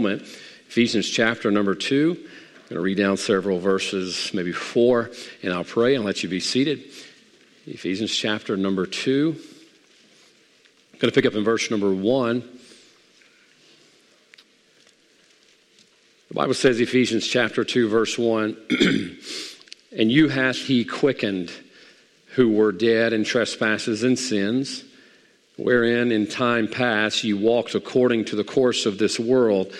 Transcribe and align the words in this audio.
moment. 0.00 0.22
Ephesians 0.68 1.08
chapter 1.08 1.50
number 1.50 1.74
two. 1.74 2.16
I'm 2.16 2.68
going 2.68 2.76
to 2.76 2.80
read 2.80 2.98
down 2.98 3.16
several 3.16 3.58
verses, 3.58 4.30
maybe 4.32 4.52
four, 4.52 5.10
and 5.42 5.52
I'll 5.52 5.64
pray 5.64 5.96
and 5.96 6.04
let 6.04 6.22
you 6.22 6.28
be 6.28 6.38
seated. 6.38 6.84
Ephesians 7.66 8.14
chapter 8.14 8.56
number 8.56 8.86
two. 8.86 9.34
I'm 10.92 10.98
going 11.00 11.10
to 11.10 11.14
pick 11.14 11.26
up 11.26 11.34
in 11.34 11.42
verse 11.42 11.68
number 11.68 11.92
one. 11.92 12.44
The 16.28 16.34
Bible 16.34 16.54
says, 16.54 16.78
Ephesians 16.78 17.26
chapter 17.26 17.64
2, 17.64 17.88
verse 17.88 18.18
1, 18.18 18.56
and 19.96 20.12
you 20.12 20.28
hath 20.28 20.56
he 20.56 20.84
quickened 20.84 21.50
who 22.34 22.50
were 22.50 22.70
dead 22.70 23.14
in 23.14 23.24
trespasses 23.24 24.04
and 24.04 24.18
sins, 24.18 24.84
wherein 25.58 26.12
in 26.12 26.26
time 26.26 26.68
past 26.68 27.24
you 27.24 27.36
walked 27.36 27.74
according 27.74 28.24
to 28.24 28.36
the 28.36 28.44
course 28.44 28.86
of 28.86 28.96
this 28.96 29.18
world, 29.18 29.72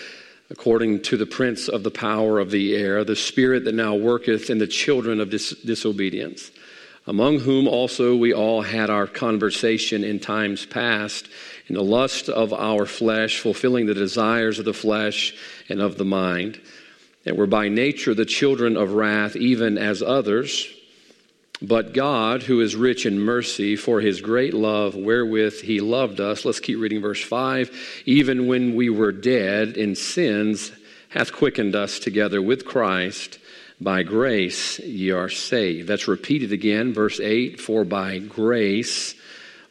according 0.50 1.00
to 1.00 1.16
the 1.16 1.24
prince 1.24 1.68
of 1.68 1.84
the 1.84 1.90
power 1.90 2.40
of 2.40 2.50
the 2.50 2.74
air, 2.74 3.04
the 3.04 3.14
spirit 3.14 3.64
that 3.64 3.74
now 3.74 3.94
worketh 3.94 4.50
in 4.50 4.58
the 4.58 4.66
children 4.66 5.20
of 5.20 5.30
dis- 5.30 5.54
disobedience, 5.64 6.50
among 7.06 7.38
whom 7.38 7.68
also 7.68 8.16
we 8.16 8.34
all 8.34 8.60
had 8.60 8.90
our 8.90 9.06
conversation 9.06 10.02
in 10.02 10.18
times 10.18 10.66
past 10.66 11.28
in 11.68 11.76
the 11.76 11.82
lust 11.82 12.28
of 12.28 12.52
our 12.52 12.84
flesh, 12.84 13.38
fulfilling 13.38 13.86
the 13.86 13.94
desires 13.94 14.58
of 14.58 14.64
the 14.64 14.74
flesh 14.74 15.32
and 15.68 15.80
of 15.80 15.96
the 15.96 16.04
mind, 16.04 16.60
and 17.24 17.36
were 17.36 17.46
by 17.46 17.68
nature 17.68 18.14
the 18.14 18.24
children 18.24 18.76
of 18.76 18.94
wrath, 18.94 19.36
even 19.36 19.78
as 19.78 20.02
others. 20.02 20.66
But 21.60 21.92
God, 21.92 22.44
who 22.44 22.60
is 22.60 22.76
rich 22.76 23.04
in 23.04 23.18
mercy, 23.18 23.74
for 23.74 24.00
his 24.00 24.20
great 24.20 24.54
love 24.54 24.94
wherewith 24.94 25.62
he 25.62 25.80
loved 25.80 26.20
us, 26.20 26.44
let's 26.44 26.60
keep 26.60 26.78
reading 26.78 27.00
verse 27.00 27.22
5, 27.22 28.02
even 28.06 28.46
when 28.46 28.76
we 28.76 28.90
were 28.90 29.10
dead 29.10 29.76
in 29.76 29.96
sins, 29.96 30.70
hath 31.08 31.32
quickened 31.32 31.74
us 31.74 31.98
together 31.98 32.40
with 32.40 32.64
Christ. 32.64 33.38
By 33.80 34.02
grace 34.02 34.78
ye 34.80 35.10
are 35.10 35.28
saved. 35.28 35.88
That's 35.88 36.08
repeated 36.08 36.52
again, 36.52 36.92
verse 36.92 37.20
8, 37.20 37.60
for 37.60 37.84
by 37.84 38.18
grace 38.18 39.14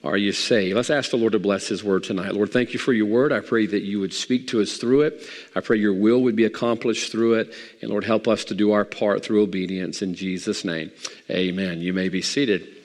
are 0.04 0.18
you 0.18 0.32
saved? 0.32 0.76
Let's 0.76 0.90
ask 0.90 1.12
the 1.12 1.18
Lord 1.18 1.34
to 1.34 1.40
bless 1.40 1.68
His 1.68 1.84
word 1.84 2.04
tonight. 2.04 2.34
Lord, 2.34 2.52
thank 2.52 2.74
you 2.74 2.80
for 2.80 2.94
your 2.94 3.08
word. 3.08 3.32
I 3.32 3.40
pray 3.40 3.66
that 3.66 3.82
you 3.82 4.00
would 4.00 4.14
speak 4.14 4.48
to 4.50 4.62
us 4.62 4.78
through 4.78 5.02
it. 5.02 5.28
I 5.56 5.60
pray 5.60 5.78
your 5.78 5.94
will 5.94 6.22
would 6.22 6.36
be 6.36 6.46
accomplished 6.46 7.12
through 7.12 7.36
it. 7.36 7.54
And 7.82 7.90
Lord, 7.90 8.04
help 8.04 8.28
us 8.28 8.46
to 8.46 8.56
do 8.56 8.72
our 8.72 8.86
part 8.86 9.24
through 9.24 9.42
obedience. 9.42 10.02
In 10.02 10.14
Jesus' 10.14 10.64
name, 10.64 10.92
amen. 11.30 11.82
You 11.82 11.94
may 11.94 12.10
be 12.10 12.22
seated. 12.22 12.77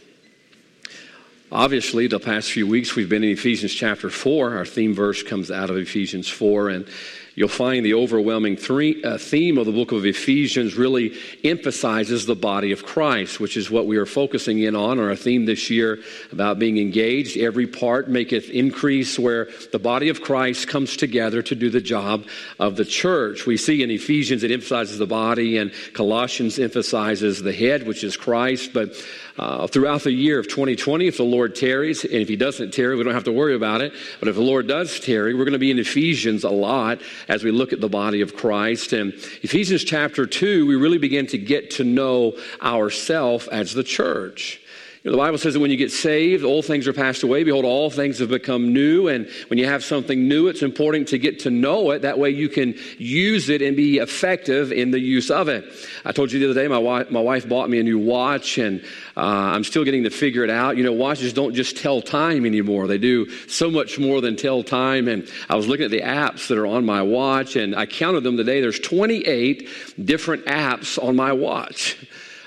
Obviously, 1.52 2.06
the 2.06 2.18
past 2.18 2.50
few 2.50 2.66
weeks 2.66 2.96
we've 2.96 3.10
been 3.10 3.22
in 3.22 3.28
Ephesians 3.28 3.74
chapter 3.74 4.08
4. 4.08 4.56
Our 4.56 4.64
theme 4.64 4.94
verse 4.94 5.22
comes 5.22 5.50
out 5.50 5.68
of 5.68 5.76
Ephesians 5.76 6.26
4. 6.26 6.70
And 6.70 6.88
you'll 7.34 7.48
find 7.48 7.84
the 7.84 7.92
overwhelming 7.92 8.56
three, 8.56 9.04
uh, 9.04 9.18
theme 9.18 9.58
of 9.58 9.66
the 9.66 9.72
book 9.72 9.92
of 9.92 10.06
Ephesians 10.06 10.76
really 10.76 11.14
emphasizes 11.44 12.24
the 12.24 12.34
body 12.34 12.72
of 12.72 12.86
Christ, 12.86 13.38
which 13.38 13.58
is 13.58 13.70
what 13.70 13.86
we 13.86 13.98
are 13.98 14.06
focusing 14.06 14.60
in 14.60 14.74
on. 14.74 14.98
Our 14.98 15.14
theme 15.14 15.44
this 15.44 15.68
year 15.68 15.98
about 16.32 16.58
being 16.58 16.78
engaged, 16.78 17.36
every 17.36 17.66
part 17.66 18.08
maketh 18.08 18.48
increase, 18.48 19.18
where 19.18 19.50
the 19.72 19.78
body 19.78 20.08
of 20.08 20.22
Christ 20.22 20.68
comes 20.68 20.96
together 20.96 21.42
to 21.42 21.54
do 21.54 21.68
the 21.68 21.82
job 21.82 22.24
of 22.58 22.76
the 22.76 22.86
church. 22.86 23.44
We 23.44 23.58
see 23.58 23.82
in 23.82 23.90
Ephesians 23.90 24.42
it 24.42 24.50
emphasizes 24.50 24.96
the 24.96 25.06
body, 25.06 25.58
and 25.58 25.70
Colossians 25.92 26.58
emphasizes 26.58 27.42
the 27.42 27.52
head, 27.52 27.86
which 27.86 28.04
is 28.04 28.16
Christ. 28.16 28.72
But 28.72 28.94
uh, 29.38 29.66
throughout 29.66 30.02
the 30.02 30.12
year 30.12 30.38
of 30.38 30.48
2020, 30.48 31.06
if 31.06 31.16
the 31.16 31.22
Lord 31.22 31.54
tarries, 31.54 32.04
and 32.04 32.14
if 32.14 32.28
He 32.28 32.36
doesn't 32.36 32.72
tarry, 32.72 32.96
we 32.96 33.04
don't 33.04 33.14
have 33.14 33.24
to 33.24 33.32
worry 33.32 33.54
about 33.54 33.80
it. 33.80 33.92
But 34.20 34.28
if 34.28 34.36
the 34.36 34.42
Lord 34.42 34.66
does 34.66 35.00
tarry, 35.00 35.34
we're 35.34 35.44
going 35.44 35.52
to 35.52 35.58
be 35.58 35.70
in 35.70 35.78
Ephesians 35.78 36.44
a 36.44 36.50
lot 36.50 37.00
as 37.28 37.44
we 37.44 37.50
look 37.50 37.72
at 37.72 37.80
the 37.80 37.88
body 37.88 38.20
of 38.20 38.36
Christ. 38.36 38.92
And 38.92 39.12
Ephesians 39.42 39.84
chapter 39.84 40.26
2, 40.26 40.66
we 40.66 40.76
really 40.76 40.98
begin 40.98 41.26
to 41.28 41.38
get 41.38 41.70
to 41.72 41.84
know 41.84 42.36
ourselves 42.62 43.48
as 43.48 43.74
the 43.74 43.84
church. 43.84 44.61
The 45.04 45.16
Bible 45.16 45.36
says 45.36 45.54
that 45.54 45.60
when 45.60 45.72
you 45.72 45.76
get 45.76 45.90
saved, 45.90 46.44
old 46.44 46.64
things 46.64 46.86
are 46.86 46.92
passed 46.92 47.24
away. 47.24 47.42
Behold, 47.42 47.64
all 47.64 47.90
things 47.90 48.20
have 48.20 48.28
become 48.28 48.72
new. 48.72 49.08
And 49.08 49.28
when 49.48 49.58
you 49.58 49.66
have 49.66 49.82
something 49.82 50.28
new, 50.28 50.46
it's 50.46 50.62
important 50.62 51.08
to 51.08 51.18
get 51.18 51.40
to 51.40 51.50
know 51.50 51.90
it. 51.90 52.02
That 52.02 52.20
way 52.20 52.30
you 52.30 52.48
can 52.48 52.78
use 52.98 53.48
it 53.48 53.62
and 53.62 53.76
be 53.76 53.98
effective 53.98 54.70
in 54.70 54.92
the 54.92 55.00
use 55.00 55.28
of 55.28 55.48
it. 55.48 55.64
I 56.04 56.12
told 56.12 56.30
you 56.30 56.38
the 56.38 56.48
other 56.48 56.62
day, 56.62 56.68
my 56.68 56.78
wife, 56.78 57.10
my 57.10 57.20
wife 57.20 57.48
bought 57.48 57.68
me 57.68 57.80
a 57.80 57.82
new 57.82 57.98
watch, 57.98 58.58
and 58.58 58.80
uh, 59.16 59.20
I'm 59.20 59.64
still 59.64 59.82
getting 59.82 60.04
to 60.04 60.10
figure 60.10 60.44
it 60.44 60.50
out. 60.50 60.76
You 60.76 60.84
know, 60.84 60.92
watches 60.92 61.32
don't 61.32 61.52
just 61.52 61.78
tell 61.78 62.00
time 62.00 62.46
anymore, 62.46 62.86
they 62.86 62.98
do 62.98 63.28
so 63.48 63.72
much 63.72 63.98
more 63.98 64.20
than 64.20 64.36
tell 64.36 64.62
time. 64.62 65.08
And 65.08 65.28
I 65.48 65.56
was 65.56 65.66
looking 65.66 65.84
at 65.84 65.90
the 65.90 66.02
apps 66.02 66.46
that 66.46 66.58
are 66.58 66.66
on 66.66 66.86
my 66.86 67.02
watch, 67.02 67.56
and 67.56 67.74
I 67.74 67.86
counted 67.86 68.22
them 68.22 68.36
today. 68.36 68.60
There's 68.60 68.78
28 68.78 69.68
different 70.06 70.46
apps 70.46 71.02
on 71.02 71.16
my 71.16 71.32
watch. 71.32 71.98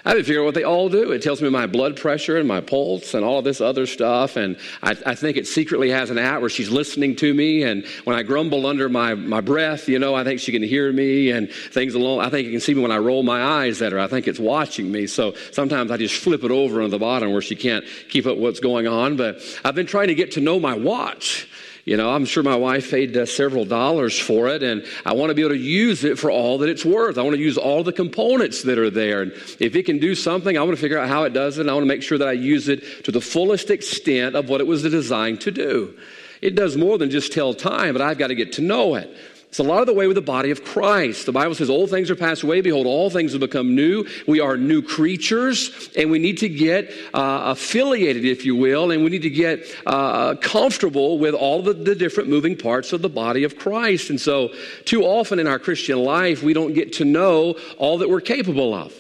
I 0.06 0.10
haven't 0.10 0.26
figured 0.26 0.44
out 0.44 0.46
what 0.46 0.54
they 0.54 0.64
all 0.64 0.88
do. 0.88 1.12
It 1.12 1.24
tells 1.24 1.42
me 1.42 1.50
my 1.50 1.66
blood 1.66 1.98
pressure 1.98 2.38
and 2.38 2.48
my 2.48 2.62
pulse 2.62 3.16
and 3.16 3.26
all 3.26 3.42
this 3.42 3.60
other 3.60 3.88
stuff. 3.88 4.36
And 4.36 4.56
I, 4.84 4.96
I, 5.04 5.16
think 5.16 5.36
it 5.36 5.48
secretly 5.48 5.90
has 5.90 6.12
an 6.12 6.20
app 6.20 6.42
where 6.42 6.50
she's 6.50 6.70
listening 6.70 7.16
to 7.18 7.34
me. 7.34 7.64
And 7.64 7.84
when 8.04 8.16
I 8.16 8.22
grumble 8.22 8.68
under 8.68 8.88
my, 8.88 9.16
my 9.16 9.42
breath, 9.42 9.90
you 9.90 9.98
know, 9.98 10.14
I 10.14 10.24
think 10.24 10.42
she 10.42 10.52
can 10.52 10.62
hear 10.62 10.92
me 10.94 11.32
and 11.32 11.52
things 11.52 11.96
along. 11.96 12.20
I 12.20 12.30
think 12.30 12.48
it 12.48 12.52
can 12.52 12.60
see 12.60 12.76
me 12.76 12.84
when 12.84 12.92
I 12.92 12.98
roll 12.98 13.24
my 13.24 13.44
eyes 13.44 13.82
at 13.82 13.94
her. 13.94 14.00
I 14.00 14.06
think 14.06 14.28
it's 14.28 14.40
watching 14.40 14.92
me. 14.92 15.08
So 15.08 15.34
sometimes 15.52 15.90
I 15.90 15.98
just 15.98 16.22
flip 16.22 16.44
it 16.44 16.52
over 16.52 16.84
on 16.84 16.92
the 16.92 17.00
bottom 17.00 17.32
where 17.32 17.42
she 17.42 17.56
can't 17.56 17.84
keep 18.08 18.28
up 18.28 18.38
what's 18.38 18.60
going 18.60 18.86
on. 18.86 19.18
But 19.18 19.42
I've 19.66 19.76
been 19.76 19.88
trying 19.88 20.10
to 20.10 20.16
get 20.16 20.34
to 20.34 20.40
know 20.40 20.60
my 20.60 20.76
watch. 20.76 21.50
You 21.86 21.98
know, 21.98 22.12
I'm 22.12 22.26
sure 22.26 22.42
my 22.42 22.56
wife 22.56 22.90
paid 22.90 23.16
uh, 23.16 23.28
several 23.28 23.64
dollars 23.64 24.18
for 24.18 24.48
it, 24.48 24.64
and 24.64 24.84
I 25.06 25.14
want 25.14 25.30
to 25.30 25.36
be 25.36 25.44
able 25.44 25.52
to 25.52 25.58
use 25.58 26.04
it 26.04 26.18
for 26.18 26.32
all 26.32 26.58
that 26.58 26.70
it's 26.70 26.84
worth. 26.84 27.20
I 27.20 27.22
want 27.22 27.36
to 27.36 27.42
use 27.42 27.60
all 27.60 27.84
the 27.84 27.94
components 27.94 28.64
that 28.64 28.80
are 28.80 28.90
there. 28.90 29.22
And 29.22 29.32
if 29.60 29.76
it 29.76 29.86
can 29.86 30.00
do 30.00 30.16
something, 30.16 30.58
I 30.58 30.64
want 30.64 30.76
to 30.76 30.82
figure 30.82 30.98
out 30.98 31.08
how 31.08 31.26
it 31.26 31.34
does 31.34 31.60
it, 31.60 31.62
and 31.62 31.70
I 31.70 31.74
want 31.74 31.84
to 31.84 31.88
make 31.88 32.02
sure 32.02 32.18
that 32.18 32.28
I 32.28 32.32
use 32.32 32.70
it 32.70 33.06
to 33.06 33.12
the 33.12 33.22
fullest 33.22 33.70
extent 33.70 34.36
of 34.36 34.50
what 34.50 34.62
it 34.62 34.68
was 34.68 34.82
designed 34.82 35.42
to 35.42 35.52
do. 35.52 35.96
It 36.42 36.56
does 36.56 36.76
more 36.76 36.98
than 36.98 37.12
just 37.12 37.32
tell 37.32 37.54
time, 37.54 37.94
but 37.94 38.02
I've 38.02 38.18
got 38.18 38.28
to 38.28 38.36
get 38.36 38.54
to 38.54 38.62
know 38.62 38.96
it. 38.96 39.16
It's 39.56 39.60
a 39.62 39.64
lot 39.64 39.80
of 39.80 39.86
the 39.86 39.94
way 39.94 40.06
with 40.06 40.16
the 40.16 40.22
body 40.22 40.52
of 40.52 40.66
Christ. 40.66 41.26
The 41.26 41.32
Bible 41.32 41.56
says, 41.56 41.70
Old 41.70 41.90
things 41.90 42.12
are 42.12 42.16
passed 42.18 42.44
away. 42.44 42.60
Behold, 42.60 42.86
all 42.86 43.10
things 43.10 43.32
have 43.32 43.40
become 43.40 43.74
new. 43.74 44.06
We 44.28 44.42
are 44.42 44.58
new 44.58 44.82
creatures, 44.82 45.90
and 45.98 46.12
we 46.12 46.20
need 46.20 46.40
to 46.40 46.50
get 46.50 46.92
uh, 47.14 47.54
affiliated, 47.56 48.26
if 48.26 48.44
you 48.44 48.58
will, 48.58 48.92
and 48.92 49.02
we 49.02 49.10
need 49.10 49.22
to 49.22 49.30
get 49.30 49.66
uh, 49.86 50.36
comfortable 50.42 51.20
with 51.20 51.34
all 51.34 51.62
the, 51.62 51.72
the 51.72 51.96
different 51.96 52.28
moving 52.28 52.58
parts 52.58 52.92
of 52.92 53.02
the 53.02 53.08
body 53.08 53.46
of 53.46 53.58
Christ. 53.58 54.10
And 54.10 54.20
so, 54.20 54.52
too 54.84 55.04
often 55.04 55.40
in 55.40 55.48
our 55.48 55.58
Christian 55.58 56.00
life, 56.00 56.44
we 56.44 56.52
don't 56.52 56.74
get 56.74 56.92
to 56.96 57.06
know 57.06 57.56
all 57.78 58.00
that 58.00 58.10
we're 58.10 58.20
capable 58.20 58.74
of. 58.74 58.94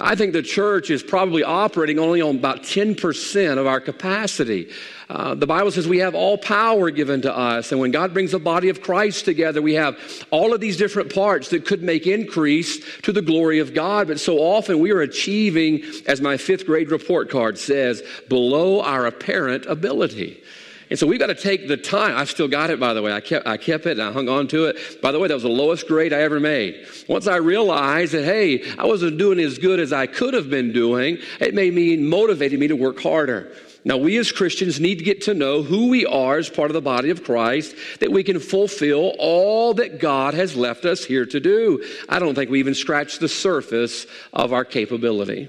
I 0.00 0.14
think 0.14 0.32
the 0.32 0.42
church 0.42 0.90
is 0.90 1.02
probably 1.02 1.42
operating 1.42 1.98
only 1.98 2.20
on 2.20 2.36
about 2.36 2.62
10% 2.62 3.58
of 3.58 3.66
our 3.66 3.80
capacity. 3.80 4.70
Uh, 5.10 5.34
the 5.34 5.46
Bible 5.46 5.70
says 5.70 5.88
we 5.88 5.98
have 5.98 6.14
all 6.14 6.38
power 6.38 6.90
given 6.90 7.22
to 7.22 7.34
us. 7.34 7.72
And 7.72 7.80
when 7.80 7.90
God 7.90 8.12
brings 8.12 8.32
the 8.32 8.38
body 8.38 8.68
of 8.68 8.82
Christ 8.82 9.24
together, 9.24 9.60
we 9.60 9.74
have 9.74 9.98
all 10.30 10.52
of 10.54 10.60
these 10.60 10.76
different 10.76 11.12
parts 11.12 11.48
that 11.48 11.64
could 11.64 11.82
make 11.82 12.06
increase 12.06 13.00
to 13.00 13.12
the 13.12 13.22
glory 13.22 13.58
of 13.58 13.74
God. 13.74 14.08
But 14.08 14.20
so 14.20 14.38
often 14.38 14.78
we 14.78 14.92
are 14.92 15.00
achieving, 15.00 15.82
as 16.06 16.20
my 16.20 16.36
fifth 16.36 16.66
grade 16.66 16.90
report 16.90 17.30
card 17.30 17.58
says, 17.58 18.02
below 18.28 18.82
our 18.82 19.06
apparent 19.06 19.66
ability. 19.66 20.42
And 20.90 20.98
so 20.98 21.06
we've 21.06 21.18
got 21.18 21.26
to 21.26 21.34
take 21.34 21.68
the 21.68 21.76
time. 21.76 22.16
I've 22.16 22.30
still 22.30 22.48
got 22.48 22.70
it, 22.70 22.80
by 22.80 22.94
the 22.94 23.02
way. 23.02 23.12
I 23.12 23.20
kept, 23.20 23.46
I 23.46 23.56
kept 23.56 23.86
it 23.86 23.98
and 23.98 24.02
I 24.02 24.12
hung 24.12 24.28
on 24.28 24.48
to 24.48 24.66
it. 24.66 25.00
By 25.02 25.12
the 25.12 25.18
way, 25.18 25.28
that 25.28 25.34
was 25.34 25.42
the 25.42 25.48
lowest 25.48 25.86
grade 25.86 26.12
I 26.12 26.20
ever 26.20 26.40
made. 26.40 26.86
Once 27.08 27.26
I 27.26 27.36
realized 27.36 28.12
that, 28.12 28.24
hey, 28.24 28.64
I 28.78 28.86
wasn't 28.86 29.18
doing 29.18 29.38
as 29.38 29.58
good 29.58 29.80
as 29.80 29.92
I 29.92 30.06
could 30.06 30.34
have 30.34 30.48
been 30.48 30.72
doing, 30.72 31.18
it 31.40 31.54
made 31.54 31.74
me, 31.74 31.96
motivated 31.96 32.58
me 32.58 32.68
to 32.68 32.76
work 32.76 33.00
harder. 33.00 33.52
Now, 33.84 33.96
we 33.96 34.18
as 34.18 34.32
Christians 34.32 34.80
need 34.80 34.98
to 34.98 35.04
get 35.04 35.22
to 35.22 35.34
know 35.34 35.62
who 35.62 35.88
we 35.88 36.04
are 36.04 36.36
as 36.36 36.50
part 36.50 36.70
of 36.70 36.74
the 36.74 36.80
body 36.80 37.10
of 37.10 37.22
Christ, 37.22 37.74
that 38.00 38.10
we 38.10 38.22
can 38.22 38.40
fulfill 38.40 39.14
all 39.18 39.74
that 39.74 40.00
God 40.00 40.34
has 40.34 40.56
left 40.56 40.84
us 40.84 41.04
here 41.04 41.24
to 41.26 41.40
do. 41.40 41.84
I 42.08 42.18
don't 42.18 42.34
think 42.34 42.50
we 42.50 42.58
even 42.58 42.74
scratch 42.74 43.18
the 43.18 43.28
surface 43.28 44.06
of 44.32 44.52
our 44.52 44.64
capability. 44.64 45.48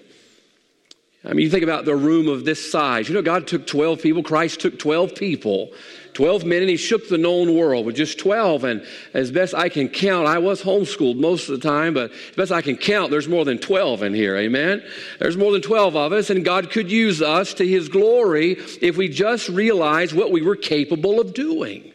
I 1.25 1.33
mean, 1.33 1.39
you 1.39 1.49
think 1.49 1.63
about 1.63 1.83
the 1.83 1.97
room 1.97 2.29
of 2.29 2.45
this 2.45 2.71
size. 2.71 3.09
You 3.09 3.15
know, 3.15 3.21
God 3.21 3.45
took 3.45 3.67
12 3.67 4.01
people, 4.01 4.23
Christ 4.23 4.61
took 4.61 4.79
12 4.79 5.15
people, 5.15 5.73
12 6.13 6.45
men, 6.45 6.61
and 6.61 6.69
He 6.69 6.77
shook 6.77 7.09
the 7.09 7.17
known 7.17 7.57
world 7.57 7.85
with 7.85 7.97
just 7.97 8.17
12. 8.19 8.63
And 8.63 8.85
as 9.13 9.29
best 9.29 9.53
I 9.53 9.67
can 9.67 9.89
count, 9.89 10.27
I 10.27 10.37
was 10.37 10.61
homeschooled 10.61 11.19
most 11.19 11.49
of 11.49 11.59
the 11.59 11.67
time, 11.67 11.93
but 11.93 12.11
as 12.11 12.35
best 12.37 12.51
I 12.53 12.61
can 12.61 12.77
count, 12.77 13.11
there's 13.11 13.27
more 13.27 13.43
than 13.43 13.57
12 13.57 14.03
in 14.03 14.13
here. 14.13 14.37
Amen? 14.37 14.81
There's 15.19 15.35
more 15.35 15.51
than 15.51 15.61
12 15.61 15.97
of 15.97 16.13
us, 16.13 16.29
and 16.29 16.45
God 16.45 16.71
could 16.71 16.89
use 16.89 17.21
us 17.21 17.53
to 17.55 17.67
His 17.67 17.89
glory 17.89 18.53
if 18.81 18.95
we 18.95 19.09
just 19.09 19.49
realize 19.49 20.13
what 20.13 20.31
we 20.31 20.41
were 20.41 20.55
capable 20.55 21.19
of 21.19 21.33
doing. 21.33 21.91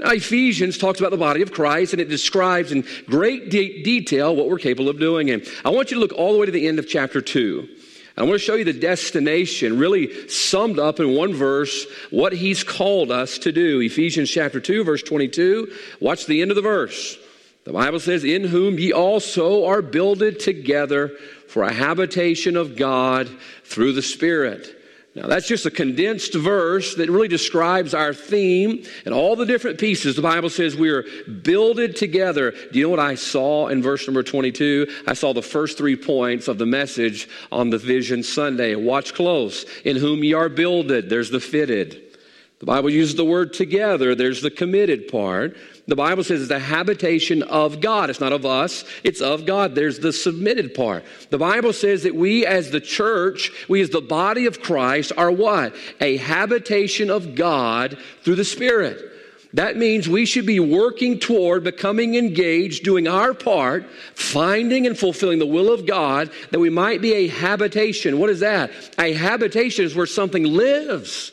Now, 0.00 0.10
Ephesians 0.10 0.78
talks 0.78 0.98
about 0.98 1.12
the 1.12 1.16
body 1.16 1.42
of 1.42 1.52
Christ 1.52 1.92
and 1.92 2.02
it 2.02 2.08
describes 2.08 2.72
in 2.72 2.84
great 3.06 3.48
de- 3.48 3.84
detail 3.84 4.34
what 4.34 4.48
we're 4.48 4.58
capable 4.58 4.88
of 4.88 4.98
doing. 4.98 5.30
And 5.30 5.46
I 5.64 5.70
want 5.70 5.92
you 5.92 5.94
to 5.94 6.00
look 6.00 6.12
all 6.12 6.32
the 6.32 6.38
way 6.40 6.46
to 6.46 6.52
the 6.52 6.66
end 6.66 6.80
of 6.80 6.88
chapter 6.88 7.20
2. 7.20 7.68
I 8.16 8.22
want 8.22 8.34
to 8.34 8.38
show 8.38 8.54
you 8.54 8.64
the 8.64 8.72
destination, 8.72 9.78
really 9.78 10.28
summed 10.28 10.78
up 10.78 11.00
in 11.00 11.16
one 11.16 11.34
verse, 11.34 11.84
what 12.10 12.32
he's 12.32 12.62
called 12.62 13.10
us 13.10 13.38
to 13.38 13.50
do. 13.50 13.80
Ephesians 13.80 14.30
chapter 14.30 14.60
2, 14.60 14.84
verse 14.84 15.02
22. 15.02 15.72
Watch 16.00 16.26
the 16.26 16.40
end 16.40 16.52
of 16.52 16.54
the 16.54 16.62
verse. 16.62 17.18
The 17.64 17.72
Bible 17.72 17.98
says, 17.98 18.22
In 18.22 18.44
whom 18.44 18.78
ye 18.78 18.92
also 18.92 19.64
are 19.64 19.82
builded 19.82 20.38
together 20.38 21.08
for 21.48 21.64
a 21.64 21.72
habitation 21.72 22.56
of 22.56 22.76
God 22.76 23.28
through 23.64 23.94
the 23.94 24.02
Spirit. 24.02 24.80
Now, 25.14 25.28
that's 25.28 25.46
just 25.46 25.64
a 25.64 25.70
condensed 25.70 26.34
verse 26.34 26.96
that 26.96 27.08
really 27.08 27.28
describes 27.28 27.94
our 27.94 28.12
theme 28.12 28.82
and 29.04 29.14
all 29.14 29.36
the 29.36 29.46
different 29.46 29.78
pieces. 29.78 30.16
The 30.16 30.22
Bible 30.22 30.50
says 30.50 30.74
we 30.74 30.90
are 30.90 31.04
builded 31.42 31.94
together. 31.94 32.50
Do 32.50 32.78
you 32.78 32.86
know 32.86 32.90
what 32.90 32.98
I 32.98 33.14
saw 33.14 33.68
in 33.68 33.80
verse 33.80 34.08
number 34.08 34.24
22? 34.24 34.88
I 35.06 35.14
saw 35.14 35.32
the 35.32 35.40
first 35.40 35.78
three 35.78 35.94
points 35.94 36.48
of 36.48 36.58
the 36.58 36.66
message 36.66 37.28
on 37.52 37.70
the 37.70 37.78
Vision 37.78 38.24
Sunday. 38.24 38.74
Watch 38.74 39.14
close. 39.14 39.64
In 39.84 39.96
whom 39.96 40.24
ye 40.24 40.34
are 40.34 40.48
builded, 40.48 41.08
there's 41.08 41.30
the 41.30 41.38
fitted. 41.38 42.18
The 42.58 42.66
Bible 42.66 42.90
uses 42.90 43.14
the 43.14 43.24
word 43.24 43.52
together, 43.52 44.14
there's 44.14 44.42
the 44.42 44.50
committed 44.50 45.06
part. 45.08 45.56
The 45.86 45.96
Bible 45.96 46.24
says 46.24 46.40
it's 46.40 46.50
a 46.50 46.58
habitation 46.58 47.42
of 47.42 47.80
God. 47.80 48.08
It's 48.08 48.20
not 48.20 48.32
of 48.32 48.46
us, 48.46 48.84
it's 49.02 49.20
of 49.20 49.44
God. 49.44 49.74
There's 49.74 49.98
the 49.98 50.14
submitted 50.14 50.74
part. 50.74 51.04
The 51.28 51.38
Bible 51.38 51.74
says 51.74 52.04
that 52.04 52.14
we 52.14 52.46
as 52.46 52.70
the 52.70 52.80
church, 52.80 53.50
we 53.68 53.82
as 53.82 53.90
the 53.90 54.00
body 54.00 54.46
of 54.46 54.62
Christ 54.62 55.12
are 55.16 55.30
what? 55.30 55.74
A 56.00 56.16
habitation 56.16 57.10
of 57.10 57.34
God 57.34 57.98
through 58.22 58.36
the 58.36 58.44
Spirit. 58.44 59.10
That 59.52 59.76
means 59.76 60.08
we 60.08 60.26
should 60.26 60.46
be 60.46 60.58
working 60.58 61.20
toward 61.20 61.62
becoming 61.62 62.16
engaged, 62.16 62.82
doing 62.82 63.06
our 63.06 63.34
part, 63.34 63.86
finding 64.14 64.86
and 64.86 64.98
fulfilling 64.98 65.38
the 65.38 65.46
will 65.46 65.72
of 65.72 65.86
God, 65.86 66.30
that 66.50 66.58
we 66.58 66.70
might 66.70 67.00
be 67.00 67.12
a 67.12 67.28
habitation. 67.28 68.18
What 68.18 68.30
is 68.30 68.40
that? 68.40 68.72
A 68.98 69.12
habitation 69.12 69.84
is 69.84 69.94
where 69.94 70.06
something 70.06 70.42
lives. 70.44 71.30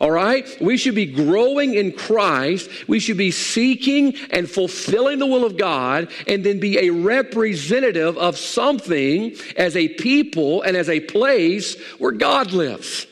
All 0.00 0.10
right? 0.10 0.46
We 0.60 0.76
should 0.76 0.94
be 0.94 1.06
growing 1.06 1.74
in 1.74 1.92
Christ. 1.92 2.68
We 2.86 2.98
should 2.98 3.16
be 3.16 3.30
seeking 3.30 4.14
and 4.30 4.48
fulfilling 4.48 5.18
the 5.18 5.26
will 5.26 5.44
of 5.44 5.56
God 5.56 6.10
and 6.26 6.44
then 6.44 6.60
be 6.60 6.78
a 6.78 6.90
representative 6.90 8.18
of 8.18 8.36
something 8.36 9.34
as 9.56 9.74
a 9.74 9.88
people 9.88 10.62
and 10.62 10.76
as 10.76 10.90
a 10.90 11.00
place 11.00 11.80
where 11.98 12.12
God 12.12 12.52
lives. 12.52 13.06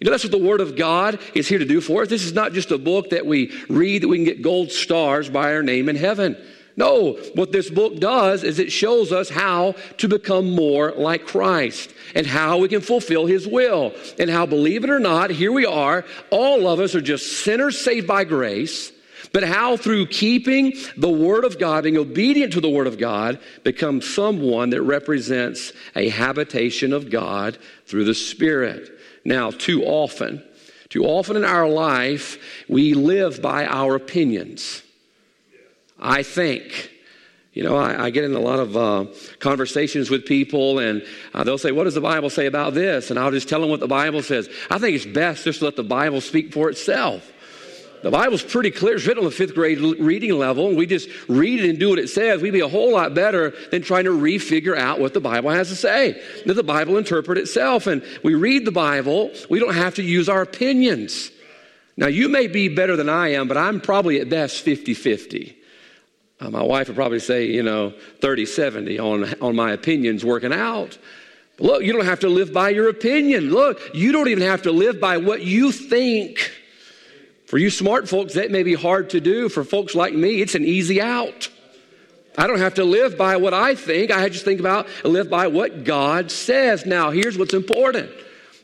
You 0.00 0.04
know, 0.04 0.10
that's 0.10 0.24
what 0.24 0.32
the 0.32 0.38
Word 0.38 0.60
of 0.60 0.76
God 0.76 1.18
is 1.34 1.48
here 1.48 1.58
to 1.58 1.64
do 1.64 1.80
for 1.80 2.02
us. 2.02 2.08
This 2.08 2.24
is 2.24 2.34
not 2.34 2.52
just 2.52 2.70
a 2.70 2.76
book 2.76 3.10
that 3.10 3.24
we 3.24 3.50
read 3.68 4.02
that 4.02 4.08
we 4.08 4.18
can 4.18 4.24
get 4.24 4.42
gold 4.42 4.70
stars 4.70 5.30
by 5.30 5.54
our 5.54 5.62
name 5.62 5.88
in 5.88 5.96
heaven. 5.96 6.36
No, 6.76 7.12
what 7.34 7.52
this 7.52 7.70
book 7.70 7.98
does 7.98 8.44
is 8.44 8.58
it 8.58 8.70
shows 8.70 9.10
us 9.10 9.30
how 9.30 9.74
to 9.96 10.08
become 10.08 10.50
more 10.50 10.92
like 10.92 11.26
Christ 11.26 11.90
and 12.14 12.26
how 12.26 12.58
we 12.58 12.68
can 12.68 12.82
fulfill 12.82 13.24
His 13.24 13.46
will. 13.46 13.94
And 14.18 14.28
how, 14.28 14.44
believe 14.44 14.84
it 14.84 14.90
or 14.90 15.00
not, 15.00 15.30
here 15.30 15.52
we 15.52 15.64
are. 15.64 16.04
All 16.30 16.68
of 16.68 16.78
us 16.78 16.94
are 16.94 17.00
just 17.00 17.44
sinners 17.44 17.80
saved 17.80 18.06
by 18.06 18.24
grace. 18.24 18.92
But 19.32 19.44
how, 19.44 19.78
through 19.78 20.06
keeping 20.08 20.74
the 20.98 21.08
Word 21.10 21.44
of 21.44 21.58
God, 21.58 21.84
being 21.84 21.96
obedient 21.96 22.52
to 22.52 22.60
the 22.60 22.68
Word 22.68 22.86
of 22.86 22.98
God, 22.98 23.40
become 23.64 24.02
someone 24.02 24.70
that 24.70 24.82
represents 24.82 25.72
a 25.94 26.10
habitation 26.10 26.92
of 26.92 27.10
God 27.10 27.58
through 27.86 28.04
the 28.04 28.14
Spirit. 28.14 28.90
Now, 29.24 29.50
too 29.50 29.82
often, 29.82 30.44
too 30.90 31.04
often 31.04 31.36
in 31.36 31.44
our 31.44 31.68
life, 31.68 32.38
we 32.68 32.92
live 32.92 33.40
by 33.40 33.66
our 33.66 33.94
opinions. 33.94 34.82
I 35.98 36.22
think. 36.22 36.92
You 37.52 37.62
know, 37.62 37.76
I, 37.76 38.04
I, 38.04 38.10
get 38.10 38.24
in 38.24 38.34
a 38.34 38.38
lot 38.38 38.58
of 38.58 38.76
uh, 38.76 39.06
conversations 39.38 40.10
with 40.10 40.26
people, 40.26 40.78
and 40.78 41.02
uh, 41.32 41.42
they'll 41.42 41.56
say, 41.56 41.72
What 41.72 41.84
does 41.84 41.94
the 41.94 42.02
Bible 42.02 42.28
say 42.28 42.44
about 42.44 42.74
this? 42.74 43.10
And 43.10 43.18
I'll 43.18 43.30
just 43.30 43.48
tell 43.48 43.62
them 43.62 43.70
what 43.70 43.80
the 43.80 43.88
Bible 43.88 44.22
says. 44.22 44.50
I 44.70 44.78
think 44.78 44.94
it's 44.94 45.06
best 45.06 45.44
just 45.44 45.60
to 45.60 45.64
let 45.64 45.74
the 45.74 45.82
Bible 45.82 46.20
speak 46.20 46.52
for 46.52 46.68
itself. 46.68 47.32
The 48.02 48.10
Bible's 48.10 48.42
pretty 48.42 48.70
clear. 48.70 48.96
It's 48.96 49.06
written 49.06 49.24
on 49.24 49.30
the 49.30 49.34
fifth 49.34 49.54
grade 49.54 49.80
reading 49.80 50.38
level, 50.38 50.68
and 50.68 50.76
we 50.76 50.86
just 50.86 51.08
read 51.28 51.64
it 51.64 51.70
and 51.70 51.78
do 51.78 51.88
what 51.88 51.98
it 51.98 52.08
says. 52.08 52.42
We'd 52.42 52.52
be 52.52 52.60
a 52.60 52.68
whole 52.68 52.92
lot 52.92 53.14
better 53.14 53.54
than 53.70 53.82
trying 53.82 54.04
to 54.04 54.10
refigure 54.10 54.76
out 54.76 55.00
what 55.00 55.14
the 55.14 55.20
Bible 55.20 55.50
has 55.50 55.70
to 55.70 55.76
say. 55.76 56.22
Let 56.44 56.56
the 56.56 56.62
Bible 56.62 56.98
interpret 56.98 57.38
itself. 57.38 57.86
And 57.86 58.04
we 58.22 58.34
read 58.34 58.64
the 58.64 58.70
Bible, 58.70 59.30
we 59.48 59.58
don't 59.58 59.74
have 59.74 59.94
to 59.94 60.02
use 60.02 60.28
our 60.28 60.42
opinions. 60.42 61.30
Now, 61.96 62.08
you 62.08 62.28
may 62.28 62.46
be 62.46 62.68
better 62.68 62.96
than 62.96 63.08
I 63.08 63.32
am, 63.32 63.48
but 63.48 63.56
I'm 63.56 63.80
probably 63.80 64.20
at 64.20 64.28
best 64.28 64.60
50 64.60 64.92
50. 64.92 65.55
Uh, 66.38 66.50
my 66.50 66.62
wife 66.62 66.88
would 66.88 66.96
probably 66.96 67.18
say, 67.18 67.46
you 67.46 67.62
know, 67.62 67.94
30 68.20 68.46
70 68.46 68.98
on, 68.98 69.40
on 69.40 69.56
my 69.56 69.72
opinions 69.72 70.24
working 70.24 70.52
out. 70.52 70.98
look, 71.58 71.82
you 71.82 71.92
don't 71.92 72.04
have 72.04 72.20
to 72.20 72.28
live 72.28 72.52
by 72.52 72.68
your 72.68 72.88
opinion. 72.88 73.50
Look, 73.50 73.80
you 73.94 74.12
don't 74.12 74.28
even 74.28 74.42
have 74.42 74.62
to 74.62 74.72
live 74.72 75.00
by 75.00 75.16
what 75.16 75.42
you 75.42 75.72
think. 75.72 76.52
For 77.46 77.58
you 77.58 77.70
smart 77.70 78.08
folks, 78.08 78.34
that 78.34 78.50
may 78.50 78.64
be 78.64 78.74
hard 78.74 79.10
to 79.10 79.20
do. 79.20 79.48
For 79.48 79.64
folks 79.64 79.94
like 79.94 80.12
me, 80.12 80.42
it's 80.42 80.54
an 80.54 80.64
easy 80.64 81.00
out. 81.00 81.48
I 82.36 82.46
don't 82.46 82.58
have 82.58 82.74
to 82.74 82.84
live 82.84 83.16
by 83.16 83.36
what 83.36 83.54
I 83.54 83.74
think. 83.74 84.10
I 84.10 84.28
just 84.28 84.44
think 84.44 84.60
about 84.60 84.88
live 85.04 85.30
by 85.30 85.46
what 85.46 85.84
God 85.84 86.30
says. 86.30 86.84
Now, 86.84 87.10
here's 87.10 87.38
what's 87.38 87.54
important. 87.54 88.10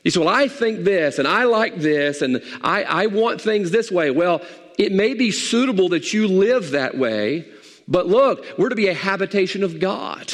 You 0.04 0.10
say, 0.10 0.20
Well, 0.20 0.28
I 0.28 0.48
think 0.48 0.84
this, 0.84 1.18
and 1.18 1.26
I 1.26 1.44
like 1.44 1.76
this, 1.76 2.22
and 2.22 2.42
I, 2.60 2.82
I 2.82 3.06
want 3.06 3.40
things 3.40 3.70
this 3.70 3.90
way. 3.90 4.10
Well, 4.10 4.42
it 4.78 4.92
may 4.92 5.14
be 5.14 5.30
suitable 5.30 5.90
that 5.90 6.12
you 6.12 6.28
live 6.28 6.72
that 6.72 6.96
way, 6.96 7.46
but 7.92 8.08
look, 8.08 8.44
we're 8.56 8.70
to 8.70 8.74
be 8.74 8.88
a 8.88 8.94
habitation 8.94 9.62
of 9.62 9.78
God. 9.78 10.32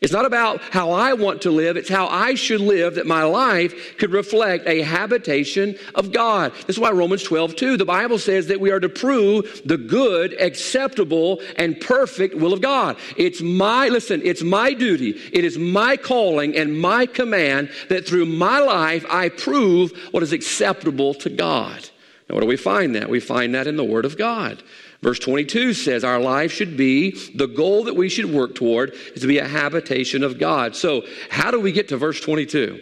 It's 0.00 0.12
not 0.12 0.24
about 0.24 0.60
how 0.60 0.92
I 0.92 1.14
want 1.14 1.42
to 1.42 1.50
live, 1.50 1.76
it's 1.76 1.88
how 1.88 2.06
I 2.06 2.34
should 2.34 2.60
live 2.60 2.94
that 2.94 3.06
my 3.06 3.24
life 3.24 3.96
could 3.98 4.12
reflect 4.12 4.68
a 4.68 4.82
habitation 4.82 5.76
of 5.96 6.12
God. 6.12 6.52
This 6.66 6.76
is 6.76 6.78
why 6.78 6.90
Romans 6.92 7.24
12, 7.24 7.56
2, 7.56 7.76
the 7.76 7.84
Bible 7.84 8.18
says 8.18 8.46
that 8.46 8.60
we 8.60 8.70
are 8.70 8.78
to 8.78 8.88
prove 8.88 9.62
the 9.64 9.76
good, 9.76 10.40
acceptable, 10.40 11.40
and 11.56 11.80
perfect 11.80 12.36
will 12.36 12.52
of 12.52 12.60
God. 12.60 12.98
It's 13.16 13.40
my, 13.40 13.88
listen, 13.88 14.20
it's 14.22 14.42
my 14.42 14.74
duty, 14.74 15.20
it 15.32 15.44
is 15.44 15.58
my 15.58 15.96
calling 15.96 16.56
and 16.56 16.78
my 16.78 17.06
command 17.06 17.70
that 17.88 18.06
through 18.06 18.26
my 18.26 18.60
life 18.60 19.04
I 19.10 19.30
prove 19.30 19.92
what 20.12 20.22
is 20.22 20.32
acceptable 20.32 21.14
to 21.14 21.30
God. 21.30 21.88
Now, 22.28 22.34
where 22.34 22.42
do 22.42 22.48
we 22.48 22.56
find 22.56 22.94
that? 22.94 23.08
We 23.08 23.20
find 23.20 23.54
that 23.54 23.66
in 23.66 23.76
the 23.76 23.84
Word 23.84 24.04
of 24.04 24.16
God. 24.18 24.62
Verse 25.02 25.18
22 25.18 25.74
says 25.74 26.04
our 26.04 26.18
life 26.18 26.52
should 26.52 26.76
be, 26.76 27.10
the 27.34 27.46
goal 27.46 27.84
that 27.84 27.96
we 27.96 28.08
should 28.08 28.26
work 28.26 28.54
toward 28.54 28.92
is 29.14 29.22
to 29.22 29.26
be 29.26 29.38
a 29.38 29.46
habitation 29.46 30.22
of 30.22 30.38
God. 30.38 30.74
So, 30.74 31.02
how 31.30 31.50
do 31.50 31.60
we 31.60 31.72
get 31.72 31.88
to 31.88 31.96
verse 31.96 32.20
22? 32.20 32.80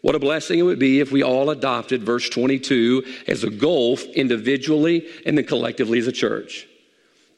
What 0.00 0.14
a 0.14 0.20
blessing 0.20 0.60
it 0.60 0.62
would 0.62 0.78
be 0.78 1.00
if 1.00 1.10
we 1.10 1.24
all 1.24 1.50
adopted 1.50 2.04
verse 2.04 2.28
22 2.28 3.04
as 3.26 3.42
a 3.42 3.50
goal 3.50 3.98
individually 4.14 5.08
and 5.26 5.36
then 5.36 5.44
collectively 5.44 5.98
as 5.98 6.06
a 6.06 6.12
church. 6.12 6.68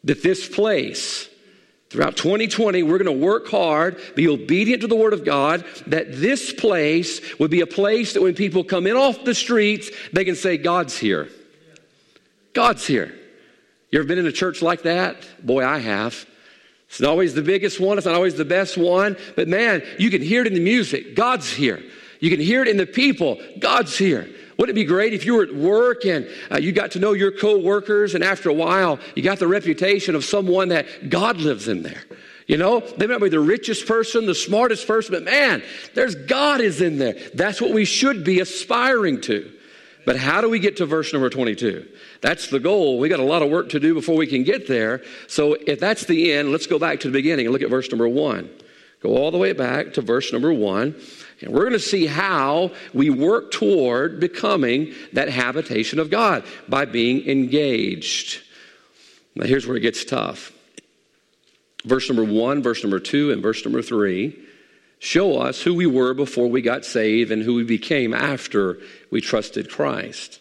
That 0.05 0.23
this 0.23 0.47
place, 0.47 1.29
throughout 1.89 2.17
2020, 2.17 2.83
we're 2.83 2.99
going 2.99 3.19
to 3.19 3.27
work 3.27 3.49
hard, 3.49 3.99
be 4.15 4.29
obedient 4.29 4.83
to 4.83 4.89
the 4.89 4.97
Word 4.97 5.15
of 5.15 5.25
God, 5.25 5.65
that 5.87 6.13
this 6.13 6.53
place 6.53 7.39
would 7.39 7.51
be 7.51 7.63
a 7.63 7.67
place 7.67 8.13
that 8.13 8.23
when 8.23 8.35
people 8.35 8.63
come 8.63 8.87
in 8.87 8.97
off 8.97 9.25
the 9.25 9.35
streets, 9.35 9.91
they 10.13 10.27
can 10.27 10.37
say, 10.37 10.59
God's 10.59 10.99
here. 10.99 11.29
God's 12.53 12.87
here. 12.87 13.15
You 13.91 13.99
ever 13.99 14.07
been 14.07 14.19
in 14.19 14.27
a 14.27 14.33
church 14.33 14.63
like 14.63 14.83
that? 14.83 15.27
Boy, 15.45 15.65
I 15.65 15.79
have. 15.79 16.27
It's 16.89 17.01
not 17.01 17.11
always 17.11 17.35
the 17.35 17.43
biggest 17.43 17.79
one, 17.79 17.99
it's 17.99 18.07
not 18.07 18.17
always 18.17 18.35
the 18.35 18.45
best 18.45 18.77
one, 18.77 19.17
but 19.37 19.47
man, 19.47 19.83
you 19.99 20.11
can 20.11 20.23
hear 20.23 20.41
it 20.41 20.49
in 20.49 20.55
the 20.55 20.61
music. 20.61 21.15
God's 21.15 21.53
here. 21.53 21.81
You 22.19 22.31
can 22.31 22.41
hear 22.41 22.63
it 22.63 22.69
in 22.69 22.77
the 22.77 22.87
people. 22.87 23.41
God's 23.59 23.97
here. 23.97 24.29
Wouldn't 24.59 24.77
it 24.77 24.81
be 24.81 24.85
great 24.85 25.15
if 25.15 25.25
you 25.25 25.37
were 25.37 25.45
at 25.45 25.55
work 25.55 26.05
and 26.05 26.29
uh, 26.51 26.59
you 26.59 26.73
got 26.73 26.91
to 26.93 26.99
know 26.99 27.13
your 27.13 27.33
coworkers, 27.33 28.15
and 28.15 28.23
after 28.23 28.51
a 28.51 28.53
while, 28.53 28.99
you 29.15 29.23
got 29.23 29.39
the 29.39 29.49
reputation 29.49 30.15
of 30.15 30.25
someone 30.25 30.69
that 30.69 31.09
God 31.09 31.39
lives 31.39 31.69
in 31.69 31.83
there? 31.83 32.03
You 32.47 32.57
know, 32.57 32.81
they 32.81 33.07
might 33.07 33.21
be 33.21 33.29
the 33.29 33.41
richest 33.41 33.87
person, 33.87 34.27
the 34.27 34.35
smartest 34.35 34.87
person, 34.87 35.15
but 35.15 35.23
man, 35.23 35.63
there's 35.95 36.15
God 36.15 36.61
is 36.61 36.81
in 36.81 36.99
there. 36.99 37.15
That's 37.33 37.61
what 37.61 37.71
we 37.71 37.85
should 37.85 38.25
be 38.25 38.41
aspiring 38.41 39.21
to. 39.23 39.51
But 40.11 40.19
how 40.19 40.41
do 40.41 40.51
we 40.51 40.59
get 40.59 40.79
to 40.79 40.87
verse 40.87 41.13
number 41.13 41.31
22? 41.31 41.87
That's 42.21 42.49
the 42.49 42.59
goal. 42.59 42.99
We 42.99 43.09
got 43.09 43.21
a 43.21 43.25
lot 43.25 43.43
of 43.43 43.49
work 43.49 43.69
to 43.69 43.79
do 43.79 43.95
before 43.95 44.17
we 44.17 44.27
can 44.27 44.43
get 44.43 44.67
there. 44.67 45.05
So 45.29 45.53
if 45.55 45.79
that's 45.79 46.05
the 46.07 46.33
end, 46.33 46.51
let's 46.51 46.67
go 46.67 46.81
back 46.81 46.99
to 46.99 47.09
the 47.09 47.13
beginning 47.13 47.47
and 47.47 47.53
look 47.53 47.63
at 47.63 47.71
verse 47.71 47.89
number 47.93 48.09
1. 48.09 48.51
Go 49.05 49.17
all 49.17 49.31
the 49.31 49.39
way 49.39 49.53
back 49.53 49.93
to 49.93 50.03
verse 50.03 50.33
number 50.33 50.53
1. 50.53 50.97
And 51.43 51.53
we're 51.53 51.61
going 51.61 51.75
to 51.75 51.79
see 51.79 52.07
how 52.07 52.73
we 52.93 53.09
work 53.09 53.53
toward 53.53 54.19
becoming 54.19 54.95
that 55.13 55.29
habitation 55.29 56.01
of 56.01 56.11
God 56.11 56.43
by 56.69 56.87
being 56.87 57.29
engaged. 57.29 58.43
Now, 59.37 59.47
here's 59.47 59.65
where 59.65 59.77
it 59.77 59.81
gets 59.83 60.05
tough. 60.05 60.51
Verse 61.85 62.11
number 62.11 62.25
1, 62.25 62.65
verse 62.65 62.83
number 62.83 62.99
2, 62.99 63.31
and 63.31 63.41
verse 63.41 63.65
number 63.65 63.81
3 63.81 64.37
show 65.01 65.39
us 65.39 65.61
who 65.61 65.75
we 65.75 65.87
were 65.87 66.15
before 66.15 66.47
we 66.49 66.63
got 66.63 66.85
saved 66.85 67.33
and 67.33 67.43
who 67.43 67.55
we 67.55 67.65
became 67.65 68.15
after 68.15 68.79
we 69.11 69.21
trusted 69.21 69.69
Christ. 69.69 70.41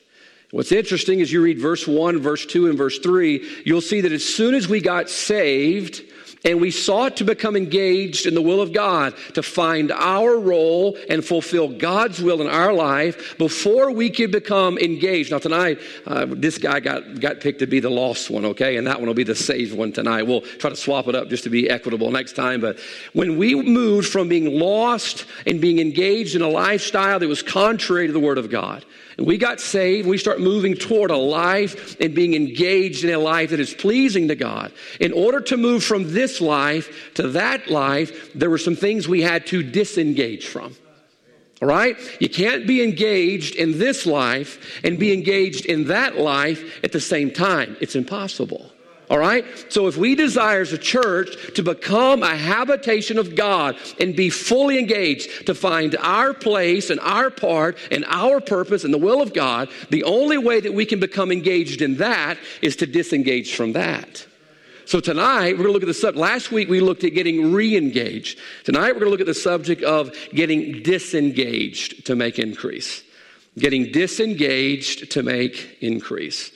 What's 0.52 0.72
interesting 0.72 1.20
is 1.20 1.32
you 1.32 1.42
read 1.42 1.60
verse 1.60 1.88
1, 1.88 2.20
verse 2.20 2.46
2, 2.46 2.68
and 2.68 2.78
verse 2.78 3.00
3, 3.00 3.64
you'll 3.66 3.82
see 3.82 4.02
that 4.02 4.12
as 4.12 4.26
soon 4.26 4.54
as 4.54 4.68
we 4.68 4.82
got 4.82 5.10
saved, 5.10 6.02
And 6.46 6.62
we 6.62 6.72
sought 6.72 7.18
to 7.18 7.26
become 7.26 7.58
engaged 7.58 8.26
in 8.26 8.34
the 8.34 8.42
will 8.42 8.62
of 8.62 8.72
God, 8.72 9.14
to 9.34 9.44
find 9.44 9.92
our 9.92 10.38
role 10.38 10.98
and 11.10 11.24
fulfill 11.24 11.68
God's 11.68 12.22
will 12.22 12.40
in 12.42 12.48
our 12.48 12.72
life 12.72 13.38
before 13.38 13.92
we 13.92 14.10
could 14.10 14.32
become 14.32 14.78
engaged. 14.78 15.32
Now, 15.32 15.40
tonight, 15.40 15.80
uh, 16.06 16.28
this 16.30 16.58
guy 16.58 16.80
got, 16.80 17.20
got 17.20 17.42
picked 17.42 17.60
to 17.60 17.68
be 17.68 17.82
the 17.82 17.90
lost 17.90 18.30
one, 18.30 18.46
okay? 18.46 18.78
And 18.78 18.88
that 18.88 19.00
one 19.00 19.08
will 19.08 19.14
be 19.14 19.24
the 19.24 19.36
saved 19.36 19.78
one 19.78 19.92
tonight. 19.92 20.24
We'll 20.24 20.42
try 20.42 20.70
to 20.70 20.78
swap 20.78 21.08
it 21.10 21.16
up 21.16 21.28
just 21.28 21.44
to 21.44 21.50
be 21.50 21.70
equitable 21.70 22.10
next 22.10 22.34
time. 22.34 22.62
But 22.62 22.80
when 23.12 23.38
we 23.38 23.56
moved 23.56 24.08
from 24.08 24.30
being 24.30 24.58
lost 24.58 25.26
and 25.46 25.60
being 25.60 25.80
engaged 25.80 26.36
in 26.36 26.42
a 26.42 26.50
lifestyle 26.50 27.20
that 27.20 27.28
was 27.28 27.44
contrary 27.44 28.08
to 28.08 28.14
the 28.14 28.20
Word 28.20 28.38
of 28.38 28.50
God, 28.50 28.86
and 29.20 29.28
we 29.28 29.38
got 29.38 29.60
saved, 29.60 30.08
we 30.08 30.18
start 30.18 30.40
moving 30.40 30.76
toward 30.76 31.12
a 31.12 31.18
life 31.18 32.00
and 32.00 32.16
being 32.16 32.36
engaged 32.36 33.04
in 33.04 33.14
a 33.14 33.20
life 33.20 33.50
that 33.50 33.60
is 33.60 33.74
pleasing 33.74 34.30
to 34.30 34.36
God. 34.36 34.72
In 35.02 35.12
order 35.12 35.42
to 35.42 35.58
move 35.58 35.84
from 35.84 36.14
this 36.14 36.40
life 36.40 37.14
to 37.16 37.28
that 37.28 37.70
life, 37.70 38.32
there 38.34 38.50
were 38.50 38.58
some 38.58 38.78
things 38.78 39.10
we 39.10 39.22
had 39.22 39.46
to 39.48 39.62
disengage 39.62 40.48
from. 40.48 40.74
All 41.62 41.68
right? 41.68 41.98
You 42.22 42.30
can't 42.30 42.66
be 42.66 42.82
engaged 42.82 43.56
in 43.56 43.78
this 43.78 44.06
life 44.06 44.80
and 44.86 44.98
be 44.98 45.12
engaged 45.12 45.66
in 45.66 45.88
that 45.88 46.16
life 46.16 46.80
at 46.82 46.94
the 46.94 47.02
same 47.02 47.30
time. 47.30 47.76
It's 47.82 47.98
impossible. 47.98 48.72
All 49.10 49.18
right? 49.18 49.44
So 49.70 49.88
if 49.88 49.98
we 49.98 50.14
desire 50.14 50.62
as 50.62 50.72
a 50.72 50.78
church 50.78 51.36
to 51.56 51.64
become 51.64 52.22
a 52.22 52.36
habitation 52.36 53.18
of 53.18 53.36
God 53.36 53.76
and 54.00 54.16
be 54.16 54.30
fully 54.30 54.78
engaged 54.78 55.48
to 55.48 55.56
find 55.56 55.96
our 56.00 56.34
place 56.34 56.92
and 56.92 57.00
our 57.00 57.32
part 57.32 57.78
and 57.90 58.06
our 58.08 58.40
purpose 58.40 58.84
and 58.84 58.94
the 58.94 59.00
will 59.00 59.22
of 59.22 59.34
God, 59.34 59.70
the 59.90 60.04
only 60.04 60.38
way 60.38 60.60
that 60.60 60.74
we 60.74 60.86
can 60.86 61.00
become 61.00 61.32
engaged 61.32 61.82
in 61.82 61.98
that 61.98 62.38
is 62.62 62.76
to 62.78 62.86
disengage 62.86 63.56
from 63.56 63.74
that. 63.74 64.28
So 64.86 65.00
tonight 65.00 65.54
we're 65.54 65.64
going 65.64 65.68
to 65.68 65.74
look 65.74 65.84
at 65.84 65.88
the 65.88 65.94
subject. 65.94 66.20
Last 66.20 66.52
week 66.52 66.70
we 66.70 66.80
looked 66.80 67.04
at 67.04 67.16
getting 67.16 67.52
re-engaged. 67.52 68.40
Tonight 68.64 68.94
we're 68.94 69.00
going 69.00 69.06
to 69.06 69.12
look 69.12 69.22
at 69.22 69.28
the 69.28 69.34
subject 69.34 69.82
of 69.82 70.16
getting 70.34 70.84
disengaged 70.84 72.06
to 72.06 72.16
make 72.16 72.38
increase. 72.38 73.04
Getting 73.58 73.92
disengaged 73.92 75.12
to 75.12 75.24
make 75.24 75.78
increase. 75.82 76.52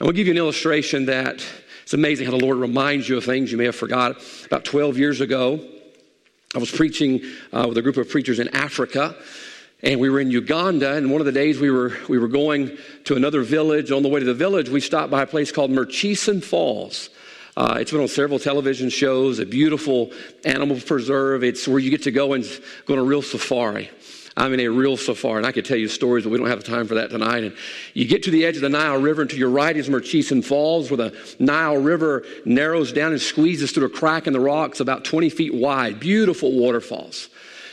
I'm 0.00 0.06
going 0.06 0.14
to 0.14 0.16
give 0.16 0.26
you 0.28 0.32
an 0.32 0.38
illustration 0.38 1.06
that 1.06 1.44
it's 1.90 1.94
amazing 1.96 2.24
how 2.24 2.30
the 2.30 2.44
Lord 2.44 2.58
reminds 2.58 3.08
you 3.08 3.16
of 3.16 3.24
things 3.24 3.50
you 3.50 3.58
may 3.58 3.64
have 3.64 3.74
forgot. 3.74 4.22
About 4.46 4.64
12 4.64 4.96
years 4.96 5.20
ago, 5.20 5.58
I 6.54 6.58
was 6.58 6.70
preaching 6.70 7.20
uh, 7.52 7.66
with 7.68 7.78
a 7.78 7.82
group 7.82 7.96
of 7.96 8.08
preachers 8.08 8.38
in 8.38 8.46
Africa. 8.54 9.16
And 9.82 9.98
we 9.98 10.08
were 10.08 10.20
in 10.20 10.30
Uganda, 10.30 10.94
and 10.94 11.10
one 11.10 11.20
of 11.20 11.24
the 11.24 11.32
days 11.32 11.58
we 11.58 11.68
were, 11.68 11.96
we 12.08 12.16
were 12.16 12.28
going 12.28 12.78
to 13.06 13.16
another 13.16 13.42
village. 13.42 13.90
On 13.90 14.04
the 14.04 14.08
way 14.08 14.20
to 14.20 14.24
the 14.24 14.34
village, 14.34 14.68
we 14.68 14.80
stopped 14.80 15.10
by 15.10 15.22
a 15.22 15.26
place 15.26 15.50
called 15.50 15.72
Murchison 15.72 16.40
Falls. 16.40 17.10
Uh, 17.56 17.78
it's 17.80 17.90
been 17.90 18.00
on 18.00 18.06
several 18.06 18.38
television 18.38 18.88
shows, 18.88 19.40
a 19.40 19.44
beautiful 19.44 20.12
animal 20.44 20.78
preserve. 20.78 21.42
It's 21.42 21.66
where 21.66 21.80
you 21.80 21.90
get 21.90 22.04
to 22.04 22.12
go 22.12 22.34
and 22.34 22.44
go 22.86 22.94
on 22.94 23.00
a 23.00 23.02
real 23.02 23.20
safari. 23.20 23.90
I'm 24.40 24.54
in 24.54 24.60
a 24.60 24.68
real 24.68 24.96
safari, 24.96 25.36
and 25.36 25.46
I 25.46 25.52
could 25.52 25.66
tell 25.66 25.76
you 25.76 25.86
stories, 25.86 26.24
but 26.24 26.30
we 26.30 26.38
don't 26.38 26.46
have 26.46 26.64
the 26.64 26.70
time 26.70 26.86
for 26.86 26.94
that 26.94 27.10
tonight. 27.10 27.44
And 27.44 27.54
you 27.92 28.06
get 28.06 28.22
to 28.22 28.30
the 28.30 28.46
edge 28.46 28.56
of 28.56 28.62
the 28.62 28.70
Nile 28.70 28.98
River, 28.98 29.20
and 29.20 29.30
to 29.30 29.36
your 29.36 29.50
right 29.50 29.76
is 29.76 29.90
Murchison 29.90 30.40
Falls, 30.40 30.90
where 30.90 30.96
the 30.96 31.34
Nile 31.38 31.76
River 31.76 32.24
narrows 32.46 32.90
down 32.90 33.12
and 33.12 33.20
squeezes 33.20 33.72
through 33.72 33.84
a 33.84 33.90
crack 33.90 34.26
in 34.26 34.32
the 34.32 34.40
rocks 34.40 34.80
about 34.80 35.04
20 35.04 35.28
feet 35.28 35.52
wide. 35.52 36.00
Beautiful 36.00 36.52
waterfalls. 36.52 37.28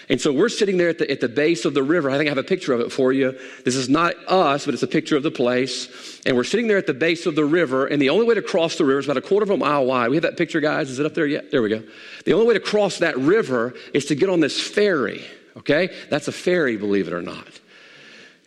And 0.09 0.19
so 0.19 0.33
we're 0.33 0.49
sitting 0.49 0.75
there 0.75 0.89
at 0.89 0.97
the, 0.97 1.09
at 1.09 1.21
the 1.21 1.29
base 1.29 1.63
of 1.63 1.73
the 1.73 1.83
river. 1.83 2.09
I 2.09 2.17
think 2.17 2.27
I 2.27 2.31
have 2.31 2.37
a 2.37 2.43
picture 2.43 2.73
of 2.73 2.81
it 2.81 2.91
for 2.91 3.13
you. 3.13 3.39
This 3.63 3.77
is 3.77 3.87
not 3.87 4.15
us, 4.27 4.65
but 4.65 4.73
it's 4.73 4.83
a 4.83 4.87
picture 4.87 5.15
of 5.15 5.23
the 5.23 5.31
place. 5.31 6.19
And 6.25 6.35
we're 6.35 6.43
sitting 6.43 6.67
there 6.67 6.77
at 6.77 6.87
the 6.87 6.93
base 6.93 7.25
of 7.25 7.35
the 7.35 7.45
river, 7.45 7.87
and 7.87 8.01
the 8.01 8.09
only 8.09 8.25
way 8.25 8.35
to 8.35 8.41
cross 8.41 8.75
the 8.75 8.83
river 8.83 8.99
is 8.99 9.05
about 9.05 9.15
a 9.15 9.21
quarter 9.21 9.45
of 9.45 9.51
a 9.51 9.57
mile 9.57 9.85
wide. 9.85 10.09
We 10.09 10.17
have 10.17 10.23
that 10.23 10.35
picture, 10.35 10.59
guys. 10.59 10.89
Is 10.89 10.99
it 10.99 11.05
up 11.05 11.13
there 11.13 11.27
yet? 11.27 11.49
There 11.49 11.61
we 11.61 11.69
go. 11.69 11.81
The 12.25 12.33
only 12.33 12.45
way 12.45 12.55
to 12.55 12.59
cross 12.59 12.99
that 12.99 13.17
river 13.17 13.73
is 13.93 14.03
to 14.07 14.15
get 14.15 14.29
on 14.29 14.41
this 14.41 14.59
ferry. 14.59 15.25
Okay? 15.57 15.93
That's 16.09 16.27
a 16.27 16.31
ferry, 16.31 16.77
believe 16.77 17.07
it 17.07 17.13
or 17.13 17.21
not. 17.21 17.59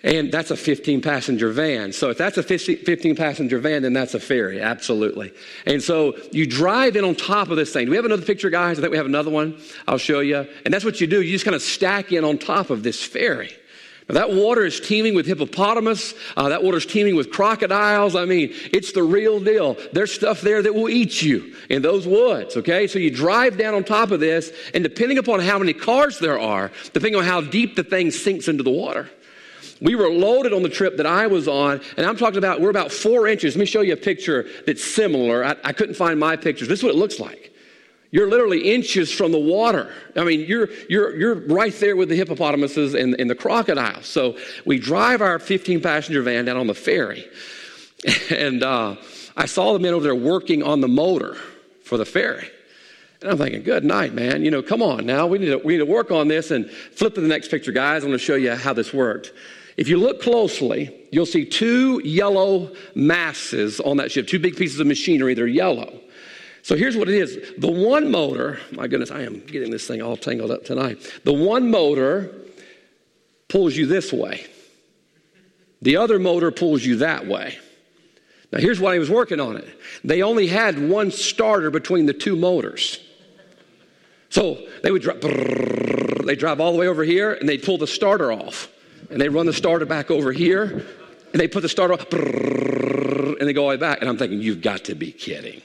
And 0.03 0.33
that's 0.33 0.51
a 0.51 0.57
15 0.57 1.03
passenger 1.03 1.51
van. 1.51 1.93
So 1.93 2.09
if 2.09 2.17
that's 2.17 2.39
a 2.39 2.43
15 2.43 3.17
passenger 3.17 3.59
van, 3.59 3.83
then 3.83 3.93
that's 3.93 4.15
a 4.15 4.21
ferry, 4.21 4.59
absolutely. 4.59 5.31
And 5.67 5.83
so 5.83 6.17
you 6.33 6.47
drive 6.47 6.97
in 6.97 7.05
on 7.05 7.15
top 7.15 7.51
of 7.51 7.57
this 7.57 7.71
thing. 7.71 7.85
Do 7.85 7.91
we 7.91 7.97
have 7.97 8.07
another 8.07 8.25
picture, 8.25 8.49
guys? 8.49 8.79
I 8.79 8.81
think 8.81 8.93
we 8.93 8.97
have 8.97 9.05
another 9.05 9.31
one. 9.31 9.61
I'll 9.87 9.99
show 9.99 10.21
you. 10.21 10.47
And 10.65 10.73
that's 10.73 10.87
what 10.87 11.03
you 11.03 11.07
do. 11.07 11.21
You 11.21 11.33
just 11.33 11.45
kind 11.45 11.55
of 11.55 11.61
stack 11.61 12.13
in 12.13 12.25
on 12.25 12.39
top 12.39 12.71
of 12.71 12.83
this 12.83 13.05
ferry. 13.05 13.55
Now, 14.09 14.15
that 14.15 14.33
water 14.33 14.65
is 14.65 14.81
teeming 14.81 15.15
with 15.15 15.27
hippopotamus. 15.27 16.15
Uh, 16.37 16.49
that 16.49 16.63
water 16.63 16.79
is 16.79 16.87
teeming 16.87 17.15
with 17.15 17.31
crocodiles. 17.31 18.17
I 18.17 18.25
mean, 18.25 18.53
it's 18.73 18.93
the 18.93 19.03
real 19.03 19.39
deal. 19.41 19.77
There's 19.93 20.13
stuff 20.13 20.41
there 20.41 20.63
that 20.63 20.75
will 20.75 20.89
eat 20.89 21.23
you 21.23 21.55
in 21.69 21.83
those 21.83 22.07
woods, 22.07 22.57
okay? 22.57 22.87
So 22.87 22.99
you 22.99 23.11
drive 23.11 23.57
down 23.57 23.75
on 23.75 23.85
top 23.85 24.11
of 24.11 24.21
this, 24.21 24.53
and 24.75 24.83
depending 24.83 25.19
upon 25.19 25.41
how 25.41 25.59
many 25.59 25.73
cars 25.73 26.19
there 26.19 26.41
are, 26.41 26.73
depending 26.93 27.17
on 27.17 27.25
how 27.25 27.41
deep 27.41 27.77
the 27.77 27.85
thing 27.85 28.11
sinks 28.11 28.49
into 28.49 28.63
the 28.63 28.71
water, 28.71 29.09
we 29.81 29.95
were 29.95 30.11
loaded 30.11 30.53
on 30.53 30.63
the 30.63 30.69
trip 30.69 30.97
that 30.99 31.07
I 31.07 31.27
was 31.27 31.49
on, 31.49 31.81
and 31.97 32.07
I'm 32.07 32.17
talking 32.17 32.39
about, 32.39 32.61
we're 32.61 32.71
about 32.71 32.93
four 32.93 33.27
inches. 33.27 33.55
Let 33.57 33.61
me 33.61 33.67
show 33.67 33.81
you 33.81 33.95
a 33.95 33.97
picture 33.97 34.47
that's 34.67 34.85
similar. 34.85 35.45
I, 35.45 35.57
I 35.65 35.73
couldn't 35.73 35.95
find 35.95 36.21
my 36.21 36.37
pictures. 36.37 36.69
This 36.69 36.81
is 36.81 36.83
what 36.83 36.95
it 36.95 36.99
looks 36.99 37.19
like. 37.19 37.50
You're 38.13 38.29
literally 38.29 38.73
inches 38.73 39.13
from 39.13 39.31
the 39.31 39.39
water. 39.39 39.93
I 40.17 40.25
mean, 40.25 40.41
you're, 40.41 40.69
you're, 40.89 41.17
you're 41.17 41.35
right 41.35 41.75
there 41.75 41.95
with 41.95 42.09
the 42.09 42.17
hippopotamuses 42.17 42.95
and, 42.95 43.15
and 43.21 43.31
the 43.31 43.37
crocodiles. 43.37 44.07
So 44.07 44.37
we 44.65 44.79
drive 44.79 45.23
our 45.23 45.39
15 45.39 45.81
passenger 45.81 46.23
van 46.23 46.45
down 46.45 46.57
on 46.57 46.67
the 46.67 46.75
ferry. 46.75 47.27
And 48.31 48.63
uh, 48.63 48.97
I 49.37 49.45
saw 49.45 49.75
the 49.75 49.79
men 49.79 49.93
over 49.93 50.03
there 50.03 50.15
working 50.15 50.63
on 50.63 50.81
the 50.81 50.89
motor 50.89 51.37
for 51.85 51.99
the 51.99 52.07
ferry. 52.07 52.49
And 53.21 53.31
I'm 53.31 53.37
thinking, 53.37 53.63
good 53.63 53.85
night, 53.85 54.15
man. 54.15 54.43
You 54.43 54.51
know, 54.51 54.63
come 54.63 54.83
on 54.83 55.05
now. 55.05 55.27
We 55.27 55.39
need 55.39 55.51
to, 55.51 55.59
we 55.59 55.75
need 55.75 55.85
to 55.85 55.93
work 55.93 56.11
on 56.11 56.29
this. 56.29 56.51
And 56.51 56.71
flip 56.71 57.15
to 57.17 57.21
the 57.21 57.29
next 57.29 57.51
picture, 57.51 57.73
guys. 57.73 58.03
I'm 58.03 58.09
going 58.09 58.19
to 58.19 58.25
show 58.25 58.37
you 58.37 58.55
how 58.55 58.73
this 58.73 58.95
worked. 58.95 59.33
If 59.77 59.89
you 59.89 59.99
look 59.99 60.23
closely, 60.23 61.07
you'll 61.13 61.27
see 61.27 61.45
two 61.45 62.01
yellow 62.03 62.75
masses 62.95 63.81
on 63.81 63.99
that 63.99 64.11
ship, 64.11 64.27
two 64.27 64.39
big 64.39 64.57
pieces 64.57 64.81
of 64.81 64.87
machinery. 64.87 65.35
They're 65.35 65.47
yellow. 65.47 66.00
So 66.63 66.77
here's 66.77 66.97
what 66.97 67.09
it 67.09 67.15
is 67.15 67.55
the 67.59 67.71
one 67.71 68.11
motor, 68.11 68.61
my 68.73 68.87
goodness, 68.87 69.11
I 69.11 69.23
am 69.23 69.41
getting 69.41 69.71
this 69.71 69.87
thing 69.87 70.03
all 70.03 70.17
tangled 70.17 70.51
up 70.51 70.65
tonight. 70.65 70.99
The 71.25 71.33
one 71.33 71.71
motor 71.71 72.35
pulls 73.49 73.77
you 73.77 73.87
this 73.87 74.13
way, 74.13 74.47
the 75.83 75.97
other 75.97 76.19
motor 76.19 76.51
pulls 76.51 76.85
you 76.85 76.97
that 76.97 77.27
way. 77.27 77.59
Now, 78.53 78.59
here's 78.59 78.81
why 78.81 78.95
he 78.95 78.99
was 78.99 79.11
working 79.11 79.41
on 79.41 79.57
it 79.57 79.69
they 80.05 80.23
only 80.23 80.47
had 80.47 80.89
one 80.89 81.11
starter 81.11 81.71
between 81.71 82.07
the 82.07 82.15
two 82.15 82.37
motors. 82.37 82.99
So 84.31 84.67
they 84.83 84.93
would 84.93 85.03
drive, 85.03 85.21
they 86.25 86.37
drive 86.37 86.61
all 86.61 86.73
the 86.73 86.79
way 86.79 86.87
over 86.87 87.03
here 87.03 87.35
and 87.35 87.49
they'd 87.49 87.63
pull 87.63 87.79
the 87.79 87.87
starter 87.87 88.33
off. 88.33 88.69
And 89.11 89.21
they 89.21 89.29
run 89.29 89.47
the 89.47 89.53
starter 89.53 89.87
back 89.87 90.11
over 90.11 90.31
here 90.31 90.87
and 91.33 91.41
they 91.41 91.49
put 91.49 91.63
the 91.63 91.69
starter 91.69 91.95
off 91.95 92.13
and 92.13 93.49
they 93.49 93.53
go 93.53 93.63
all 93.63 93.71
the 93.71 93.75
way 93.75 93.81
back. 93.81 94.01
And 94.01 94.09
I'm 94.09 94.17
thinking, 94.17 94.41
you've 94.41 94.63
got 94.63 94.85
to 94.85 94.95
be 94.95 95.11
kidding. 95.11 95.63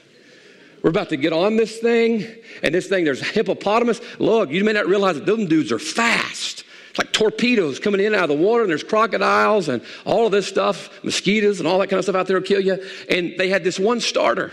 We're 0.86 0.90
about 0.90 1.08
to 1.08 1.16
get 1.16 1.32
on 1.32 1.56
this 1.56 1.78
thing, 1.78 2.24
and 2.62 2.72
this 2.72 2.86
thing, 2.86 3.04
there's 3.04 3.20
hippopotamus. 3.20 4.00
Look, 4.20 4.50
you 4.50 4.62
may 4.62 4.72
not 4.72 4.86
realize 4.86 5.16
that 5.16 5.26
those 5.26 5.48
dudes 5.48 5.72
are 5.72 5.80
fast. 5.80 6.62
It's 6.90 6.98
like 7.00 7.12
torpedoes 7.12 7.80
coming 7.80 8.00
in 8.00 8.14
out 8.14 8.22
of 8.22 8.28
the 8.28 8.36
water, 8.36 8.62
and 8.62 8.70
there's 8.70 8.84
crocodiles 8.84 9.68
and 9.68 9.82
all 10.04 10.26
of 10.26 10.30
this 10.30 10.46
stuff, 10.46 11.02
mosquitoes 11.02 11.58
and 11.58 11.66
all 11.66 11.80
that 11.80 11.88
kind 11.88 11.98
of 11.98 12.04
stuff 12.04 12.14
out 12.14 12.28
there 12.28 12.36
will 12.38 12.46
kill 12.46 12.60
you. 12.60 12.80
And 13.10 13.34
they 13.36 13.48
had 13.48 13.64
this 13.64 13.80
one 13.80 13.98
starter. 13.98 14.52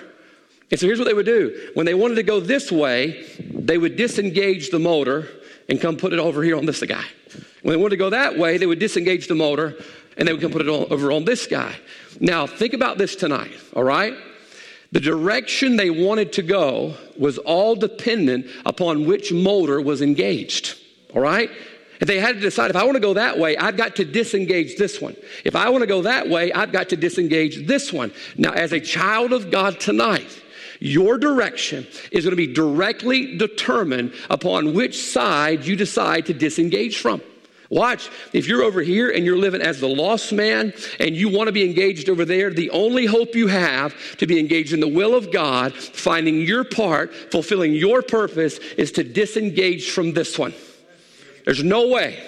And 0.71 0.79
so 0.79 0.87
here's 0.87 0.97
what 0.97 1.05
they 1.05 1.13
would 1.13 1.27
do. 1.27 1.69
When 1.75 1.85
they 1.85 1.93
wanted 1.93 2.15
to 2.15 2.23
go 2.23 2.39
this 2.39 2.71
way, 2.71 3.27
they 3.39 3.77
would 3.77 3.95
disengage 3.95 4.71
the 4.71 4.79
motor 4.79 5.27
and 5.69 5.79
come 5.79 5.97
put 5.97 6.13
it 6.13 6.19
over 6.19 6.41
here 6.41 6.57
on 6.57 6.65
this 6.65 6.81
guy. 6.81 7.05
When 7.61 7.73
they 7.73 7.77
wanted 7.77 7.91
to 7.91 7.97
go 7.97 8.09
that 8.09 8.39
way, 8.39 8.57
they 8.57 8.65
would 8.65 8.79
disengage 8.79 9.27
the 9.27 9.35
motor 9.35 9.75
and 10.17 10.27
they 10.27 10.33
would 10.33 10.41
come 10.41 10.51
put 10.51 10.63
it 10.63 10.67
over 10.67 11.11
on 11.11 11.25
this 11.25 11.45
guy. 11.45 11.75
Now, 12.19 12.47
think 12.47 12.73
about 12.73 12.97
this 12.97 13.15
tonight, 13.15 13.53
all 13.75 13.83
right? 13.83 14.15
The 14.93 14.99
direction 14.99 15.75
they 15.75 15.89
wanted 15.89 16.33
to 16.33 16.43
go 16.43 16.93
was 17.17 17.39
all 17.39 17.75
dependent 17.75 18.45
upon 18.63 19.07
which 19.07 19.33
motor 19.33 19.81
was 19.81 20.03
engaged. 20.03 20.77
All 21.15 21.21
right? 21.21 21.49
If 21.99 22.07
they 22.07 22.19
had 22.19 22.35
to 22.35 22.39
decide, 22.39 22.69
if 22.69 22.75
I 22.75 22.83
want 22.83 22.95
to 22.97 23.01
go 23.01 23.15
that 23.15 23.39
way, 23.39 23.57
I've 23.57 23.75
got 23.75 23.95
to 23.95 24.05
disengage 24.05 24.77
this 24.77 25.01
one. 25.01 25.15
If 25.45 25.55
I 25.55 25.69
want 25.69 25.81
to 25.81 25.87
go 25.87 26.03
that 26.03 26.29
way, 26.29 26.53
I've 26.53 26.71
got 26.71 26.89
to 26.89 26.95
disengage 26.95 27.65
this 27.65 27.91
one. 27.91 28.11
Now, 28.37 28.51
as 28.51 28.71
a 28.71 28.79
child 28.79 29.33
of 29.33 29.49
God 29.49 29.79
tonight, 29.79 30.39
your 30.79 31.17
direction 31.17 31.87
is 32.11 32.23
going 32.23 32.33
to 32.33 32.47
be 32.47 32.53
directly 32.53 33.35
determined 33.35 34.13
upon 34.29 34.75
which 34.75 35.01
side 35.01 35.65
you 35.65 35.75
decide 35.75 36.27
to 36.27 36.35
disengage 36.35 36.99
from. 36.99 37.19
Watch, 37.73 38.11
if 38.33 38.47
you're 38.47 38.61
over 38.61 38.83
here 38.83 39.09
and 39.09 39.25
you're 39.25 39.37
living 39.37 39.63
as 39.63 39.79
the 39.79 39.87
lost 39.87 40.31
man 40.31 40.73
and 40.99 41.15
you 41.15 41.27
want 41.27 41.47
to 41.47 41.51
be 41.51 41.65
engaged 41.65 42.07
over 42.07 42.23
there, 42.23 42.51
the 42.51 42.69
only 42.69 43.07
hope 43.07 43.33
you 43.33 43.47
have 43.47 43.95
to 44.17 44.27
be 44.27 44.39
engaged 44.39 44.73
in 44.73 44.79
the 44.79 44.87
will 44.87 45.15
of 45.15 45.31
God, 45.31 45.73
finding 45.73 46.41
your 46.41 46.63
part, 46.63 47.15
fulfilling 47.31 47.73
your 47.73 48.03
purpose, 48.03 48.59
is 48.77 48.91
to 48.91 49.03
disengage 49.03 49.89
from 49.89 50.13
this 50.13 50.37
one. 50.37 50.53
There's 51.45 51.63
no 51.63 51.87
way. 51.87 52.23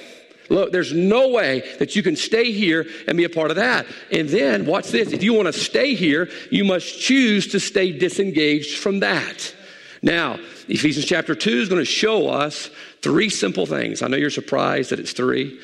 Look, 0.49 0.71
there's 0.71 0.93
no 0.93 1.29
way 1.29 1.75
that 1.77 1.95
you 1.95 2.01
can 2.01 2.15
stay 2.15 2.51
here 2.51 2.87
and 3.07 3.15
be 3.15 3.25
a 3.25 3.29
part 3.29 3.51
of 3.51 3.57
that. 3.57 3.85
And 4.11 4.27
then, 4.27 4.65
watch 4.65 4.89
this 4.89 5.13
if 5.13 5.21
you 5.21 5.33
want 5.33 5.45
to 5.45 5.53
stay 5.53 5.93
here, 5.93 6.27
you 6.49 6.63
must 6.63 6.99
choose 6.99 7.45
to 7.51 7.59
stay 7.59 7.91
disengaged 7.91 8.79
from 8.79 9.01
that. 9.01 9.53
Now, 10.01 10.39
Ephesians 10.67 11.05
chapter 11.05 11.35
2 11.35 11.49
is 11.49 11.69
going 11.69 11.81
to 11.81 11.85
show 11.85 12.29
us 12.29 12.69
three 13.05 13.29
simple 13.29 13.67
things. 13.67 14.01
I 14.01 14.07
know 14.07 14.17
you're 14.17 14.31
surprised 14.31 14.89
that 14.89 14.99
it's 14.99 15.13
three. 15.13 15.59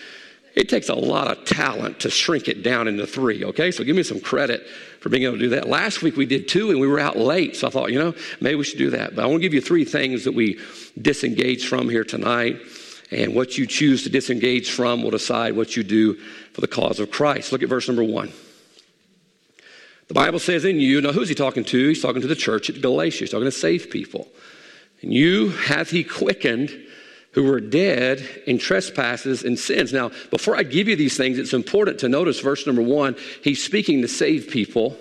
It 0.53 0.69
takes 0.69 0.89
a 0.89 0.93
lot 0.93 1.27
of 1.27 1.43
talent 1.43 2.01
to 2.01 2.12
shrink 2.12 2.48
it 2.48 2.62
down 2.62 2.88
into 2.88 3.07
three, 3.07 3.43
okay? 3.45 3.71
So 3.71 3.83
give 3.83 3.95
me 3.95 4.03
some 4.03 4.19
credit 4.19 4.67
for 5.00 5.10
being 5.10 5.24
able 5.24 5.38
to 5.38 5.39
do 5.39 5.50
that. 5.50 5.67
Last 5.67 6.03
week 6.03 6.15
we 6.17 6.27
did 6.27 6.48
two 6.48 6.69
and 6.69 6.79
we 6.79 6.86
were 6.86 7.00
out 7.00 7.17
late, 7.17 7.55
so 7.55 7.65
I 7.65 7.71
thought, 7.71 7.91
you 7.91 7.98
know, 7.98 8.13
maybe 8.41 8.57
we 8.57 8.63
should 8.63 8.77
do 8.77 8.91
that. 8.91 9.15
But 9.15 9.24
I 9.24 9.25
want 9.25 9.39
to 9.39 9.41
give 9.41 9.55
you 9.55 9.62
three 9.62 9.86
things 9.86 10.24
that 10.25 10.36
we 10.36 10.60
disengage 11.01 11.67
from 11.67 11.89
here 11.89 12.03
tonight. 12.03 12.62
And 13.10 13.33
what 13.33 13.57
you 13.57 13.65
choose 13.65 14.03
to 14.03 14.12
disengage 14.12 14.69
from 14.69 15.01
will 15.01 15.10
decide 15.10 15.55
what 15.55 15.75
you 15.75 15.83
do 15.83 16.13
for 16.53 16.62
the 16.62 16.67
cause 16.67 17.00
of 17.00 17.10
Christ. 17.10 17.51
Look 17.51 17.63
at 17.63 17.69
verse 17.69 17.88
number 17.88 18.03
one. 18.03 18.31
The 20.10 20.13
Bible 20.13 20.38
says 20.38 20.63
in 20.63 20.79
you, 20.79 21.01
now 21.01 21.12
who's 21.12 21.29
he 21.29 21.33
talking 21.33 21.63
to? 21.63 21.88
He's 21.88 22.03
talking 22.03 22.21
to 22.21 22.27
the 22.27 22.36
church 22.36 22.69
at 22.69 22.81
Galatia. 22.81 23.21
He's 23.21 23.31
talking 23.31 23.45
to 23.45 23.51
saved 23.51 23.89
people. 23.89 24.27
And 25.01 25.12
you 25.12 25.50
hath 25.50 25.89
he 25.89 26.03
quickened 26.03 26.69
who 27.33 27.43
were 27.43 27.61
dead 27.61 28.43
in 28.45 28.57
trespasses 28.57 29.43
and 29.43 29.57
sins. 29.57 29.93
Now, 29.93 30.11
before 30.29 30.55
I 30.55 30.63
give 30.63 30.88
you 30.88 30.95
these 30.95 31.15
things, 31.15 31.38
it's 31.38 31.53
important 31.53 32.00
to 32.00 32.09
notice 32.09 32.39
verse 32.39 32.65
number 32.67 32.81
one. 32.81 33.15
He's 33.43 33.63
speaking 33.63 34.01
to 34.01 34.07
save 34.07 34.50
people. 34.50 34.97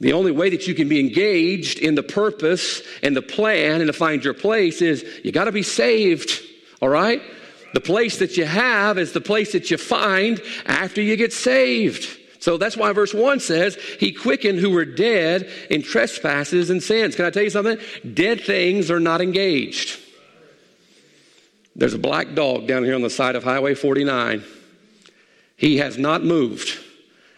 The 0.00 0.12
only 0.12 0.32
way 0.32 0.50
that 0.50 0.66
you 0.66 0.74
can 0.74 0.88
be 0.88 1.00
engaged 1.00 1.78
in 1.78 1.94
the 1.94 2.02
purpose 2.02 2.82
and 3.02 3.16
the 3.16 3.22
plan 3.22 3.80
and 3.80 3.86
to 3.86 3.92
find 3.92 4.22
your 4.24 4.34
place 4.34 4.82
is 4.82 5.04
you 5.22 5.32
got 5.32 5.44
to 5.44 5.52
be 5.52 5.62
saved, 5.62 6.42
all 6.80 6.88
right? 6.88 7.22
The 7.72 7.80
place 7.80 8.18
that 8.18 8.36
you 8.36 8.44
have 8.44 8.98
is 8.98 9.12
the 9.12 9.20
place 9.20 9.52
that 9.52 9.70
you 9.70 9.78
find 9.78 10.42
after 10.66 11.00
you 11.00 11.16
get 11.16 11.32
saved. 11.32 12.18
So 12.40 12.58
that's 12.58 12.76
why 12.76 12.92
verse 12.92 13.14
1 13.14 13.38
says, 13.40 13.76
He 14.00 14.12
quickened 14.12 14.58
who 14.58 14.70
were 14.70 14.84
dead 14.84 15.48
in 15.70 15.82
trespasses 15.82 16.68
and 16.68 16.82
sins. 16.82 17.14
Can 17.14 17.24
I 17.24 17.30
tell 17.30 17.44
you 17.44 17.50
something? 17.50 17.78
Dead 18.12 18.40
things 18.40 18.90
are 18.90 19.00
not 19.00 19.20
engaged. 19.20 20.01
There's 21.74 21.94
a 21.94 21.98
black 21.98 22.34
dog 22.34 22.66
down 22.66 22.84
here 22.84 22.94
on 22.94 23.02
the 23.02 23.10
side 23.10 23.36
of 23.36 23.44
Highway 23.44 23.74
49. 23.74 24.44
He 25.56 25.78
has 25.78 25.96
not 25.96 26.22
moved 26.24 26.78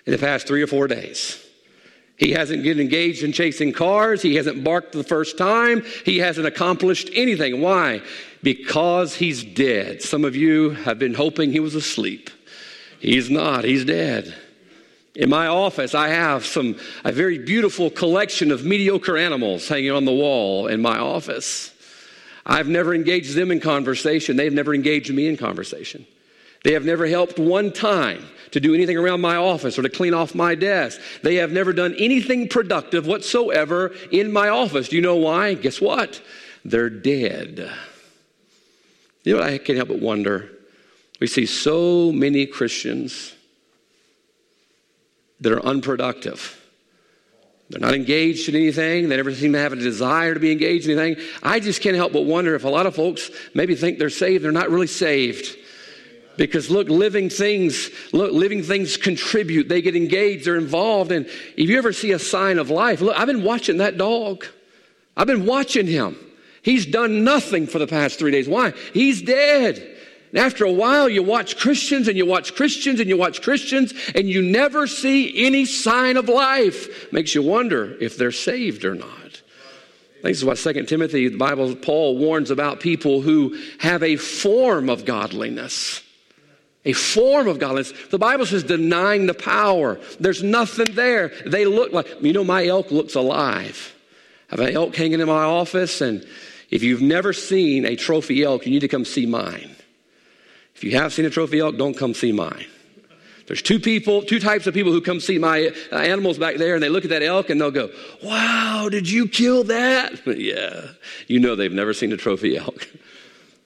in 0.06 0.12
the 0.12 0.18
past 0.18 0.46
three 0.46 0.62
or 0.62 0.66
four 0.66 0.88
days. 0.88 1.40
He 2.16 2.30
hasn't 2.32 2.62
get 2.62 2.78
engaged 2.78 3.22
in 3.22 3.32
chasing 3.32 3.72
cars. 3.72 4.22
He 4.22 4.36
hasn't 4.36 4.62
barked 4.62 4.92
the 4.92 5.04
first 5.04 5.36
time. 5.36 5.84
He 6.04 6.18
hasn't 6.18 6.46
accomplished 6.46 7.10
anything. 7.12 7.60
Why? 7.60 8.02
Because 8.42 9.16
he's 9.16 9.42
dead. 9.42 10.00
Some 10.00 10.24
of 10.24 10.36
you 10.36 10.70
have 10.70 10.98
been 10.98 11.14
hoping 11.14 11.50
he 11.50 11.60
was 11.60 11.74
asleep. 11.74 12.30
He's 13.00 13.30
not, 13.30 13.64
he's 13.64 13.84
dead. 13.84 14.34
In 15.14 15.28
my 15.28 15.46
office, 15.46 15.94
I 15.94 16.08
have 16.08 16.44
some 16.44 16.76
a 17.04 17.12
very 17.12 17.38
beautiful 17.38 17.90
collection 17.90 18.50
of 18.50 18.64
mediocre 18.64 19.16
animals 19.16 19.68
hanging 19.68 19.92
on 19.92 20.04
the 20.04 20.12
wall 20.12 20.66
in 20.66 20.80
my 20.82 20.98
office. 20.98 21.73
I've 22.46 22.68
never 22.68 22.94
engaged 22.94 23.34
them 23.34 23.50
in 23.50 23.60
conversation. 23.60 24.36
They've 24.36 24.52
never 24.52 24.74
engaged 24.74 25.12
me 25.12 25.26
in 25.26 25.36
conversation. 25.36 26.06
They 26.62 26.72
have 26.72 26.84
never 26.84 27.06
helped 27.06 27.38
one 27.38 27.72
time 27.72 28.24
to 28.52 28.60
do 28.60 28.74
anything 28.74 28.96
around 28.96 29.20
my 29.20 29.36
office 29.36 29.78
or 29.78 29.82
to 29.82 29.88
clean 29.88 30.14
off 30.14 30.34
my 30.34 30.54
desk. 30.54 31.00
They 31.22 31.36
have 31.36 31.52
never 31.52 31.72
done 31.72 31.94
anything 31.98 32.48
productive 32.48 33.06
whatsoever 33.06 33.92
in 34.10 34.32
my 34.32 34.48
office. 34.48 34.88
Do 34.88 34.96
you 34.96 35.02
know 35.02 35.16
why? 35.16 35.54
Guess 35.54 35.80
what? 35.80 36.22
They're 36.64 36.90
dead. 36.90 37.70
You 39.24 39.34
know 39.34 39.40
what 39.40 39.48
I 39.48 39.58
can't 39.58 39.76
help 39.76 39.88
but 39.88 40.00
wonder? 40.00 40.50
We 41.20 41.26
see 41.26 41.46
so 41.46 42.12
many 42.12 42.46
Christians 42.46 43.34
that 45.40 45.52
are 45.52 45.64
unproductive 45.64 46.63
they're 47.74 47.80
not 47.80 47.96
engaged 47.96 48.48
in 48.48 48.54
anything. 48.54 49.08
They 49.08 49.16
never 49.16 49.34
seem 49.34 49.52
to 49.54 49.58
have 49.58 49.72
a 49.72 49.76
desire 49.76 50.32
to 50.32 50.38
be 50.38 50.52
engaged 50.52 50.86
in 50.88 50.96
anything. 50.96 51.24
I 51.42 51.58
just 51.58 51.82
can't 51.82 51.96
help 51.96 52.12
but 52.12 52.24
wonder 52.24 52.54
if 52.54 52.62
a 52.62 52.68
lot 52.68 52.86
of 52.86 52.94
folks 52.94 53.32
maybe 53.52 53.74
think 53.74 53.98
they're 53.98 54.10
saved. 54.10 54.44
They're 54.44 54.52
not 54.52 54.70
really 54.70 54.86
saved. 54.86 55.58
Because 56.36 56.70
look, 56.70 56.88
living 56.88 57.28
things, 57.30 57.90
look, 58.12 58.30
living 58.30 58.62
things 58.62 58.96
contribute. 58.96 59.68
They 59.68 59.82
get 59.82 59.96
engaged, 59.96 60.46
they're 60.46 60.54
involved. 60.54 61.10
And 61.10 61.26
if 61.26 61.68
you 61.68 61.76
ever 61.76 61.92
see 61.92 62.12
a 62.12 62.18
sign 62.20 62.60
of 62.60 62.70
life, 62.70 63.00
look, 63.00 63.18
I've 63.18 63.26
been 63.26 63.42
watching 63.42 63.78
that 63.78 63.98
dog. 63.98 64.46
I've 65.16 65.26
been 65.26 65.44
watching 65.44 65.88
him. 65.88 66.16
He's 66.62 66.86
done 66.86 67.24
nothing 67.24 67.66
for 67.66 67.80
the 67.80 67.88
past 67.88 68.20
three 68.20 68.30
days. 68.30 68.48
Why? 68.48 68.72
He's 68.92 69.20
dead. 69.20 69.93
And 70.34 70.42
after 70.42 70.64
a 70.64 70.72
while, 70.72 71.08
you 71.08 71.22
watch 71.22 71.56
Christians 71.56 72.08
and 72.08 72.16
you 72.16 72.26
watch 72.26 72.56
Christians 72.56 72.98
and 72.98 73.08
you 73.08 73.16
watch 73.16 73.40
Christians 73.40 73.94
and 74.16 74.28
you 74.28 74.42
never 74.42 74.88
see 74.88 75.46
any 75.46 75.64
sign 75.64 76.16
of 76.16 76.28
life. 76.28 77.12
Makes 77.12 77.36
you 77.36 77.42
wonder 77.42 77.96
if 78.00 78.16
they're 78.16 78.32
saved 78.32 78.84
or 78.84 78.96
not. 78.96 79.06
I 79.06 80.22
think 80.22 80.22
this 80.22 80.38
is 80.38 80.44
what 80.44 80.58
2 80.58 80.86
Timothy, 80.86 81.28
the 81.28 81.36
Bible, 81.36 81.76
Paul 81.76 82.18
warns 82.18 82.50
about 82.50 82.80
people 82.80 83.20
who 83.20 83.56
have 83.78 84.02
a 84.02 84.16
form 84.16 84.90
of 84.90 85.04
godliness. 85.04 86.02
A 86.84 86.94
form 86.94 87.46
of 87.46 87.60
godliness. 87.60 87.92
The 88.10 88.18
Bible 88.18 88.44
says 88.44 88.64
denying 88.64 89.26
the 89.26 89.34
power. 89.34 90.00
There's 90.18 90.42
nothing 90.42 90.96
there. 90.96 91.30
They 91.46 91.64
look 91.64 91.92
like, 91.92 92.08
you 92.20 92.32
know, 92.32 92.42
my 92.42 92.66
elk 92.66 92.90
looks 92.90 93.14
alive. 93.14 93.94
I 94.50 94.56
have 94.56 94.68
an 94.68 94.74
elk 94.74 94.96
hanging 94.96 95.20
in 95.20 95.28
my 95.28 95.44
office, 95.44 96.00
and 96.00 96.26
if 96.70 96.82
you've 96.82 97.02
never 97.02 97.32
seen 97.32 97.86
a 97.86 97.94
trophy 97.94 98.42
elk, 98.42 98.66
you 98.66 98.72
need 98.72 98.80
to 98.80 98.88
come 98.88 99.04
see 99.04 99.26
mine. 99.26 99.73
If 100.74 100.84
you 100.84 100.92
have 100.98 101.12
seen 101.12 101.24
a 101.24 101.30
trophy 101.30 101.60
elk, 101.60 101.76
don't 101.76 101.96
come 101.96 102.14
see 102.14 102.32
mine. 102.32 102.66
There's 103.46 103.62
two 103.62 103.78
people, 103.78 104.22
two 104.22 104.40
types 104.40 104.66
of 104.66 104.72
people 104.72 104.92
who 104.92 105.00
come 105.00 105.20
see 105.20 105.38
my 105.38 105.70
uh, 105.92 105.96
animals 105.96 106.38
back 106.38 106.56
there 106.56 106.74
and 106.74 106.82
they 106.82 106.88
look 106.88 107.04
at 107.04 107.10
that 107.10 107.22
elk 107.22 107.50
and 107.50 107.60
they'll 107.60 107.70
go, 107.70 107.90
Wow, 108.22 108.88
did 108.90 109.08
you 109.08 109.28
kill 109.28 109.64
that? 109.64 110.26
yeah. 110.38 110.88
You 111.26 111.40
know 111.40 111.54
they've 111.54 111.72
never 111.72 111.92
seen 111.92 112.12
a 112.12 112.16
trophy 112.16 112.56
elk. 112.56 112.88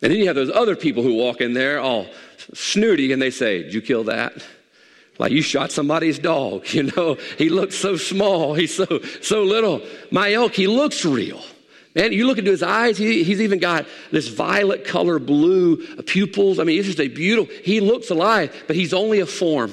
And 0.00 0.12
then 0.12 0.20
you 0.20 0.28
have 0.28 0.36
those 0.36 0.52
other 0.52 0.76
people 0.76 1.02
who 1.02 1.14
walk 1.14 1.40
in 1.40 1.54
there 1.54 1.80
all 1.80 2.06
snooty 2.54 3.12
and 3.12 3.20
they 3.20 3.30
say, 3.30 3.64
Did 3.64 3.74
you 3.74 3.82
kill 3.82 4.04
that? 4.04 4.32
Like 5.18 5.32
you 5.32 5.42
shot 5.42 5.72
somebody's 5.72 6.20
dog, 6.20 6.68
you 6.72 6.84
know. 6.84 7.14
He 7.36 7.48
looks 7.48 7.76
so 7.76 7.96
small, 7.96 8.54
he's 8.54 8.74
so 8.74 9.00
so 9.20 9.42
little. 9.42 9.82
My 10.10 10.32
elk, 10.32 10.54
he 10.54 10.68
looks 10.68 11.04
real. 11.04 11.42
Man, 11.94 12.12
you 12.12 12.26
look 12.26 12.38
into 12.38 12.50
his 12.50 12.62
eyes, 12.62 12.98
he, 12.98 13.24
he's 13.24 13.40
even 13.40 13.58
got 13.58 13.86
this 14.10 14.28
violet 14.28 14.84
color 14.84 15.18
blue 15.18 15.84
pupils. 16.02 16.58
I 16.58 16.64
mean, 16.64 16.78
it's 16.78 16.86
just 16.86 17.00
a 17.00 17.08
beautiful, 17.08 17.54
he 17.64 17.80
looks 17.80 18.10
alive, 18.10 18.64
but 18.66 18.76
he's 18.76 18.92
only 18.92 19.20
a 19.20 19.26
form. 19.26 19.72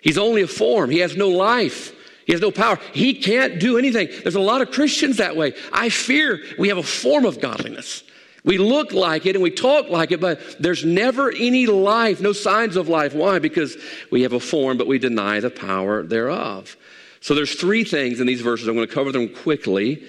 He's 0.00 0.18
only 0.18 0.42
a 0.42 0.46
form. 0.46 0.90
He 0.90 0.98
has 1.00 1.16
no 1.16 1.28
life. 1.28 1.94
He 2.26 2.32
has 2.32 2.40
no 2.40 2.50
power. 2.50 2.78
He 2.92 3.14
can't 3.14 3.58
do 3.58 3.76
anything. 3.76 4.08
There's 4.22 4.36
a 4.36 4.40
lot 4.40 4.62
of 4.62 4.70
Christians 4.70 5.16
that 5.16 5.36
way. 5.36 5.52
I 5.72 5.88
fear 5.88 6.40
we 6.58 6.68
have 6.68 6.78
a 6.78 6.82
form 6.82 7.24
of 7.24 7.40
godliness. 7.40 8.04
We 8.44 8.56
look 8.56 8.92
like 8.92 9.26
it 9.26 9.36
and 9.36 9.42
we 9.42 9.50
talk 9.50 9.90
like 9.90 10.12
it, 10.12 10.20
but 10.20 10.40
there's 10.58 10.84
never 10.84 11.30
any 11.30 11.66
life, 11.66 12.20
no 12.20 12.32
signs 12.32 12.76
of 12.76 12.88
life. 12.88 13.14
Why? 13.14 13.38
Because 13.38 13.76
we 14.10 14.22
have 14.22 14.32
a 14.32 14.40
form, 14.40 14.78
but 14.78 14.86
we 14.86 14.98
deny 14.98 15.40
the 15.40 15.50
power 15.50 16.02
thereof. 16.02 16.76
So 17.20 17.34
there's 17.34 17.54
three 17.54 17.84
things 17.84 18.20
in 18.20 18.26
these 18.26 18.40
verses. 18.40 18.66
I'm 18.66 18.76
going 18.76 18.88
to 18.88 18.94
cover 18.94 19.12
them 19.12 19.28
quickly. 19.28 20.04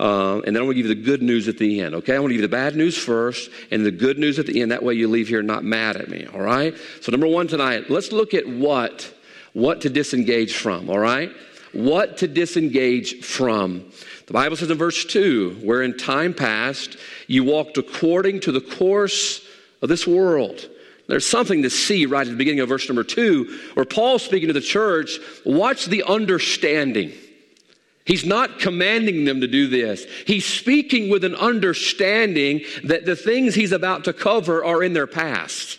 Uh, 0.00 0.40
and 0.46 0.56
then 0.56 0.62
I'm 0.62 0.66
going 0.66 0.76
to 0.76 0.82
give 0.82 0.86
you 0.86 0.94
the 0.94 1.02
good 1.02 1.20
news 1.20 1.46
at 1.46 1.58
the 1.58 1.82
end, 1.82 1.94
okay? 1.96 2.16
I 2.16 2.18
want 2.20 2.30
to 2.30 2.34
give 2.34 2.40
you 2.40 2.48
the 2.48 2.56
bad 2.56 2.74
news 2.74 2.96
first 2.96 3.50
and 3.70 3.84
the 3.84 3.90
good 3.90 4.18
news 4.18 4.38
at 4.38 4.46
the 4.46 4.62
end. 4.62 4.70
That 4.70 4.82
way 4.82 4.94
you 4.94 5.08
leave 5.08 5.28
here 5.28 5.42
not 5.42 5.62
mad 5.62 5.98
at 5.98 6.08
me, 6.08 6.26
all 6.32 6.40
right? 6.40 6.74
So, 7.02 7.12
number 7.12 7.26
one 7.26 7.48
tonight, 7.48 7.90
let's 7.90 8.10
look 8.10 8.32
at 8.32 8.48
what, 8.48 9.12
what 9.52 9.82
to 9.82 9.90
disengage 9.90 10.54
from, 10.54 10.88
all 10.88 10.98
right? 10.98 11.30
What 11.72 12.16
to 12.18 12.28
disengage 12.28 13.22
from. 13.22 13.92
The 14.26 14.32
Bible 14.32 14.56
says 14.56 14.70
in 14.70 14.78
verse 14.78 15.04
2 15.04 15.60
where 15.62 15.82
in 15.82 15.98
time 15.98 16.32
past 16.32 16.96
you 17.26 17.44
walked 17.44 17.76
according 17.76 18.40
to 18.40 18.52
the 18.52 18.62
course 18.62 19.46
of 19.82 19.90
this 19.90 20.06
world. 20.06 20.66
There's 21.08 21.26
something 21.26 21.62
to 21.62 21.70
see 21.70 22.06
right 22.06 22.26
at 22.26 22.30
the 22.30 22.38
beginning 22.38 22.60
of 22.60 22.70
verse 22.70 22.88
number 22.88 23.04
2 23.04 23.72
where 23.74 23.84
Paul's 23.84 24.22
speaking 24.22 24.46
to 24.48 24.54
the 24.54 24.62
church. 24.62 25.18
Watch 25.44 25.86
the 25.86 26.04
understanding. 26.04 27.12
He's 28.04 28.24
not 28.24 28.58
commanding 28.58 29.24
them 29.24 29.40
to 29.42 29.46
do 29.46 29.68
this. 29.68 30.04
He's 30.26 30.46
speaking 30.46 31.10
with 31.10 31.22
an 31.22 31.34
understanding 31.34 32.62
that 32.84 33.04
the 33.04 33.16
things 33.16 33.54
he's 33.54 33.72
about 33.72 34.04
to 34.04 34.12
cover 34.12 34.64
are 34.64 34.82
in 34.82 34.94
their 34.94 35.06
past. 35.06 35.78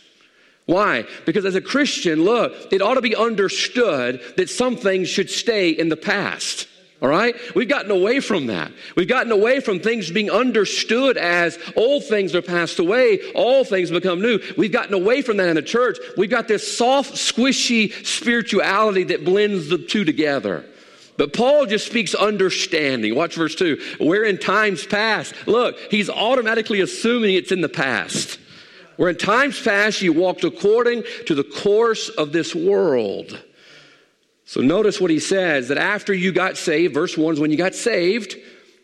Why? 0.65 1.05
Because 1.25 1.45
as 1.45 1.55
a 1.55 1.61
Christian, 1.61 2.23
look, 2.23 2.71
it 2.71 2.81
ought 2.81 2.93
to 2.93 3.01
be 3.01 3.15
understood 3.15 4.21
that 4.37 4.49
some 4.49 4.77
things 4.77 5.09
should 5.09 5.29
stay 5.29 5.71
in 5.71 5.89
the 5.89 5.97
past. 5.97 6.67
All 7.01 7.09
right? 7.09 7.35
We've 7.55 7.67
gotten 7.67 7.89
away 7.89 8.19
from 8.19 8.45
that. 8.45 8.71
We've 8.95 9.07
gotten 9.07 9.31
away 9.31 9.59
from 9.59 9.79
things 9.79 10.11
being 10.11 10.29
understood 10.29 11.17
as 11.17 11.57
old 11.75 12.05
things 12.05 12.35
are 12.35 12.43
passed 12.43 12.77
away, 12.77 13.19
all 13.33 13.63
things 13.63 13.89
become 13.89 14.21
new. 14.21 14.39
We've 14.55 14.71
gotten 14.71 14.93
away 14.93 15.23
from 15.23 15.37
that 15.37 15.49
in 15.49 15.55
the 15.55 15.63
church. 15.63 15.97
We've 16.15 16.29
got 16.29 16.47
this 16.47 16.77
soft, 16.77 17.15
squishy 17.15 18.05
spirituality 18.05 19.05
that 19.05 19.25
blends 19.25 19.67
the 19.67 19.79
two 19.79 20.05
together. 20.05 20.63
But 21.17 21.33
Paul 21.33 21.65
just 21.65 21.85
speaks 21.85 22.15
understanding. 22.15 23.15
Watch 23.15 23.35
verse 23.35 23.55
2. 23.55 23.97
We're 23.99 24.23
in 24.23 24.37
times 24.37 24.85
past, 24.85 25.35
look, 25.45 25.77
he's 25.91 26.09
automatically 26.09 26.81
assuming 26.81 27.35
it's 27.35 27.51
in 27.51 27.61
the 27.61 27.69
past. 27.69 28.39
Where 28.97 29.09
in 29.09 29.17
times 29.17 29.61
past 29.61 30.01
you 30.01 30.13
walked 30.13 30.43
according 30.43 31.03
to 31.27 31.35
the 31.35 31.43
course 31.43 32.09
of 32.09 32.31
this 32.31 32.53
world. 32.53 33.41
So 34.45 34.61
notice 34.61 34.99
what 34.99 35.11
he 35.11 35.19
says 35.19 35.69
that 35.69 35.77
after 35.77 36.13
you 36.13 36.31
got 36.31 36.57
saved, 36.57 36.93
verse 36.93 37.17
1 37.17 37.35
is 37.35 37.39
when 37.39 37.51
you 37.51 37.57
got 37.57 37.75
saved, 37.75 38.35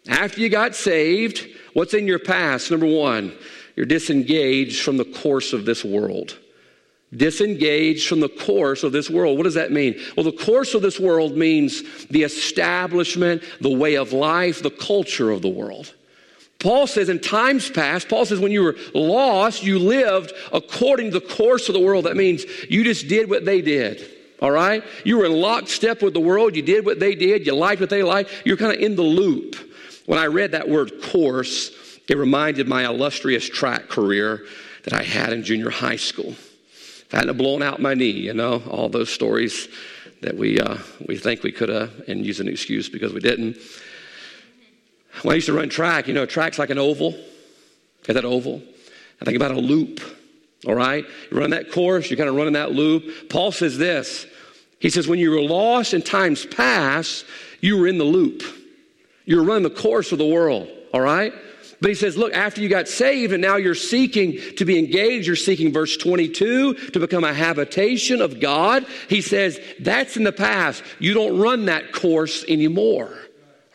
After 0.07 0.39
you 0.39 0.49
got 0.49 0.75
saved, 0.75 1.45
what's 1.73 1.93
in 1.93 2.07
your 2.07 2.19
past? 2.19 2.71
Number 2.71 2.85
one, 2.85 3.33
you're 3.75 3.85
disengaged 3.85 4.81
from 4.81 4.97
the 4.97 5.05
course 5.05 5.53
of 5.53 5.65
this 5.65 5.83
world. 5.83 6.37
Disengaged 7.15 8.07
from 8.07 8.19
the 8.19 8.29
course 8.29 8.83
of 8.83 8.91
this 8.91 9.09
world. 9.09 9.37
What 9.37 9.45
does 9.45 9.53
that 9.53 9.71
mean? 9.71 9.99
Well, 10.15 10.25
the 10.25 10.31
course 10.33 10.73
of 10.73 10.81
this 10.81 10.99
world 10.99 11.37
means 11.37 12.05
the 12.07 12.23
establishment, 12.23 13.43
the 13.61 13.73
way 13.73 13.95
of 13.95 14.11
life, 14.11 14.61
the 14.61 14.69
culture 14.69 15.31
of 15.31 15.41
the 15.41 15.49
world. 15.49 15.93
Paul 16.59 16.87
says 16.87 17.07
in 17.07 17.19
times 17.19 17.69
past, 17.69 18.09
Paul 18.09 18.25
says 18.25 18.39
when 18.39 18.51
you 18.51 18.63
were 18.63 18.75
lost, 18.93 19.63
you 19.63 19.79
lived 19.79 20.33
according 20.51 21.11
to 21.11 21.19
the 21.19 21.25
course 21.25 21.69
of 21.69 21.73
the 21.73 21.79
world. 21.79 22.05
That 22.05 22.17
means 22.17 22.45
you 22.69 22.83
just 22.83 23.07
did 23.07 23.29
what 23.29 23.45
they 23.45 23.61
did. 23.61 24.05
All 24.41 24.51
right? 24.51 24.83
You 25.03 25.17
were 25.17 25.25
in 25.25 25.33
lockstep 25.33 26.01
with 26.01 26.13
the 26.13 26.19
world. 26.19 26.55
You 26.55 26.61
did 26.61 26.85
what 26.85 26.99
they 26.99 27.15
did. 27.15 27.45
You 27.45 27.55
liked 27.55 27.79
what 27.79 27.89
they 27.89 28.03
liked. 28.03 28.31
You're 28.43 28.57
kind 28.57 28.73
of 28.73 28.79
in 28.79 28.95
the 28.95 29.03
loop. 29.03 29.55
When 30.07 30.19
I 30.19 30.25
read 30.25 30.51
that 30.51 30.67
word 30.67 31.01
course, 31.01 31.71
it 32.07 32.17
reminded 32.17 32.67
my 32.67 32.85
illustrious 32.85 33.47
track 33.47 33.89
career 33.89 34.45
that 34.83 34.93
I 34.93 35.03
had 35.03 35.33
in 35.33 35.43
junior 35.43 35.69
high 35.69 35.95
school. 35.95 36.35
If 37.07 37.13
I 37.13 37.17
hadn't 37.17 37.37
blown 37.37 37.61
out 37.61 37.81
my 37.81 37.93
knee, 37.93 38.11
you 38.11 38.33
know, 38.33 38.61
all 38.69 38.89
those 38.89 39.09
stories 39.09 39.69
that 40.21 40.35
we, 40.35 40.59
uh, 40.59 40.77
we 41.07 41.17
think 41.17 41.41
we 41.41 41.51
could 41.51 41.69
have 41.69 41.91
and 42.07 42.25
use 42.25 42.39
an 42.39 42.49
excuse 42.49 42.89
because 42.89 43.13
we 43.13 43.21
didn't. 43.21 43.57
When 45.21 45.31
I 45.31 45.35
used 45.35 45.47
to 45.47 45.53
run 45.53 45.69
track, 45.69 46.07
you 46.07 46.13
know, 46.13 46.25
track's 46.25 46.59
like 46.59 46.69
an 46.69 46.77
oval. 46.77 47.17
Get 48.03 48.13
that 48.13 48.25
oval? 48.25 48.61
I 49.21 49.25
think 49.25 49.37
about 49.37 49.51
a 49.51 49.59
loop, 49.59 50.01
all 50.67 50.75
right? 50.75 51.05
You 51.31 51.37
run 51.37 51.51
that 51.51 51.71
course, 51.71 52.09
you're 52.09 52.17
kind 52.17 52.29
of 52.29 52.35
running 52.35 52.53
that 52.53 52.73
loop. 52.73 53.29
Paul 53.29 53.51
says 53.51 53.77
this. 53.77 54.25
He 54.79 54.89
says, 54.89 55.07
when 55.07 55.17
you 55.17 55.31
were 55.31 55.41
lost 55.41 55.93
in 55.93 56.01
times 56.01 56.45
past, 56.45 57.25
you 57.61 57.77
were 57.77 57.87
in 57.87 57.97
the 57.97 58.03
loop. 58.03 58.43
You 59.25 59.37
were 59.37 59.43
running 59.43 59.63
the 59.63 59.69
course 59.69 60.11
of 60.11 60.17
the 60.17 60.27
world, 60.27 60.69
all 60.93 61.01
right? 61.01 61.33
But 61.79 61.89
he 61.89 61.95
says, 61.95 62.17
look, 62.17 62.33
after 62.33 62.61
you 62.61 62.69
got 62.69 62.87
saved 62.87 63.33
and 63.33 63.41
now 63.41 63.57
you're 63.57 63.75
seeking 63.75 64.39
to 64.55 64.65
be 64.65 64.79
engaged, 64.79 65.27
you're 65.27 65.35
seeking 65.35 65.71
verse 65.71 65.95
22 65.97 66.73
to 66.73 66.99
become 66.99 67.23
a 67.23 67.33
habitation 67.33 68.21
of 68.21 68.39
God. 68.39 68.85
He 69.09 69.21
says, 69.21 69.59
that's 69.79 70.17
in 70.17 70.23
the 70.23 70.31
past. 70.31 70.83
You 70.99 71.13
don't 71.13 71.37
run 71.37 71.65
that 71.65 71.91
course 71.91 72.43
anymore. 72.47 73.15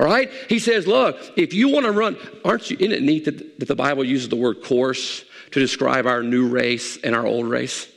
All 0.01 0.07
right? 0.07 0.31
He 0.49 0.59
says, 0.59 0.87
look, 0.89 1.17
if 1.37 1.55
you 1.55 1.69
want 1.69 1.87
to 1.87 1.93
run, 1.93 2.17
aren't 2.45 2.71
you, 2.71 2.77
isn't 2.81 2.93
it 2.93 3.03
neat 3.03 3.27
that, 3.27 3.61
that 3.61 3.69
the 3.69 3.77
Bible 3.77 4.05
uses 4.05 4.29
the 4.29 4.37
word 4.37 4.65
course 4.65 5.25
to 5.53 5.61
describe 5.61 6.07
our 6.07 6.25
new 6.25 6.49
race 6.49 6.99
and 7.05 7.15
our 7.15 7.25
old 7.25 7.47
race? 7.47 7.89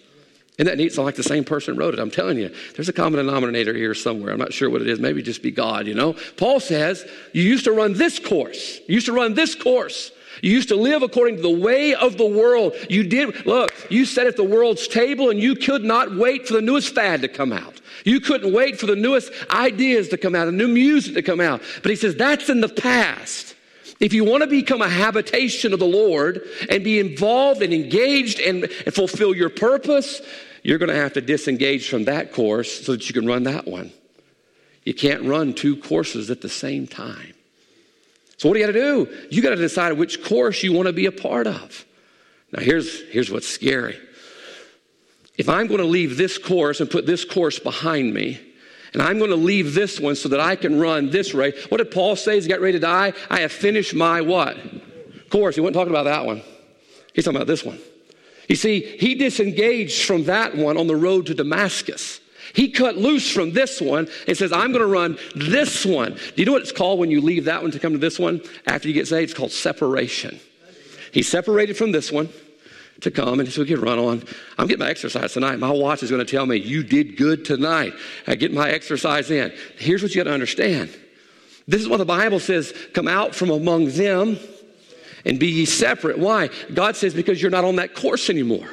Isn't 0.58 0.68
that 0.68 0.78
neat? 0.78 0.86
It's 0.86 0.98
like 0.98 1.15
the 1.15 1.24
same 1.24 1.44
person 1.44 1.76
wrote 1.76 1.94
it. 1.94 2.00
I'm 2.00 2.12
telling 2.12 2.38
you, 2.38 2.54
there's 2.76 2.88
a 2.88 2.94
common 2.94 3.26
denominator 3.26 3.74
here 3.74 3.94
somewhere. 3.94 4.32
I'm 4.32 4.39
not 4.39 4.54
sure 4.54 4.70
what 4.70 4.82
it 4.82 4.88
is. 4.88 5.00
Maybe 5.00 5.22
just 5.22 5.41
be 5.44 5.52
God, 5.52 5.86
you 5.86 5.94
know? 5.94 6.15
Paul 6.38 6.62
says, 6.62 7.06
you 7.34 7.44
used 7.44 7.65
to 7.65 7.74
run 7.74 7.94
this 7.94 8.20
course. 8.20 8.80
You 8.88 8.96
used 8.96 9.08
to 9.08 9.13
run 9.13 9.34
this 9.34 9.54
course. 9.54 10.12
You 10.41 10.52
used 10.52 10.70
to 10.70 10.76
live 10.76 11.02
according 11.02 11.38
to 11.38 11.41
the 11.41 11.50
way 11.50 11.94
of 11.94 12.18
the 12.18 12.26
world. 12.26 12.74
You 12.89 13.04
did, 13.04 13.46
look, 13.46 13.72
you 13.89 14.06
sat 14.06 14.28
at 14.28 14.38
the 14.38 14.44
world's 14.44 14.88
table 14.88 15.30
and 15.30 15.39
you 15.39 15.56
could 15.56 15.84
not 15.84 16.15
wait 16.15 16.48
for 16.48 16.54
the 16.54 16.62
newest 16.62 16.96
fad 16.96 17.22
to 17.24 17.28
come 17.28 17.52
out. 17.52 17.82
You 18.06 18.20
couldn't 18.20 18.54
wait 18.54 18.80
for 18.80 18.86
the 18.86 18.96
newest 18.96 19.32
ideas 19.50 20.10
to 20.10 20.18
come 20.18 20.36
out, 20.36 20.46
the 20.46 20.52
new 20.52 20.68
music 20.68 21.15
to 21.15 21.22
come 21.22 21.41
out. 21.41 21.62
But 21.82 21.89
he 21.89 21.96
says 21.96 22.15
that's 22.15 22.50
in 22.50 22.62
the 22.62 22.70
past. 22.70 23.55
If 23.99 24.13
you 24.13 24.25
want 24.25 24.43
to 24.43 24.47
become 24.47 24.81
a 24.81 24.89
habitation 24.89 25.73
of 25.73 25.79
the 25.79 25.86
Lord 25.86 26.41
and 26.69 26.84
be 26.84 26.99
involved 26.99 27.62
and 27.62 27.73
engaged 27.73 28.39
and, 28.39 28.63
and 28.63 28.93
fulfill 28.93 29.36
your 29.36 29.49
purpose, 29.49 30.21
you're 30.63 30.77
going 30.77 30.89
to 30.89 30.95
have 30.95 31.13
to 31.13 31.21
disengage 31.21 31.89
from 31.89 32.05
that 32.05 32.34
course 32.34 32.86
so 32.86 32.93
that 32.93 33.08
you 33.08 33.13
can 33.13 33.25
run 33.25 33.43
that 33.43 33.67
one. 33.67 33.91
You 34.84 34.93
can't 34.93 35.23
run 35.23 35.53
two 35.53 35.77
courses 35.77 36.29
at 36.29 36.41
the 36.41 36.49
same 36.49 36.88
time. 36.88 37.34
So, 38.38 38.49
what 38.49 38.55
do 38.55 38.60
you 38.60 38.65
got 38.65 38.73
to 38.73 38.79
do? 38.79 39.27
You 39.31 39.41
got 39.41 39.51
to 39.51 39.55
decide 39.55 39.93
which 39.93 40.23
course 40.23 40.62
you 40.62 40.73
want 40.73 40.88
to 40.88 40.93
be 40.93 41.05
a 41.05 41.12
part 41.12 41.47
of. 41.47 41.86
Now, 42.51 42.62
here's, 42.62 43.01
here's 43.10 43.31
what's 43.31 43.47
scary 43.47 43.97
if 45.38 45.49
I'm 45.49 45.67
going 45.67 45.79
to 45.79 45.86
leave 45.86 46.17
this 46.17 46.38
course 46.38 46.79
and 46.79 46.89
put 46.89 47.05
this 47.05 47.25
course 47.25 47.60
behind 47.60 48.13
me, 48.13 48.39
and 48.95 49.03
I'm 49.03 49.17
going 49.17 49.29
to 49.29 49.36
leave 49.36 49.73
this 49.73 49.99
one 49.99 50.15
so 50.15 50.29
that 50.29 50.39
I 50.39 50.55
can 50.55 50.79
run 50.79 51.10
this 51.10 51.34
race. 51.34 51.65
What 51.65 51.79
did 51.79 51.91
Paul 51.91 52.15
say 52.15 52.38
as 52.38 52.45
he 52.45 52.49
got 52.49 52.62
ready 52.62 52.73
to 52.73 52.79
die? 52.79 53.12
I 53.29 53.41
have 53.41 53.51
finished 53.51 53.93
my 53.93 54.21
what? 54.21 54.55
Course. 55.29 55.55
He 55.55 55.60
wasn't 55.60 55.75
talking 55.75 55.91
about 55.91 56.05
that 56.05 56.25
one. 56.25 56.41
He's 57.13 57.25
talking 57.25 57.36
about 57.36 57.47
this 57.47 57.65
one. 57.65 57.77
You 58.47 58.55
see, 58.55 58.79
he 58.79 59.15
disengaged 59.15 60.05
from 60.05 60.23
that 60.25 60.55
one 60.55 60.77
on 60.77 60.88
the 60.88 60.95
road 60.95 61.25
to 61.25 61.34
Damascus. 61.34 62.21
He 62.53 62.71
cut 62.71 62.95
loose 62.95 63.29
from 63.29 63.51
this 63.51 63.81
one 63.81 64.08
and 64.29 64.38
says, 64.38 64.53
I'm 64.53 64.71
going 64.71 64.79
to 64.79 64.88
run 64.88 65.17
this 65.36 65.86
one. 65.86 66.13
Do 66.13 66.34
you 66.38 66.45
know 66.45 66.53
what 66.53 66.62
it's 66.62 66.71
called 66.71 66.97
when 66.97 67.12
you 67.12 67.19
leave 67.19 67.43
that 67.45 67.62
one 67.62 67.71
to 67.71 67.79
come 67.79 67.91
to 67.91 67.99
this 67.99 68.17
one 68.17 68.41
after 68.65 68.88
you 68.88 68.93
get 68.93 69.10
saved? 69.10 69.31
It's 69.31 69.38
called 69.38 69.51
separation. 69.51 70.39
He 71.12 71.21
separated 71.21 71.75
from 71.75 71.91
this 71.91 72.13
one 72.13 72.29
to 73.01 73.12
come 73.12 73.39
and 73.39 73.51
so 73.51 73.62
we 73.62 73.67
could 73.67 73.79
run 73.79 73.99
on. 73.99 74.23
I'm 74.58 74.67
getting 74.67 74.86
my 74.86 74.89
exercise 74.89 75.34
tonight. 75.34 75.60
My 75.60 75.71
watch 75.71 76.03
is 76.03 76.10
going 76.10 76.25
to 76.25 76.31
tell 76.31 76.45
me, 76.45 76.58
you 76.58 76.84
did 76.84 77.17
good 77.17 77.45
tonight. 77.45 77.93
I 78.27 78.36
get 78.36 78.53
my 78.53 78.69
exercise 78.69 79.29
in. 79.31 79.53
Here's 79.77 80.01
what 80.01 80.15
you 80.15 80.23
got 80.23 80.29
to 80.29 80.34
understand. 80.34 80.95
This 81.67 81.81
is 81.81 81.88
what 81.88 81.97
the 81.97 82.05
Bible 82.05 82.39
says 82.39 82.73
come 82.93 83.08
out 83.08 83.36
from 83.36 83.49
among 83.49 83.88
them 83.89 84.38
and 85.25 85.39
be 85.39 85.47
ye 85.47 85.65
separate. 85.65 86.19
Why? 86.19 86.49
God 86.73 86.95
says, 86.95 87.13
because 87.13 87.41
you're 87.41 87.51
not 87.51 87.65
on 87.65 87.77
that 87.77 87.95
course 87.95 88.29
anymore. 88.29 88.69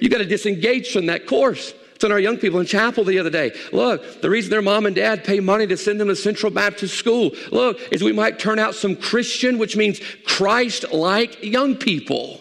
You 0.00 0.08
got 0.08 0.18
to 0.18 0.26
disengage 0.26 0.92
from 0.92 1.06
that 1.06 1.26
course. 1.26 1.74
It's 1.94 2.04
on 2.04 2.12
our 2.12 2.20
young 2.20 2.36
people 2.36 2.60
in 2.60 2.66
chapel 2.66 3.02
the 3.02 3.18
other 3.18 3.30
day. 3.30 3.50
Look, 3.72 4.20
the 4.22 4.30
reason 4.30 4.52
their 4.52 4.62
mom 4.62 4.86
and 4.86 4.94
dad 4.94 5.24
pay 5.24 5.40
money 5.40 5.66
to 5.66 5.76
send 5.76 6.00
them 6.00 6.06
to 6.06 6.14
Central 6.14 6.52
Baptist 6.52 6.94
School, 6.94 7.32
look, 7.50 7.80
is 7.90 8.04
we 8.04 8.12
might 8.12 8.38
turn 8.38 8.60
out 8.60 8.76
some 8.76 8.94
Christian, 8.94 9.58
which 9.58 9.76
means 9.76 10.00
Christ 10.24 10.92
like 10.92 11.42
young 11.42 11.74
people. 11.74 12.40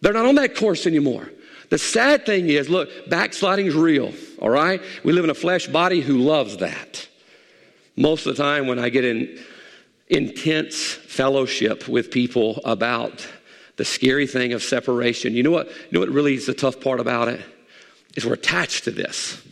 They're 0.00 0.12
not 0.12 0.26
on 0.26 0.36
that 0.36 0.54
course 0.54 0.86
anymore. 0.86 1.30
The 1.70 1.78
sad 1.78 2.24
thing 2.24 2.48
is, 2.48 2.68
look, 2.68 2.88
backsliding 3.08 3.66
is 3.66 3.74
real, 3.74 4.12
all 4.40 4.48
right? 4.48 4.80
We 5.04 5.12
live 5.12 5.24
in 5.24 5.30
a 5.30 5.34
flesh 5.34 5.66
body 5.66 6.00
who 6.00 6.18
loves 6.18 6.58
that. 6.58 7.08
Most 7.96 8.26
of 8.26 8.36
the 8.36 8.42
time, 8.42 8.66
when 8.66 8.78
I 8.78 8.88
get 8.88 9.04
in 9.04 9.38
intense 10.08 10.80
fellowship 10.80 11.88
with 11.88 12.10
people 12.10 12.60
about 12.64 13.26
the 13.76 13.84
scary 13.84 14.26
thing 14.26 14.54
of 14.54 14.62
separation, 14.62 15.34
you 15.34 15.42
know 15.42 15.50
what? 15.50 15.68
You 15.68 15.74
know 15.92 16.00
what 16.00 16.08
really 16.08 16.34
is 16.34 16.46
the 16.46 16.54
tough 16.54 16.80
part 16.80 17.00
about 17.00 17.28
it? 17.28 17.44
Is 18.16 18.24
we're 18.24 18.34
attached 18.34 18.84
to 18.84 18.90
this. 18.90 19.42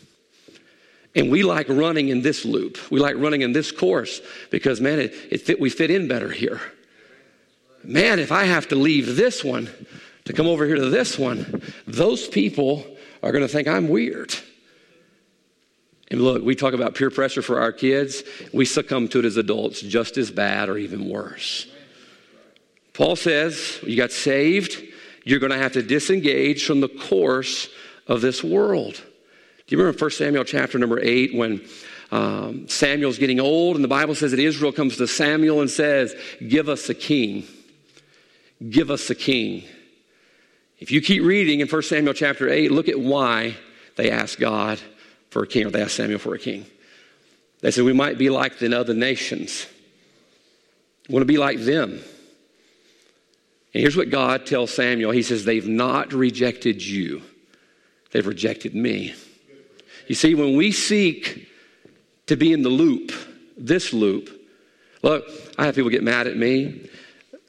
And 1.14 1.30
we 1.30 1.42
like 1.42 1.68
running 1.68 2.08
in 2.08 2.22
this 2.22 2.44
loop. 2.44 2.78
We 2.90 3.00
like 3.00 3.16
running 3.16 3.42
in 3.42 3.52
this 3.52 3.72
course 3.72 4.20
because, 4.50 4.80
man, 4.80 5.00
it, 5.00 5.14
it 5.30 5.42
fit, 5.42 5.60
we 5.60 5.70
fit 5.70 5.90
in 5.90 6.08
better 6.08 6.30
here. 6.30 6.60
Man, 7.82 8.18
if 8.18 8.32
I 8.32 8.44
have 8.44 8.68
to 8.68 8.76
leave 8.76 9.16
this 9.16 9.42
one, 9.44 9.70
to 10.26 10.32
come 10.32 10.46
over 10.46 10.66
here 10.66 10.76
to 10.76 10.90
this 10.90 11.18
one, 11.18 11.62
those 11.86 12.28
people 12.28 12.84
are 13.22 13.32
going 13.32 13.42
to 13.44 13.48
think 13.48 13.66
I'm 13.66 13.88
weird. 13.88 14.34
And 16.10 16.20
look, 16.20 16.44
we 16.44 16.54
talk 16.54 16.74
about 16.74 16.94
peer 16.94 17.10
pressure 17.10 17.42
for 17.42 17.60
our 17.60 17.72
kids. 17.72 18.22
We 18.52 18.64
succumb 18.64 19.08
to 19.08 19.20
it 19.20 19.24
as 19.24 19.36
adults 19.36 19.80
just 19.80 20.16
as 20.18 20.30
bad 20.30 20.68
or 20.68 20.78
even 20.78 21.08
worse. 21.08 21.66
Paul 22.92 23.16
says, 23.16 23.80
You 23.82 23.96
got 23.96 24.12
saved, 24.12 24.82
you're 25.24 25.40
going 25.40 25.52
to 25.52 25.58
have 25.58 25.72
to 25.72 25.82
disengage 25.82 26.64
from 26.64 26.80
the 26.80 26.88
course 26.88 27.68
of 28.06 28.20
this 28.20 28.42
world. 28.42 28.94
Do 28.94 29.74
you 29.74 29.78
remember 29.78 29.98
1 29.98 30.10
Samuel 30.12 30.44
chapter 30.44 30.78
number 30.78 31.00
8 31.00 31.34
when 31.34 31.64
um, 32.12 32.68
Samuel's 32.68 33.18
getting 33.18 33.40
old 33.40 33.74
and 33.74 33.82
the 33.82 33.88
Bible 33.88 34.14
says 34.14 34.30
that 34.30 34.40
Israel 34.40 34.70
comes 34.72 34.96
to 34.96 35.08
Samuel 35.08 35.60
and 35.60 35.70
says, 35.70 36.14
Give 36.46 36.68
us 36.68 36.88
a 36.88 36.94
king. 36.94 37.44
Give 38.70 38.90
us 38.90 39.10
a 39.10 39.14
king. 39.14 39.64
If 40.78 40.90
you 40.90 41.00
keep 41.00 41.22
reading 41.22 41.60
in 41.60 41.68
1 41.68 41.82
Samuel 41.82 42.14
chapter 42.14 42.48
8, 42.48 42.70
look 42.70 42.88
at 42.88 43.00
why 43.00 43.56
they 43.96 44.10
asked 44.10 44.38
God 44.38 44.78
for 45.30 45.42
a 45.42 45.46
king, 45.46 45.66
or 45.66 45.70
they 45.70 45.82
asked 45.82 45.96
Samuel 45.96 46.18
for 46.18 46.34
a 46.34 46.38
king. 46.38 46.66
They 47.60 47.70
said, 47.70 47.84
We 47.84 47.94
might 47.94 48.18
be 48.18 48.28
like 48.28 48.58
the 48.58 48.78
other 48.78 48.94
nations. 48.94 49.66
We 51.08 51.14
want 51.14 51.22
to 51.22 51.32
be 51.32 51.38
like 51.38 51.60
them. 51.60 51.92
And 51.92 53.82
here's 53.82 53.96
what 53.96 54.10
God 54.10 54.46
tells 54.46 54.72
Samuel 54.72 55.12
He 55.12 55.22
says, 55.22 55.44
They've 55.44 55.66
not 55.66 56.12
rejected 56.12 56.84
you, 56.84 57.22
they've 58.12 58.26
rejected 58.26 58.74
me. 58.74 59.14
You 60.08 60.14
see, 60.14 60.34
when 60.34 60.56
we 60.56 60.72
seek 60.72 61.48
to 62.26 62.36
be 62.36 62.52
in 62.52 62.62
the 62.62 62.68
loop, 62.68 63.12
this 63.56 63.92
loop, 63.92 64.30
look, 65.02 65.24
I 65.58 65.64
have 65.64 65.74
people 65.74 65.90
get 65.90 66.04
mad 66.04 66.26
at 66.26 66.36
me. 66.36 66.88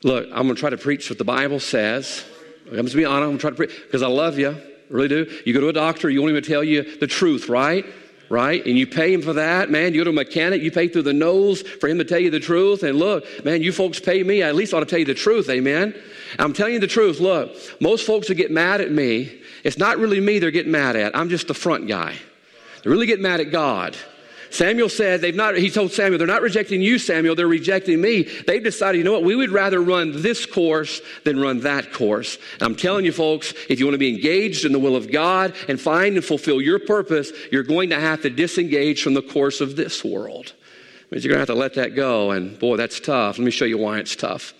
Look, 0.03 0.25
I'm 0.27 0.43
going 0.43 0.55
to 0.55 0.59
try 0.59 0.69
to 0.69 0.77
preach 0.77 1.09
what 1.09 1.19
the 1.19 1.23
Bible 1.23 1.59
says. 1.59 2.23
I'm 2.71 2.85
just 2.85 2.95
be 2.95 3.05
honest. 3.05 3.31
I'm 3.31 3.37
trying 3.37 3.53
to 3.53 3.57
pray 3.57 3.67
because 3.67 4.03
I 4.03 4.07
love 4.07 4.37
you. 4.37 4.55
Really 4.89 5.07
do. 5.07 5.41
You 5.45 5.53
go 5.53 5.59
to 5.61 5.69
a 5.69 5.73
doctor, 5.73 6.09
you 6.09 6.21
won't 6.21 6.31
even 6.31 6.43
tell 6.43 6.63
you 6.63 6.97
the 6.97 7.07
truth, 7.07 7.49
right? 7.49 7.85
Right? 8.29 8.65
And 8.65 8.77
you 8.77 8.85
pay 8.85 9.13
him 9.13 9.21
for 9.21 9.33
that, 9.33 9.69
man. 9.69 9.93
You 9.93 10.01
go 10.01 10.05
to 10.05 10.09
a 10.09 10.13
mechanic, 10.13 10.61
you 10.61 10.71
pay 10.71 10.87
through 10.89 11.03
the 11.03 11.13
nose 11.13 11.61
for 11.61 11.87
him 11.87 11.97
to 11.97 12.03
tell 12.03 12.19
you 12.19 12.29
the 12.29 12.41
truth. 12.41 12.83
And 12.83 12.99
look, 12.99 13.25
man, 13.45 13.61
you 13.61 13.71
folks 13.71 13.99
pay 13.99 14.21
me, 14.23 14.43
I 14.43 14.49
at 14.49 14.55
least 14.55 14.73
ought 14.73 14.81
to 14.81 14.85
tell 14.85 14.99
you 14.99 15.05
the 15.05 15.13
truth, 15.13 15.49
amen? 15.49 15.95
I'm 16.37 16.51
telling 16.51 16.73
you 16.73 16.79
the 16.79 16.87
truth. 16.87 17.19
Look, 17.19 17.55
most 17.81 18.05
folks 18.05 18.27
that 18.27 18.35
get 18.35 18.51
mad 18.51 18.81
at 18.81 18.91
me, 18.91 19.41
it's 19.63 19.77
not 19.77 19.97
really 19.97 20.19
me 20.19 20.39
they're 20.39 20.51
getting 20.51 20.73
mad 20.73 20.97
at. 20.97 21.15
I'm 21.15 21.29
just 21.29 21.47
the 21.47 21.53
front 21.53 21.87
guy. 21.87 22.15
They 22.83 22.89
really 22.89 23.07
get 23.07 23.21
mad 23.21 23.39
at 23.39 23.51
God. 23.51 23.95
Samuel 24.49 24.89
said, 24.89 25.21
they've 25.21 25.35
not, 25.35 25.57
he 25.57 25.69
told 25.69 25.91
Samuel, 25.91 26.17
they're 26.17 26.27
not 26.27 26.41
rejecting 26.41 26.81
you, 26.81 26.99
Samuel, 26.99 27.35
they're 27.35 27.47
rejecting 27.47 28.01
me. 28.01 28.23
They've 28.23 28.63
decided, 28.63 28.97
you 28.97 29.03
know 29.03 29.13
what, 29.13 29.23
we 29.23 29.35
would 29.35 29.51
rather 29.51 29.81
run 29.81 30.21
this 30.21 30.45
course 30.45 31.01
than 31.23 31.39
run 31.39 31.59
that 31.61 31.93
course. 31.93 32.37
And 32.53 32.63
I'm 32.63 32.75
telling 32.75 33.05
you, 33.05 33.11
folks, 33.11 33.53
if 33.69 33.79
you 33.79 33.85
want 33.85 33.95
to 33.95 33.99
be 33.99 34.13
engaged 34.13 34.65
in 34.65 34.71
the 34.71 34.79
will 34.79 34.95
of 34.95 35.11
God 35.11 35.53
and 35.67 35.79
find 35.79 36.15
and 36.15 36.25
fulfill 36.25 36.61
your 36.61 36.79
purpose, 36.79 37.31
you're 37.51 37.63
going 37.63 37.89
to 37.89 37.99
have 37.99 38.21
to 38.21 38.29
disengage 38.29 39.03
from 39.03 39.13
the 39.13 39.21
course 39.21 39.61
of 39.61 39.75
this 39.75 40.03
world. 40.03 40.53
It 41.01 41.11
means 41.11 41.23
you're 41.23 41.33
going 41.33 41.45
to 41.45 41.51
have 41.51 41.55
to 41.55 41.61
let 41.61 41.75
that 41.75 41.95
go. 41.95 42.31
And 42.31 42.57
boy, 42.59 42.77
that's 42.77 42.99
tough. 42.99 43.37
Let 43.37 43.45
me 43.45 43.51
show 43.51 43.65
you 43.65 43.77
why 43.77 43.99
it's 43.99 44.15
tough. 44.15 44.53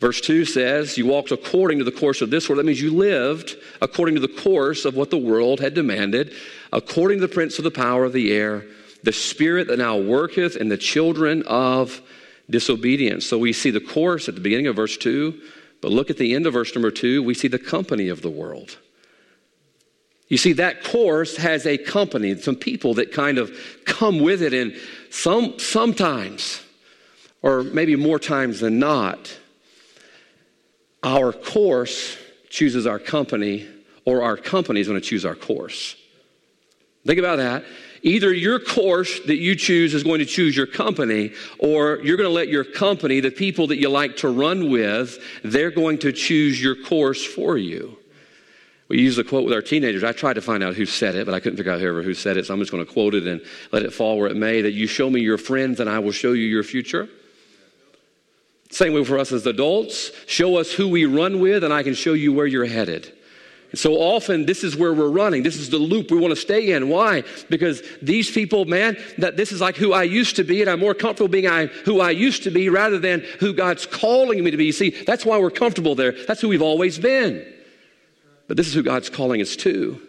Verse 0.00 0.20
2 0.20 0.44
says, 0.44 0.98
You 0.98 1.06
walked 1.06 1.30
according 1.30 1.78
to 1.78 1.84
the 1.84 1.92
course 1.92 2.20
of 2.20 2.30
this 2.30 2.48
world. 2.48 2.58
That 2.58 2.66
means 2.66 2.80
you 2.80 2.94
lived 2.94 3.56
according 3.80 4.16
to 4.16 4.20
the 4.20 4.28
course 4.28 4.84
of 4.84 4.96
what 4.96 5.10
the 5.10 5.18
world 5.18 5.60
had 5.60 5.74
demanded, 5.74 6.34
according 6.72 7.20
to 7.20 7.26
the 7.26 7.32
prince 7.32 7.58
of 7.58 7.64
the 7.64 7.70
power 7.70 8.04
of 8.04 8.12
the 8.12 8.32
air, 8.32 8.66
the 9.04 9.12
spirit 9.12 9.68
that 9.68 9.78
now 9.78 9.98
worketh 9.98 10.56
in 10.56 10.68
the 10.68 10.78
children 10.78 11.42
of 11.46 12.00
disobedience. 12.48 13.26
So 13.26 13.38
we 13.38 13.52
see 13.52 13.70
the 13.70 13.80
course 13.80 14.28
at 14.28 14.34
the 14.34 14.40
beginning 14.40 14.66
of 14.66 14.76
verse 14.76 14.96
2, 14.96 15.40
but 15.82 15.92
look 15.92 16.08
at 16.08 16.16
the 16.16 16.34
end 16.34 16.46
of 16.46 16.54
verse 16.54 16.74
number 16.74 16.90
2, 16.90 17.22
we 17.22 17.34
see 17.34 17.48
the 17.48 17.58
company 17.58 18.08
of 18.08 18.22
the 18.22 18.30
world. 18.30 18.78
You 20.28 20.38
see, 20.38 20.54
that 20.54 20.82
course 20.82 21.36
has 21.36 21.66
a 21.66 21.76
company, 21.76 22.34
some 22.36 22.56
people 22.56 22.94
that 22.94 23.12
kind 23.12 23.36
of 23.36 23.52
come 23.84 24.20
with 24.20 24.40
it, 24.40 24.54
and 24.54 24.74
some, 25.10 25.58
sometimes, 25.58 26.62
or 27.42 27.62
maybe 27.62 27.94
more 27.96 28.18
times 28.18 28.60
than 28.60 28.78
not, 28.78 29.36
our 31.02 31.30
course 31.30 32.16
chooses 32.48 32.86
our 32.86 32.98
company, 32.98 33.68
or 34.06 34.22
our 34.22 34.38
company 34.38 34.80
is 34.80 34.88
going 34.88 34.98
to 34.98 35.06
choose 35.06 35.26
our 35.26 35.34
course. 35.34 35.94
Think 37.04 37.18
about 37.18 37.36
that. 37.36 37.64
Either 38.04 38.34
your 38.34 38.60
course 38.60 39.20
that 39.20 39.38
you 39.38 39.56
choose 39.56 39.94
is 39.94 40.04
going 40.04 40.18
to 40.18 40.26
choose 40.26 40.54
your 40.54 40.66
company, 40.66 41.32
or 41.58 42.00
you're 42.02 42.18
going 42.18 42.28
to 42.28 42.34
let 42.34 42.48
your 42.48 42.62
company, 42.62 43.18
the 43.18 43.30
people 43.30 43.66
that 43.66 43.78
you 43.78 43.88
like 43.88 44.14
to 44.18 44.28
run 44.28 44.70
with, 44.70 45.18
they're 45.42 45.70
going 45.70 45.98
to 45.98 46.12
choose 46.12 46.62
your 46.62 46.76
course 46.76 47.24
for 47.24 47.56
you. 47.56 47.96
We 48.88 49.00
use 49.00 49.16
the 49.16 49.24
quote 49.24 49.44
with 49.44 49.54
our 49.54 49.62
teenagers. 49.62 50.04
I 50.04 50.12
tried 50.12 50.34
to 50.34 50.42
find 50.42 50.62
out 50.62 50.74
who 50.74 50.84
said 50.84 51.14
it, 51.14 51.24
but 51.24 51.34
I 51.34 51.40
couldn't 51.40 51.56
figure 51.56 51.72
out 51.72 51.80
whoever 51.80 52.02
who 52.02 52.12
said 52.12 52.36
it, 52.36 52.44
so 52.44 52.52
I'm 52.52 52.60
just 52.60 52.70
going 52.70 52.84
to 52.84 52.92
quote 52.92 53.14
it 53.14 53.26
and 53.26 53.40
let 53.72 53.82
it 53.82 53.92
fall 53.94 54.18
where 54.18 54.28
it 54.28 54.36
may 54.36 54.60
that 54.60 54.72
you 54.72 54.86
show 54.86 55.08
me 55.08 55.22
your 55.22 55.38
friends 55.38 55.80
and 55.80 55.88
I 55.88 55.98
will 55.98 56.12
show 56.12 56.32
you 56.32 56.44
your 56.44 56.62
future. 56.62 57.08
Same 58.70 58.92
way 58.92 59.02
for 59.04 59.18
us 59.18 59.32
as 59.32 59.46
adults. 59.46 60.10
Show 60.26 60.56
us 60.56 60.72
who 60.72 60.88
we 60.88 61.06
run 61.06 61.40
with, 61.40 61.64
and 61.64 61.72
I 61.72 61.82
can 61.82 61.94
show 61.94 62.12
you 62.12 62.34
where 62.34 62.46
you're 62.46 62.66
headed. 62.66 63.10
And 63.74 63.78
so 63.80 63.94
often, 63.94 64.46
this 64.46 64.62
is 64.62 64.76
where 64.76 64.94
we're 64.94 65.08
running. 65.08 65.42
This 65.42 65.56
is 65.56 65.68
the 65.68 65.78
loop 65.78 66.12
we 66.12 66.16
want 66.16 66.30
to 66.30 66.40
stay 66.40 66.70
in. 66.70 66.88
Why? 66.88 67.24
Because 67.50 67.82
these 68.00 68.30
people, 68.30 68.66
man, 68.66 68.96
that 69.18 69.36
this 69.36 69.50
is 69.50 69.60
like 69.60 69.74
who 69.74 69.92
I 69.92 70.04
used 70.04 70.36
to 70.36 70.44
be, 70.44 70.60
and 70.60 70.70
I'm 70.70 70.78
more 70.78 70.94
comfortable 70.94 71.26
being 71.26 71.48
I, 71.48 71.66
who 71.66 72.00
I 72.00 72.10
used 72.12 72.44
to 72.44 72.52
be 72.52 72.68
rather 72.68 73.00
than 73.00 73.22
who 73.40 73.52
God's 73.52 73.84
calling 73.84 74.44
me 74.44 74.52
to 74.52 74.56
be. 74.56 74.70
See, 74.70 74.90
that's 74.90 75.26
why 75.26 75.38
we're 75.38 75.50
comfortable 75.50 75.96
there. 75.96 76.12
That's 76.12 76.40
who 76.40 76.48
we've 76.48 76.62
always 76.62 77.00
been. 77.00 77.44
But 78.46 78.56
this 78.56 78.68
is 78.68 78.74
who 78.74 78.84
God's 78.84 79.10
calling 79.10 79.42
us 79.42 79.56
to. 79.56 80.00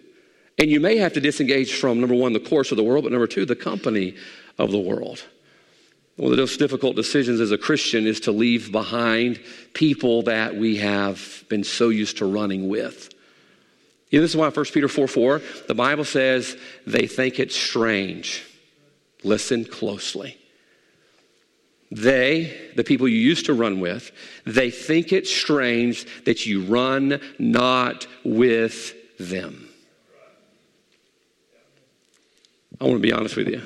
And 0.60 0.70
you 0.70 0.80
may 0.80 0.98
have 0.98 1.14
to 1.14 1.20
disengage 1.20 1.74
from, 1.74 2.00
number 2.00 2.14
one, 2.14 2.34
the 2.34 2.40
course 2.40 2.70
of 2.70 2.78
the 2.78 2.84
world, 2.84 3.06
but 3.06 3.14
number 3.14 3.26
two, 3.26 3.46
the 3.46 3.56
company 3.56 4.16
of 4.60 4.70
the 4.70 4.78
world. 4.78 5.24
One 6.18 6.32
of 6.32 6.38
the 6.38 6.44
most 6.44 6.60
difficult 6.60 6.96
decisions 6.96 7.40
as 7.40 7.52
a 7.52 7.58
Christian 7.58 8.06
is 8.06 8.20
to 8.20 8.32
leave 8.32 8.72
behind 8.72 9.42
people 9.74 10.22
that 10.22 10.56
we 10.56 10.78
have 10.78 11.44
been 11.50 11.64
so 11.64 11.90
used 11.90 12.20
to 12.20 12.28
running 12.28 12.68
with. 12.68 13.10
You 14.16 14.22
know, 14.22 14.24
this 14.24 14.32
is 14.32 14.38
why 14.38 14.48
1 14.48 14.66
Peter 14.68 14.88
4 14.88 15.10
4, 15.10 15.42
the 15.68 15.76
Bible 15.76 16.06
says 16.06 16.56
they 16.88 17.06
think 17.06 17.38
it 17.38 17.52
strange. 17.52 18.46
Listen 19.26 19.66
closely. 19.66 20.38
They, 21.92 22.72
the 22.78 22.86
people 22.86 23.10
you 23.10 23.18
used 23.18 23.48
to 23.48 23.54
run 23.54 23.82
with, 23.82 24.12
they 24.46 24.72
think 24.72 25.12
it 25.12 25.28
strange 25.28 26.24
that 26.24 26.46
you 26.46 26.64
run 26.64 27.20
not 27.40 28.08
with 28.24 28.94
them. 29.18 29.68
I 32.80 32.86
want 32.86 32.96
to 32.96 33.00
be 33.02 33.12
honest 33.12 33.36
with 33.36 33.50
you. 33.50 33.62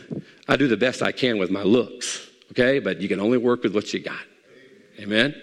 I 0.47 0.55
do 0.55 0.67
the 0.67 0.77
best 0.77 1.03
I 1.03 1.11
can 1.11 1.37
with 1.37 1.51
my 1.51 1.61
looks 1.61 2.27
okay? 2.51 2.79
But 2.79 3.01
you 3.01 3.07
can 3.07 3.19
only 3.19 3.37
work 3.37 3.63
with 3.63 3.73
what 3.73 3.93
you 3.93 3.99
got. 3.99 4.19
Amen? 4.99 5.35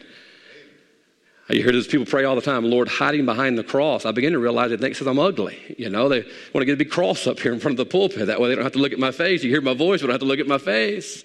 You 1.48 1.62
hear 1.62 1.70
those 1.70 1.86
people 1.86 2.06
pray 2.06 2.24
all 2.24 2.34
the 2.34 2.40
time, 2.40 2.64
Lord, 2.64 2.88
hiding 2.88 3.24
behind 3.24 3.56
the 3.56 3.62
cross. 3.62 4.04
I 4.04 4.10
begin 4.10 4.32
to 4.32 4.38
realize 4.40 4.72
it. 4.72 4.80
they 4.80 4.92
says 4.92 5.06
I'm 5.06 5.20
ugly. 5.20 5.58
You 5.78 5.88
know, 5.88 6.08
they 6.08 6.22
want 6.22 6.62
to 6.62 6.64
get 6.64 6.72
a 6.72 6.76
big 6.76 6.90
cross 6.90 7.28
up 7.28 7.38
here 7.38 7.52
in 7.52 7.60
front 7.60 7.78
of 7.78 7.86
the 7.86 7.90
pulpit. 7.90 8.26
That 8.26 8.40
way 8.40 8.48
they 8.48 8.56
don't 8.56 8.64
have 8.64 8.72
to 8.72 8.80
look 8.80 8.92
at 8.92 8.98
my 8.98 9.12
face. 9.12 9.44
You 9.44 9.50
hear 9.50 9.60
my 9.60 9.74
voice, 9.74 10.00
but 10.00 10.06
I 10.06 10.08
don't 10.08 10.14
have 10.14 10.20
to 10.22 10.26
look 10.26 10.40
at 10.40 10.48
my 10.48 10.58
face. 10.58 11.22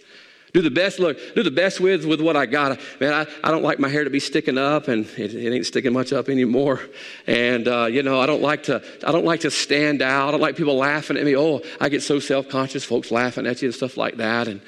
Do 0.53 0.61
the 0.61 0.69
best 0.69 0.99
look, 0.99 1.17
do 1.33 1.43
the 1.43 1.49
best 1.49 1.79
with 1.79 2.05
with 2.05 2.19
what 2.21 2.35
I 2.35 2.45
got. 2.45 2.77
Man, 2.99 3.13
I, 3.13 3.25
I 3.43 3.51
don't 3.51 3.63
like 3.63 3.79
my 3.79 3.87
hair 3.87 4.03
to 4.03 4.09
be 4.09 4.19
sticking 4.19 4.57
up, 4.57 4.89
and 4.89 5.05
it, 5.17 5.33
it 5.33 5.53
ain't 5.53 5.65
sticking 5.65 5.93
much 5.93 6.11
up 6.11 6.27
anymore. 6.27 6.81
And 7.25 7.67
uh, 7.67 7.85
you 7.85 8.03
know, 8.03 8.19
I 8.19 8.25
don't 8.25 8.41
like 8.41 8.63
to 8.63 8.83
I 9.07 9.11
don't 9.13 9.25
like 9.25 9.39
to 9.39 9.49
stand 9.49 10.01
out. 10.01 10.27
I 10.27 10.31
don't 10.31 10.41
like 10.41 10.57
people 10.57 10.75
laughing 10.75 11.17
at 11.17 11.23
me. 11.23 11.37
Oh, 11.37 11.61
I 11.79 11.89
get 11.89 12.03
so 12.03 12.19
self 12.19 12.49
conscious, 12.49 12.83
folks 12.83 13.11
laughing 13.11 13.47
at 13.47 13.61
you 13.61 13.69
and 13.69 13.75
stuff 13.75 13.95
like 13.97 14.17
that. 14.17 14.49
And 14.49 14.61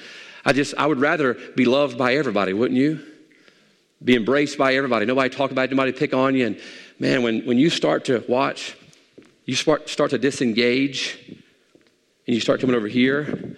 I 0.44 0.52
just, 0.52 0.74
I 0.76 0.86
would 0.86 1.00
rather 1.00 1.34
be 1.54 1.64
loved 1.64 1.96
by 1.96 2.14
everybody, 2.14 2.54
wouldn't 2.54 2.78
you? 2.78 3.00
Be 4.02 4.16
embraced 4.16 4.58
by 4.58 4.74
everybody. 4.74 5.06
Nobody 5.06 5.34
talk 5.34 5.50
about 5.50 5.64
it, 5.64 5.70
nobody 5.70 5.92
pick 5.92 6.12
on 6.12 6.34
you. 6.34 6.46
And 6.46 6.60
man, 6.98 7.22
when, 7.22 7.46
when 7.46 7.58
you 7.58 7.70
start 7.70 8.06
to 8.06 8.24
watch, 8.28 8.76
you 9.44 9.54
start, 9.54 9.88
start 9.88 10.10
to 10.10 10.18
disengage 10.18 11.18
and 12.26 12.34
you 12.34 12.40
start 12.40 12.60
coming 12.60 12.76
over 12.76 12.88
here. 12.88 13.56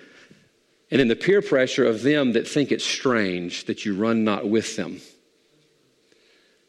And 0.90 1.00
in 1.00 1.08
the 1.08 1.16
peer 1.16 1.42
pressure 1.42 1.84
of 1.84 2.02
them 2.02 2.32
that 2.32 2.46
think 2.46 2.70
it's 2.70 2.84
strange 2.84 3.64
that 3.64 3.84
you 3.84 3.96
run 3.96 4.24
not 4.24 4.48
with 4.48 4.76
them. 4.76 5.00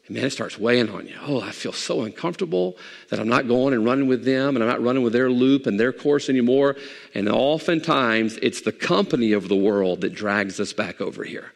And 0.06 0.16
man, 0.16 0.24
it 0.24 0.30
starts 0.30 0.58
weighing 0.58 0.88
on 0.88 1.06
you. 1.06 1.16
Oh, 1.20 1.40
I 1.40 1.52
feel 1.52 1.72
so 1.72 2.02
uncomfortable 2.02 2.76
that 3.10 3.20
I'm 3.20 3.28
not 3.28 3.46
going 3.46 3.74
and 3.74 3.84
running 3.84 4.08
with 4.08 4.24
them 4.24 4.56
and 4.56 4.64
I'm 4.64 4.70
not 4.70 4.82
running 4.82 5.02
with 5.02 5.12
their 5.12 5.30
loop 5.30 5.66
and 5.66 5.78
their 5.78 5.92
course 5.92 6.28
anymore. 6.28 6.76
And 7.14 7.28
oftentimes, 7.28 8.38
it's 8.38 8.62
the 8.62 8.72
company 8.72 9.32
of 9.32 9.48
the 9.48 9.56
world 9.56 10.00
that 10.00 10.14
drags 10.14 10.58
us 10.58 10.72
back 10.72 11.00
over 11.00 11.24
here 11.24 11.52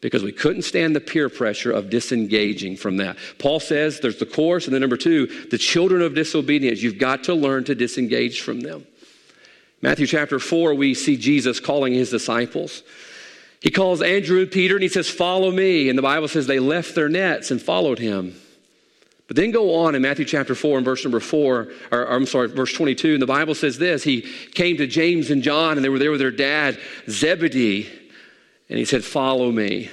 because 0.00 0.22
we 0.22 0.32
couldn't 0.32 0.62
stand 0.62 0.94
the 0.94 1.00
peer 1.00 1.28
pressure 1.28 1.72
of 1.72 1.90
disengaging 1.90 2.76
from 2.76 2.98
that. 2.98 3.16
Paul 3.38 3.60
says 3.60 4.00
there's 4.00 4.18
the 4.18 4.26
course, 4.26 4.66
and 4.66 4.74
then 4.74 4.80
number 4.80 4.96
two, 4.96 5.26
the 5.50 5.58
children 5.58 6.02
of 6.02 6.14
disobedience. 6.14 6.82
You've 6.82 6.98
got 6.98 7.24
to 7.24 7.34
learn 7.34 7.64
to 7.64 7.74
disengage 7.74 8.40
from 8.40 8.60
them. 8.60 8.86
Matthew 9.82 10.06
chapter 10.06 10.38
4, 10.38 10.74
we 10.74 10.94
see 10.94 11.16
Jesus 11.16 11.60
calling 11.60 11.92
his 11.92 12.10
disciples. 12.10 12.82
He 13.60 13.70
calls 13.70 14.02
Andrew 14.02 14.40
and 14.40 14.50
Peter 14.50 14.76
and 14.76 14.82
he 14.82 14.88
says, 14.88 15.08
Follow 15.08 15.50
me. 15.50 15.88
And 15.88 15.98
the 15.98 16.02
Bible 16.02 16.28
says 16.28 16.46
they 16.46 16.60
left 16.60 16.94
their 16.94 17.08
nets 17.08 17.50
and 17.50 17.60
followed 17.60 17.98
him. 17.98 18.34
But 19.26 19.36
then 19.36 19.50
go 19.50 19.74
on 19.74 19.94
in 19.94 20.02
Matthew 20.02 20.24
chapter 20.24 20.54
4 20.54 20.78
and 20.78 20.84
verse 20.84 21.04
number 21.04 21.20
4, 21.20 21.56
or, 21.56 21.68
or, 21.92 22.10
I'm 22.10 22.24
sorry, 22.24 22.48
verse 22.48 22.72
22, 22.72 23.12
and 23.14 23.22
the 23.22 23.26
Bible 23.26 23.54
says 23.54 23.76
this 23.76 24.02
He 24.02 24.22
came 24.54 24.78
to 24.78 24.86
James 24.86 25.30
and 25.30 25.42
John, 25.42 25.76
and 25.76 25.84
they 25.84 25.90
were 25.90 25.98
there 25.98 26.10
with 26.10 26.20
their 26.20 26.30
dad, 26.30 26.78
Zebedee, 27.10 27.88
and 28.68 28.78
he 28.78 28.84
said, 28.84 29.04
Follow 29.04 29.50
me. 29.50 29.90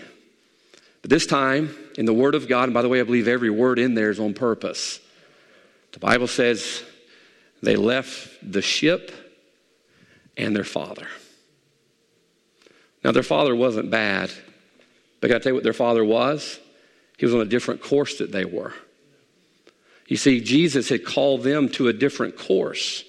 But 1.01 1.11
this 1.11 1.25
time, 1.25 1.75
in 1.97 2.05
the 2.05 2.13
Word 2.13 2.35
of 2.35 2.47
God, 2.47 2.65
and 2.65 2.73
by 2.73 2.81
the 2.81 2.89
way, 2.89 2.99
I 2.99 3.03
believe 3.03 3.27
every 3.27 3.49
word 3.49 3.79
in 3.79 3.93
there 3.93 4.09
is 4.09 4.19
on 4.19 4.33
purpose. 4.33 4.99
The 5.91 5.99
Bible 5.99 6.27
says 6.27 6.83
they 7.61 7.75
left 7.75 8.29
the 8.41 8.61
ship 8.61 9.11
and 10.35 10.55
their 10.55 10.63
father. 10.63 11.07
Now, 13.03 13.11
their 13.11 13.23
father 13.23 13.55
wasn't 13.55 13.91
bad, 13.91 14.31
but 15.21 15.31
I 15.31 15.39
tell 15.39 15.51
you 15.51 15.53
what 15.53 15.63
their 15.63 15.73
father 15.73 16.03
was? 16.03 16.59
He 17.17 17.25
was 17.25 17.35
on 17.35 17.41
a 17.41 17.45
different 17.45 17.81
course 17.81 18.17
that 18.17 18.31
they 18.31 18.45
were. 18.45 18.73
You 20.07 20.17
see, 20.17 20.41
Jesus 20.41 20.89
had 20.89 21.05
called 21.05 21.43
them 21.43 21.69
to 21.69 21.87
a 21.87 21.93
different 21.93 22.37
course. 22.37 23.03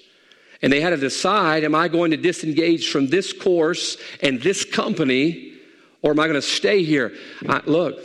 And 0.61 0.73
they 0.73 0.81
had 0.81 0.91
to 0.91 0.97
decide 0.97 1.63
am 1.63 1.75
I 1.75 1.87
going 1.87 2.11
to 2.11 2.17
disengage 2.17 2.89
from 2.89 3.07
this 3.07 3.33
course 3.33 3.97
and 4.21 4.41
this 4.41 4.65
company, 4.65 5.46
or 6.01 6.11
am 6.11 6.19
I 6.19 6.27
going 6.27 6.35
to 6.35 6.41
stay 6.41 6.83
here? 6.83 7.13
I, 7.47 7.61
look, 7.65 7.99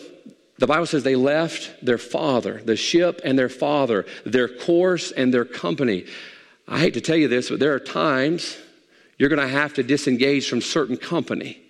the 0.59 0.67
Bible 0.67 0.87
says 0.87 1.03
they 1.03 1.17
left 1.17 1.85
their 1.85 1.99
father, 1.99 2.63
the 2.65 2.77
ship 2.77 3.21
and 3.25 3.39
their 3.39 3.49
father, 3.49 4.07
their 4.25 4.49
course 4.49 5.11
and 5.11 5.33
their 5.33 5.45
company. 5.45 6.07
I 6.69 6.79
hate 6.79 6.95
to 6.95 7.01
tell 7.01 7.17
you 7.17 7.29
this, 7.29 7.51
but 7.51 7.59
there 7.59 7.75
are 7.75 7.81
times 7.81 8.57
you're 9.19 9.29
going 9.29 9.41
to 9.41 9.49
have 9.49 9.75
to 9.75 9.83
disengage 9.83 10.49
from 10.49 10.61
certain 10.61 10.97
company 10.97 11.61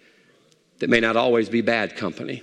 that 0.78 0.90
may 0.90 1.00
not 1.00 1.16
always 1.16 1.48
be 1.48 1.60
bad 1.60 1.96
company. 1.96 2.42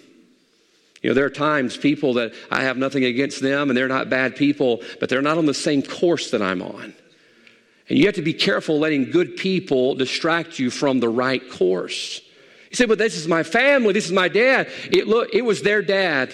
You 1.01 1.09
know, 1.09 1.13
there 1.13 1.25
are 1.25 1.29
times 1.29 1.77
people 1.77 2.15
that 2.15 2.33
I 2.51 2.63
have 2.63 2.77
nothing 2.77 3.05
against 3.05 3.41
them 3.41 3.69
and 3.69 3.77
they're 3.77 3.87
not 3.87 4.09
bad 4.09 4.35
people, 4.35 4.81
but 4.99 5.09
they're 5.09 5.21
not 5.21 5.37
on 5.37 5.45
the 5.45 5.53
same 5.53 5.81
course 5.81 6.31
that 6.31 6.41
I'm 6.41 6.61
on. 6.61 6.93
And 7.89 7.97
you 7.97 8.05
have 8.05 8.15
to 8.15 8.21
be 8.21 8.33
careful 8.33 8.79
letting 8.79 9.11
good 9.11 9.37
people 9.37 9.95
distract 9.95 10.59
you 10.59 10.69
from 10.69 10.99
the 10.99 11.09
right 11.09 11.41
course. 11.49 12.21
You 12.69 12.75
say, 12.75 12.85
well, 12.85 12.95
this 12.95 13.15
is 13.15 13.27
my 13.27 13.43
family, 13.43 13.93
this 13.93 14.05
is 14.05 14.11
my 14.11 14.27
dad. 14.27 14.69
It, 14.91 15.07
look, 15.07 15.33
it 15.33 15.43
was 15.43 15.61
their 15.61 15.81
dad. 15.81 16.33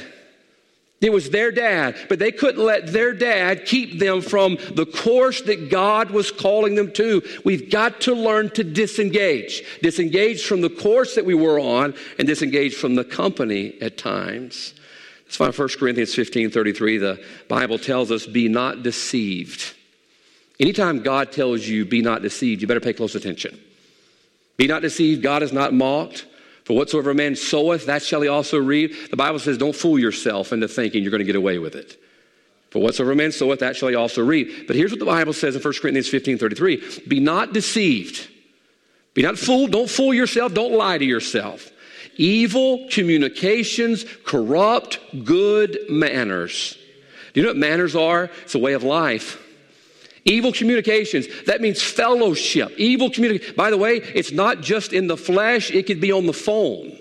It 1.01 1.11
was 1.11 1.29
their 1.29 1.51
dad, 1.51 1.97
but 2.09 2.19
they 2.19 2.31
couldn't 2.31 2.63
let 2.63 2.87
their 2.87 3.13
dad 3.13 3.65
keep 3.65 3.99
them 3.99 4.21
from 4.21 4.57
the 4.73 4.85
course 4.85 5.41
that 5.41 5.69
God 5.69 6.09
was 6.09 6.31
calling 6.31 6.75
them 6.75 6.91
to. 6.93 7.21
We've 7.43 7.69
got 7.69 8.01
to 8.01 8.15
learn 8.15 8.49
to 8.51 8.63
disengage. 8.63 9.61
Disengage 9.81 10.45
from 10.45 10.61
the 10.61 10.69
course 10.69 11.15
that 11.15 11.25
we 11.25 11.35
were 11.35 11.59
on 11.59 11.93
and 12.17 12.27
disengage 12.27 12.75
from 12.75 12.95
the 12.95 13.03
company 13.03 13.79
at 13.81 13.97
times. 13.97 14.73
That's 15.25 15.39
why 15.39 15.49
1 15.49 15.69
Corinthians 15.77 16.15
15 16.15 16.49
33, 16.49 16.97
the 16.97 17.23
Bible 17.49 17.77
tells 17.77 18.09
us, 18.09 18.25
be 18.25 18.47
not 18.47 18.81
deceived. 18.81 19.75
Anytime 20.59 21.03
God 21.03 21.31
tells 21.31 21.67
you, 21.67 21.85
be 21.85 22.01
not 22.01 22.21
deceived, 22.21 22.61
you 22.61 22.67
better 22.67 22.79
pay 22.79 22.93
close 22.93 23.15
attention. 23.15 23.59
Be 24.57 24.67
not 24.67 24.81
deceived, 24.81 25.21
God 25.21 25.43
is 25.43 25.53
not 25.53 25.73
mocked. 25.73 26.25
For 26.63 26.75
whatsoever 26.75 27.11
a 27.11 27.15
man 27.15 27.35
soweth, 27.35 27.85
that 27.85 28.01
shall 28.01 28.21
he 28.21 28.27
also 28.27 28.57
reap. 28.57 29.11
The 29.11 29.17
Bible 29.17 29.37
says, 29.37 29.57
don't 29.57 29.75
fool 29.75 29.99
yourself 29.99 30.51
into 30.51 30.67
thinking 30.67 31.03
you're 31.03 31.11
going 31.11 31.19
to 31.19 31.25
get 31.25 31.35
away 31.35 31.59
with 31.59 31.75
it. 31.75 32.01
For 32.71 32.79
whatsoever 32.79 33.11
a 33.11 33.15
man 33.15 33.31
soweth, 33.31 33.59
that 33.59 33.75
shall 33.75 33.89
he 33.89 33.95
also 33.95 34.23
reap. 34.23 34.65
But 34.65 34.75
here's 34.75 34.91
what 34.91 34.99
the 34.99 35.05
Bible 35.05 35.33
says 35.33 35.55
in 35.55 35.61
1 35.61 35.73
Corinthians 35.79 36.09
15 36.09 36.37
33 36.39 37.01
Be 37.07 37.19
not 37.19 37.53
deceived. 37.53 38.27
Be 39.13 39.21
not 39.21 39.37
fooled. 39.37 39.71
Don't 39.71 39.89
fool 39.89 40.13
yourself. 40.13 40.53
Don't 40.53 40.73
lie 40.73 40.97
to 40.97 41.05
yourself. 41.05 41.71
Evil 42.17 42.87
communications 42.89 44.05
corrupt 44.25 44.99
good 45.23 45.77
manners. 45.89 46.77
Do 47.33 47.39
you 47.39 47.45
know 47.45 47.51
what 47.51 47.57
manners 47.57 47.95
are? 47.95 48.29
It's 48.43 48.55
a 48.55 48.59
way 48.59 48.73
of 48.73 48.83
life. 48.83 49.41
Evil 50.25 50.51
communications, 50.51 51.27
that 51.45 51.61
means 51.61 51.81
fellowship. 51.81 52.71
Evil 52.77 53.11
communication. 53.11 53.55
By 53.55 53.69
the 53.69 53.77
way, 53.77 53.97
it's 53.97 54.31
not 54.31 54.61
just 54.61 54.91
in 54.91 55.05
the 55.05 55.15
flesh, 55.15 55.69
it 55.69 55.85
could 55.85 56.01
be 56.01 56.11
on 56.11 56.25
the 56.25 56.33
phone. 56.33 56.97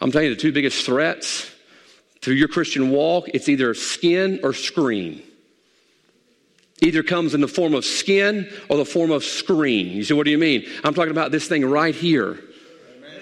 I'm 0.00 0.10
telling 0.10 0.28
you, 0.28 0.34
the 0.34 0.40
two 0.40 0.52
biggest 0.52 0.84
threats 0.84 1.48
to 2.22 2.34
your 2.34 2.48
Christian 2.48 2.90
walk, 2.90 3.28
it's 3.28 3.48
either 3.48 3.74
skin 3.74 4.40
or 4.42 4.52
screen. 4.52 5.22
Either 6.82 7.02
comes 7.02 7.34
in 7.34 7.40
the 7.40 7.48
form 7.48 7.74
of 7.74 7.84
skin 7.84 8.50
or 8.68 8.76
the 8.76 8.84
form 8.84 9.10
of 9.10 9.22
screen. 9.22 9.88
You 9.88 10.02
say, 10.02 10.14
what 10.14 10.24
do 10.24 10.30
you 10.30 10.38
mean? 10.38 10.66
I'm 10.82 10.94
talking 10.94 11.10
about 11.10 11.30
this 11.30 11.46
thing 11.46 11.64
right 11.64 11.94
here. 11.94 12.40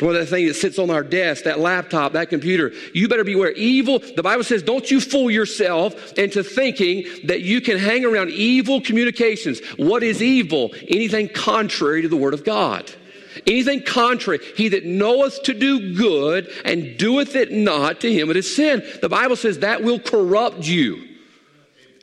Well, 0.01 0.13
that 0.13 0.27
thing 0.27 0.47
that 0.47 0.55
sits 0.55 0.79
on 0.79 0.91
our 0.91 1.03
desk, 1.03 1.45
that 1.45 1.59
laptop, 1.59 2.13
that 2.13 2.29
computer, 2.29 2.73
you 2.95 3.09
better 3.09 3.25
beware. 3.25 3.53
Evil, 3.53 3.99
the 3.99 4.23
Bible 4.23 4.45
says, 4.45 4.63
don't 4.63 4.89
you 4.91 5.01
fool 5.01 5.31
yourself 5.31 6.13
into 6.15 6.45
thinking 6.45 7.05
that 7.25 7.43
you 7.43 7.61
can 7.61 7.79
hang 7.79 8.05
around 8.05 8.31
evil 8.31 8.81
communications. 8.81 9.61
What 9.77 10.03
is 10.03 10.23
evil? 10.23 10.71
Anything 10.89 11.29
contrary 11.29 12.03
to 12.03 12.09
the 12.09 12.17
Word 12.17 12.35
of 12.35 12.45
God. 12.45 12.91
Anything 13.47 13.83
contrary, 13.83 14.41
he 14.57 14.69
that 14.71 14.85
knoweth 14.85 15.43
to 15.45 15.55
do 15.55 15.95
good 15.95 16.51
and 16.65 16.99
doeth 16.99 17.37
it 17.37 17.53
not, 17.53 18.01
to 18.01 18.13
him 18.13 18.31
it 18.31 18.37
is 18.37 18.55
sin. 18.55 18.83
The 19.01 19.09
Bible 19.09 19.37
says 19.37 19.61
that 19.61 19.83
will 19.83 20.01
corrupt 20.01 20.67
you. 20.67 21.05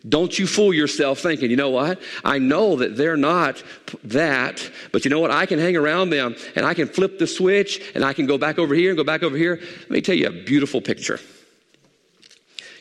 Don't 0.08 0.38
you 0.38 0.46
fool 0.46 0.74
yourself 0.74 1.20
thinking, 1.20 1.50
you 1.50 1.56
know 1.56 1.72
what? 1.72 2.00
I 2.24 2.38
know 2.38 2.76
that 2.76 2.96
they're 2.96 3.18
not 3.18 3.64
that, 4.04 4.70
but 4.92 5.04
you 5.04 5.10
know 5.10 5.20
what? 5.20 5.32
I 5.32 5.46
can 5.46 5.58
hang 5.58 5.76
around 5.76 6.12
them 6.12 6.36
and 6.56 6.66
I 6.66 6.74
can 6.74 6.88
flip 6.88 7.18
the 7.18 7.26
switch 7.26 7.82
and 7.96 8.04
I 8.04 8.14
can 8.14 8.28
go 8.28 8.38
back 8.38 8.60
over 8.60 8.76
here 8.76 8.92
and 8.92 8.98
go 8.98 9.04
back 9.04 9.24
over 9.24 9.36
here. 9.36 9.60
Let 9.82 9.90
me 9.90 10.02
tell 10.02 10.16
you 10.16 10.28
a 10.28 10.44
beautiful 10.44 10.80
picture. 10.80 11.20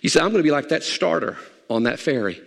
You 0.03 0.11
say, 0.11 0.21
I'm 0.21 0.33
going 0.33 0.43
to 0.43 0.43
be 0.43 0.51
like 0.51 0.69
that 0.69 0.83
starter 0.83 1.39
on 1.71 1.85
that 1.85 1.99
ferry. 1.99 2.43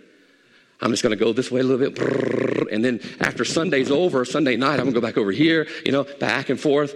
I'm 0.80 0.92
just 0.92 1.02
going 1.02 1.16
to 1.16 1.24
go 1.24 1.32
this 1.32 1.50
way 1.50 1.60
a 1.60 1.64
little 1.64 1.90
bit, 1.90 2.70
and 2.70 2.84
then 2.84 3.00
after 3.18 3.44
Sunday's 3.44 3.90
over, 3.90 4.24
Sunday 4.24 4.54
night, 4.54 4.74
I'm 4.74 4.84
going 4.84 4.94
to 4.94 5.00
go 5.00 5.04
back 5.04 5.18
over 5.18 5.32
here, 5.32 5.66
you 5.84 5.90
know, 5.90 6.04
back 6.20 6.50
and 6.50 6.60
forth. 6.60 6.92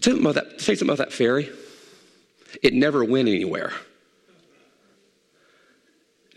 Say 0.00 0.12
something 0.12 0.20
about 0.24 0.34
that, 0.36 0.60
say 0.60 0.76
something 0.76 0.94
about 0.94 0.98
that 0.98 1.12
ferry. 1.12 1.50
It 2.62 2.74
never 2.74 3.02
went 3.02 3.28
anywhere. 3.28 3.72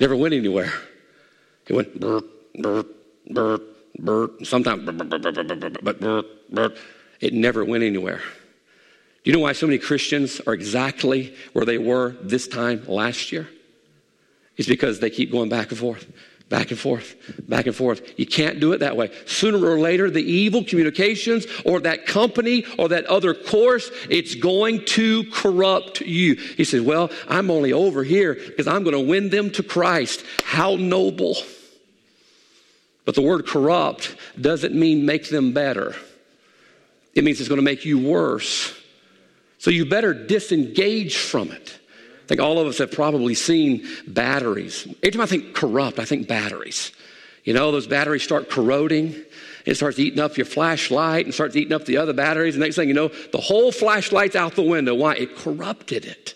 Never 0.02 0.16
went 0.16 0.34
anywhere. 0.34 0.74
It 1.68 1.74
went 1.74 2.00
burp, 2.00 2.26
burp, 2.56 2.88
burp, 3.30 3.62
burp, 4.00 4.44
sometimes 4.44 4.84
burp, 4.84 4.98
burp, 4.98 5.22
burp, 5.22 5.36
burp, 5.36 5.60
burp, 5.60 5.78
but 5.84 6.02
burp, 6.02 6.26
burp. 6.50 6.78
It 7.20 7.36
never 7.36 7.64
went 7.64 7.84
anywhere. 7.84 8.18
Do 9.24 9.30
you 9.30 9.34
know 9.34 9.44
why 9.44 9.54
so 9.54 9.68
many 9.68 9.78
Christians 9.78 10.42
are 10.48 10.54
exactly 10.54 11.36
where 11.54 11.66
they 11.66 11.78
were 11.78 12.16
this 12.20 12.48
time 12.48 12.84
last 12.88 13.32
year? 13.32 13.48
It's 14.58 14.68
because 14.68 15.00
they 15.00 15.12
keep 15.12 15.32
going 15.32 15.50
back 15.50 15.70
and 15.70 15.78
forth 15.78 16.08
back 16.52 16.70
and 16.70 16.80
forth, 16.80 17.16
back 17.48 17.66
and 17.66 17.76
forth. 17.76 18.20
You 18.20 18.28
can't 18.28 18.60
do 18.60 18.74
it 18.74 18.80
that 18.80 18.98
way. 18.98 19.10
Sooner 19.26 19.66
or 19.66 19.80
later, 19.80 20.12
the 20.12 20.22
evil 20.22 20.64
communications 20.64 21.48
or 21.66 21.80
that 21.80 22.06
company 22.06 22.66
or 22.78 22.90
that 22.90 23.06
other 23.06 23.34
course, 23.34 23.90
it's 24.10 24.36
going 24.36 24.86
to 24.86 25.24
corrupt 25.32 26.02
you. 26.02 26.36
He 26.36 26.66
says, 26.66 26.82
Well, 26.82 27.10
I'm 27.28 27.50
only 27.50 27.72
over 27.74 28.04
here 28.04 28.36
because 28.36 28.68
I'm 28.68 28.84
going 28.84 28.96
to 28.96 29.00
win 29.00 29.30
them 29.30 29.50
to 29.52 29.64
Christ. 29.64 30.24
How 30.44 30.76
noble. 30.76 31.38
But 33.06 33.16
the 33.16 33.22
word 33.22 33.48
corrupt 33.48 34.16
doesn't 34.40 34.76
mean 34.76 35.06
make 35.06 35.30
them 35.30 35.54
better, 35.54 35.96
it 37.16 37.24
means 37.24 37.40
it's 37.40 37.50
going 37.50 37.60
to 37.60 37.64
make 37.64 37.86
you 37.86 37.98
worse. 37.98 38.78
So 39.58 39.70
you 39.70 39.86
better 39.86 40.14
disengage 40.14 41.18
from 41.18 41.52
it. 41.52 41.80
I 42.32 42.36
think 42.36 42.44
all 42.44 42.60
of 42.60 42.67
us 42.67 42.78
have 42.78 42.91
probably 42.94 43.34
seen 43.34 43.86
batteries. 44.08 44.88
Every 45.04 45.12
time 45.12 45.20
I 45.20 45.26
think 45.26 45.54
corrupt, 45.54 46.00
I 46.00 46.06
think 46.06 46.30
batteries. 46.30 46.94
You 47.44 47.54
know, 47.54 47.74
those 47.74 47.88
batteries 47.88 48.24
start 48.24 48.50
corroding. 48.50 49.22
It 49.65 49.76
starts 49.76 50.00
eating 50.00 50.22
up 50.22 50.38
your 50.38 50.46
flashlight 50.46 51.26
and 51.26 51.34
starts 51.34 51.58
eating 51.58 51.74
up 51.74 51.84
the 51.84 51.98
other 51.98 52.13
batteries. 52.13 52.56
And 52.56 52.63
next 52.63 52.78
thing 52.78 52.88
you 52.88 52.94
know, 52.94 53.10
the 53.34 53.41
whole 53.41 53.74
flashlight's 53.74 54.38
out 54.38 54.56
the 54.56 54.62
window. 54.62 54.96
Why? 54.96 55.15
It 55.15 55.36
corrupted 55.36 56.06
it. 56.06 56.34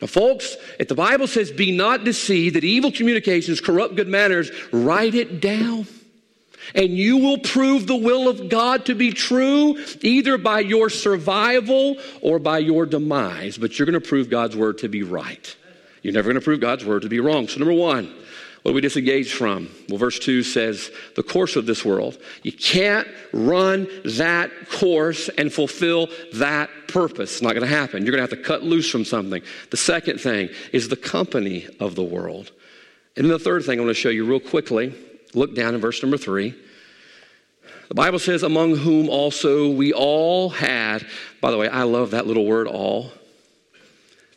Now, 0.00 0.06
folks, 0.06 0.56
if 0.78 0.88
the 0.88 0.94
Bible 0.94 1.26
says, 1.26 1.52
be 1.52 1.70
not 1.70 2.02
deceived, 2.02 2.56
that 2.56 2.64
evil 2.64 2.90
communications 2.90 3.60
corrupt 3.60 3.96
good 3.96 4.08
manners, 4.08 4.50
write 4.72 5.14
it 5.14 5.42
down 5.42 5.86
and 6.74 6.90
you 6.90 7.18
will 7.18 7.38
prove 7.38 7.86
the 7.86 7.96
will 7.96 8.28
of 8.28 8.48
God 8.48 8.86
to 8.86 8.94
be 8.94 9.12
true 9.12 9.78
either 10.00 10.38
by 10.38 10.60
your 10.60 10.90
survival 10.90 11.96
or 12.20 12.38
by 12.38 12.58
your 12.58 12.86
demise. 12.86 13.58
But 13.58 13.78
you're 13.78 13.86
going 13.86 14.00
to 14.00 14.08
prove 14.08 14.30
God's 14.30 14.56
word 14.56 14.78
to 14.78 14.88
be 14.88 15.02
right. 15.02 15.56
You're 16.02 16.14
never 16.14 16.28
going 16.28 16.40
to 16.40 16.44
prove 16.44 16.60
God's 16.60 16.84
word 16.84 17.02
to 17.02 17.08
be 17.08 17.20
wrong. 17.20 17.48
So, 17.48 17.58
number 17.58 17.74
one, 17.74 18.12
what 18.62 18.72
do 18.72 18.74
we 18.74 18.80
disengage 18.82 19.32
from? 19.32 19.70
Well, 19.88 19.98
verse 19.98 20.18
2 20.18 20.42
says, 20.42 20.90
the 21.16 21.22
course 21.22 21.56
of 21.56 21.64
this 21.66 21.84
world. 21.84 22.18
You 22.42 22.52
can't 22.52 23.08
run 23.32 23.88
that 24.04 24.50
course 24.70 25.30
and 25.30 25.52
fulfill 25.52 26.08
that 26.34 26.68
purpose. 26.88 27.32
It's 27.32 27.42
not 27.42 27.54
going 27.54 27.66
to 27.66 27.74
happen. 27.74 28.04
You're 28.04 28.12
going 28.12 28.26
to 28.26 28.30
have 28.30 28.38
to 28.38 28.48
cut 28.48 28.62
loose 28.62 28.90
from 28.90 29.04
something. 29.04 29.42
The 29.70 29.76
second 29.78 30.20
thing 30.20 30.50
is 30.72 30.88
the 30.88 30.96
company 30.96 31.68
of 31.80 31.94
the 31.94 32.02
world. 32.02 32.50
And 33.16 33.24
then 33.24 33.32
the 33.32 33.38
third 33.38 33.64
thing 33.64 33.78
I 33.78 33.82
want 33.82 33.96
to 33.96 34.00
show 34.00 34.10
you 34.10 34.26
real 34.26 34.40
quickly 34.40 34.94
Look 35.34 35.54
down 35.54 35.74
in 35.74 35.80
verse 35.80 36.02
number 36.02 36.16
three. 36.16 36.54
The 37.88 37.94
Bible 37.94 38.18
says, 38.18 38.42
among 38.42 38.76
whom 38.76 39.08
also 39.08 39.70
we 39.70 39.92
all 39.92 40.48
had, 40.48 41.04
by 41.40 41.50
the 41.50 41.58
way, 41.58 41.68
I 41.68 41.82
love 41.82 42.12
that 42.12 42.26
little 42.26 42.46
word, 42.46 42.68
all. 42.68 43.10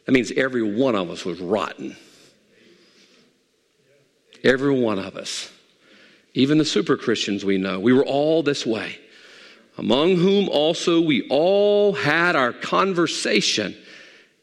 That 0.05 0.11
means 0.11 0.31
every 0.31 0.63
one 0.63 0.95
of 0.95 1.11
us 1.11 1.23
was 1.23 1.39
rotten. 1.39 1.95
Every 4.43 4.77
one 4.77 4.97
of 4.99 5.15
us. 5.15 5.51
Even 6.33 6.57
the 6.57 6.65
super 6.65 6.97
Christians 6.97 7.45
we 7.45 7.59
know, 7.59 7.79
we 7.79 7.93
were 7.93 8.05
all 8.05 8.41
this 8.41 8.65
way. 8.65 8.97
Among 9.77 10.15
whom 10.15 10.49
also 10.49 10.99
we 10.99 11.27
all 11.29 11.93
had 11.93 12.35
our 12.35 12.53
conversation 12.53 13.75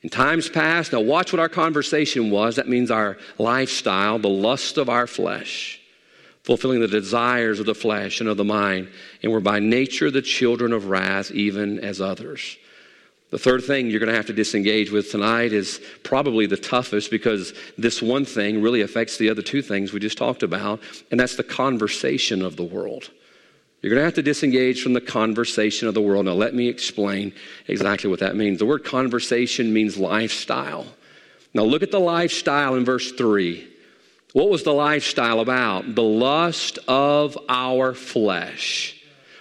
in 0.02 0.08
times 0.08 0.48
past. 0.48 0.92
Now, 0.92 1.00
watch 1.00 1.32
what 1.32 1.40
our 1.40 1.48
conversation 1.48 2.30
was. 2.30 2.56
That 2.56 2.68
means 2.68 2.92
our 2.92 3.18
lifestyle, 3.38 4.20
the 4.20 4.28
lust 4.28 4.78
of 4.78 4.88
our 4.88 5.08
flesh 5.08 5.79
fulfilling 6.42 6.80
the 6.80 6.88
desires 6.88 7.60
of 7.60 7.66
the 7.66 7.74
flesh 7.74 8.20
and 8.20 8.28
of 8.28 8.36
the 8.36 8.44
mind, 8.44 8.88
and 9.22 9.30
we're 9.30 9.40
by 9.40 9.58
nature 9.58 10.10
the 10.10 10.22
children 10.22 10.72
of 10.72 10.86
wrath, 10.86 11.30
even 11.30 11.78
as 11.80 12.00
others. 12.00 12.56
The 13.30 13.38
third 13.38 13.62
thing 13.62 13.88
you're 13.88 14.00
going 14.00 14.10
to 14.10 14.16
have 14.16 14.26
to 14.26 14.32
disengage 14.32 14.90
with 14.90 15.10
tonight 15.10 15.52
is 15.52 15.80
probably 16.02 16.46
the 16.46 16.56
toughest 16.56 17.12
because 17.12 17.54
this 17.78 18.02
one 18.02 18.24
thing 18.24 18.60
really 18.60 18.80
affects 18.80 19.18
the 19.18 19.30
other 19.30 19.42
two 19.42 19.62
things 19.62 19.92
we 19.92 20.00
just 20.00 20.18
talked 20.18 20.42
about, 20.42 20.80
and 21.10 21.20
that's 21.20 21.36
the 21.36 21.44
conversation 21.44 22.42
of 22.42 22.56
the 22.56 22.64
world. 22.64 23.10
You're 23.82 23.90
going 23.90 24.00
to 24.00 24.04
have 24.04 24.14
to 24.14 24.22
disengage 24.22 24.82
from 24.82 24.92
the 24.92 25.00
conversation 25.00 25.88
of 25.88 25.94
the 25.94 26.02
world. 26.02 26.26
Now, 26.26 26.32
let 26.32 26.54
me 26.54 26.68
explain 26.68 27.32
exactly 27.66 28.10
what 28.10 28.20
that 28.20 28.36
means. 28.36 28.58
The 28.58 28.66
word 28.66 28.84
conversation 28.84 29.72
means 29.72 29.96
lifestyle. 29.96 30.86
Now, 31.54 31.62
look 31.62 31.82
at 31.82 31.90
the 31.90 32.00
lifestyle 32.00 32.74
in 32.74 32.84
verse 32.84 33.12
3. 33.12 33.66
What 34.32 34.48
was 34.48 34.62
the 34.62 34.72
lifestyle 34.72 35.40
about? 35.40 35.94
The 35.94 36.02
lust 36.02 36.78
of 36.86 37.36
our 37.48 37.94
flesh, 37.94 38.96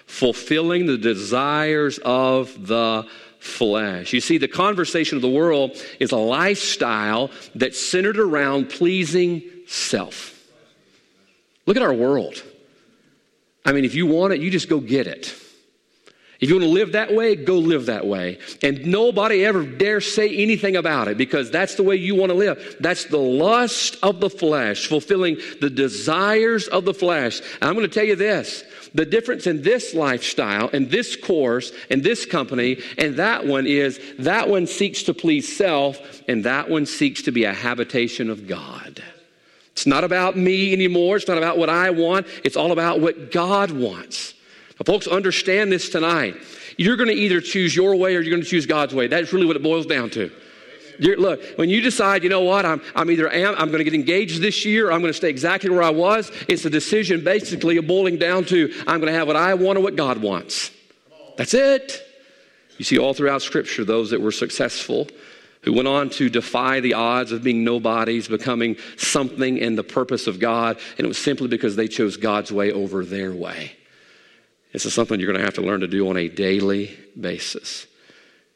fulfilling 0.06 0.88
the 0.88 0.97
desires 0.97 1.99
of 1.99 2.68
the 2.68 3.07
flesh. 3.39 4.13
You 4.13 4.22
see, 4.22 4.38
the 4.38 4.47
conversation 4.47 5.18
of 5.18 5.22
the 5.22 5.30
world 5.30 5.78
is 5.99 6.11
a 6.11 6.18
lifestyle 6.18 7.32
that's 7.55 7.80
centered 7.80 8.20
around 8.20 8.70
pleasing 8.70 9.43
self. 9.68 10.36
Look 11.66 11.78
at 11.78 11.84
our 11.84 11.93
world. 11.93 12.43
I 13.63 13.72
mean, 13.72 13.86
if 13.86 13.93
you 13.93 14.07
want 14.07 14.34
it, 14.34 14.41
you 14.41 14.49
just 14.49 14.70
go 14.70 14.80
get 14.80 15.05
it. 15.05 15.36
If 16.39 16.47
you 16.47 16.55
want 16.55 16.63
to 16.63 16.69
live 16.69 16.93
that 16.93 17.13
way, 17.13 17.35
go 17.35 17.55
live 17.57 17.87
that 17.87 18.07
way. 18.07 18.39
And 18.63 18.85
nobody 18.85 19.45
ever 19.45 19.65
dare 19.65 19.99
say 19.99 20.33
anything 20.37 20.77
about 20.77 21.09
it 21.09 21.17
because 21.17 21.51
that's 21.51 21.75
the 21.75 21.83
way 21.83 21.97
you 21.97 22.15
want 22.15 22.29
to 22.29 22.37
live. 22.37 22.77
That's 22.79 23.05
the 23.05 23.17
lust 23.17 23.97
of 24.01 24.21
the 24.21 24.29
flesh, 24.29 24.87
fulfilling 24.87 25.37
the 25.59 25.69
desires 25.69 26.67
of 26.67 26.85
the 26.85 26.93
flesh. 26.93 27.41
And 27.55 27.63
I'm 27.63 27.75
going 27.75 27.87
to 27.87 27.93
tell 27.93 28.05
you 28.05 28.15
this 28.15 28.63
the 28.95 29.05
difference 29.05 29.47
in 29.47 29.61
this 29.61 29.93
lifestyle 29.93 30.69
and 30.71 30.89
this 30.89 31.15
course 31.15 31.71
and 31.91 32.03
this 32.03 32.25
company 32.25 32.81
and 32.97 33.17
that 33.17 33.45
one 33.45 33.67
is 33.67 33.99
that 34.17 34.49
one 34.49 34.65
seeks 34.65 35.03
to 35.03 35.13
please 35.13 35.55
self 35.55 36.23
and 36.27 36.43
that 36.45 36.69
one 36.69 36.85
seeks 36.85 37.21
to 37.23 37.31
be 37.31 37.43
a 37.43 37.53
habitation 37.53 38.29
of 38.29 38.47
God. 38.47 39.03
It's 39.73 39.85
not 39.85 40.03
about 40.03 40.37
me 40.37 40.73
anymore. 40.73 41.17
It's 41.17 41.27
not 41.27 41.37
about 41.37 41.57
what 41.57 41.69
I 41.69 41.89
want. 41.89 42.27
It's 42.43 42.57
all 42.57 42.71
about 42.71 42.99
what 42.99 43.31
God 43.31 43.71
wants. 43.71 44.33
Folks, 44.86 45.07
understand 45.07 45.71
this 45.71 45.89
tonight. 45.89 46.36
You're 46.77 46.95
going 46.95 47.09
to 47.09 47.15
either 47.15 47.41
choose 47.41 47.75
your 47.75 47.95
way 47.95 48.15
or 48.15 48.21
you're 48.21 48.32
going 48.32 48.43
to 48.43 48.49
choose 48.49 48.65
God's 48.65 48.95
way. 48.95 49.07
That's 49.07 49.34
really 49.34 49.45
what 49.45 49.55
it 49.55 49.63
boils 49.63 49.86
down 49.86 50.09
to. 50.11 50.32
You're, 50.99 51.17
look, 51.17 51.41
when 51.57 51.69
you 51.69 51.82
decide, 51.82 52.23
you 52.23 52.30
know 52.30 52.41
what, 52.41 52.65
I'm, 52.65 52.82
I'm 52.95 53.09
either 53.09 53.32
am, 53.32 53.55
I'm 53.57 53.67
going 53.67 53.80
to 53.80 53.84
get 53.84 53.93
engaged 53.93 54.41
this 54.41 54.65
year, 54.65 54.91
I'm 54.91 54.99
going 55.01 55.11
to 55.11 55.17
stay 55.17 55.30
exactly 55.30 55.69
where 55.69 55.84
I 55.84 55.89
was. 55.89 56.32
It's 56.47 56.65
a 56.65 56.69
decision 56.69 57.23
basically 57.23 57.77
of 57.77 57.88
boiling 57.88 58.17
down 58.17 58.45
to 58.45 58.73
I'm 58.86 58.99
going 58.99 59.11
to 59.11 59.17
have 59.17 59.27
what 59.27 59.38
I 59.38 59.53
want 59.53 59.77
or 59.77 59.82
what 59.82 59.95
God 59.95 60.17
wants. 60.21 60.71
That's 61.38 61.53
it. 61.53 62.05
You 62.77 62.86
see 62.86 62.97
all 62.97 63.13
throughout 63.13 63.41
Scripture 63.41 63.86
those 63.86 64.09
that 64.11 64.21
were 64.21 64.32
successful 64.32 65.07
who 65.61 65.73
went 65.73 65.88
on 65.88 66.09
to 66.09 66.30
defy 66.30 66.80
the 66.80 66.93
odds 66.93 67.32
of 67.32 67.43
being 67.43 67.63
nobodies, 67.63 68.27
becoming 68.27 68.77
something 68.97 69.57
in 69.57 69.75
the 69.75 69.84
purpose 69.84 70.27
of 70.27 70.39
God, 70.39 70.80
and 70.97 71.05
it 71.05 71.07
was 71.07 71.17
simply 71.17 71.47
because 71.47 71.75
they 71.75 71.88
chose 71.88 72.15
God's 72.15 72.51
way 72.51 72.71
over 72.71 73.03
their 73.03 73.34
way. 73.34 73.73
This 74.72 74.86
is 74.86 74.93
something 74.93 75.20
you're 75.20 75.32
going 75.32 75.39
to 75.39 75.45
have 75.45 75.55
to 75.55 75.61
learn 75.61 75.80
to 75.82 75.88
do 75.88 76.09
on 76.09 76.17
a 76.17 76.28
daily 76.28 76.97
basis. 77.20 77.88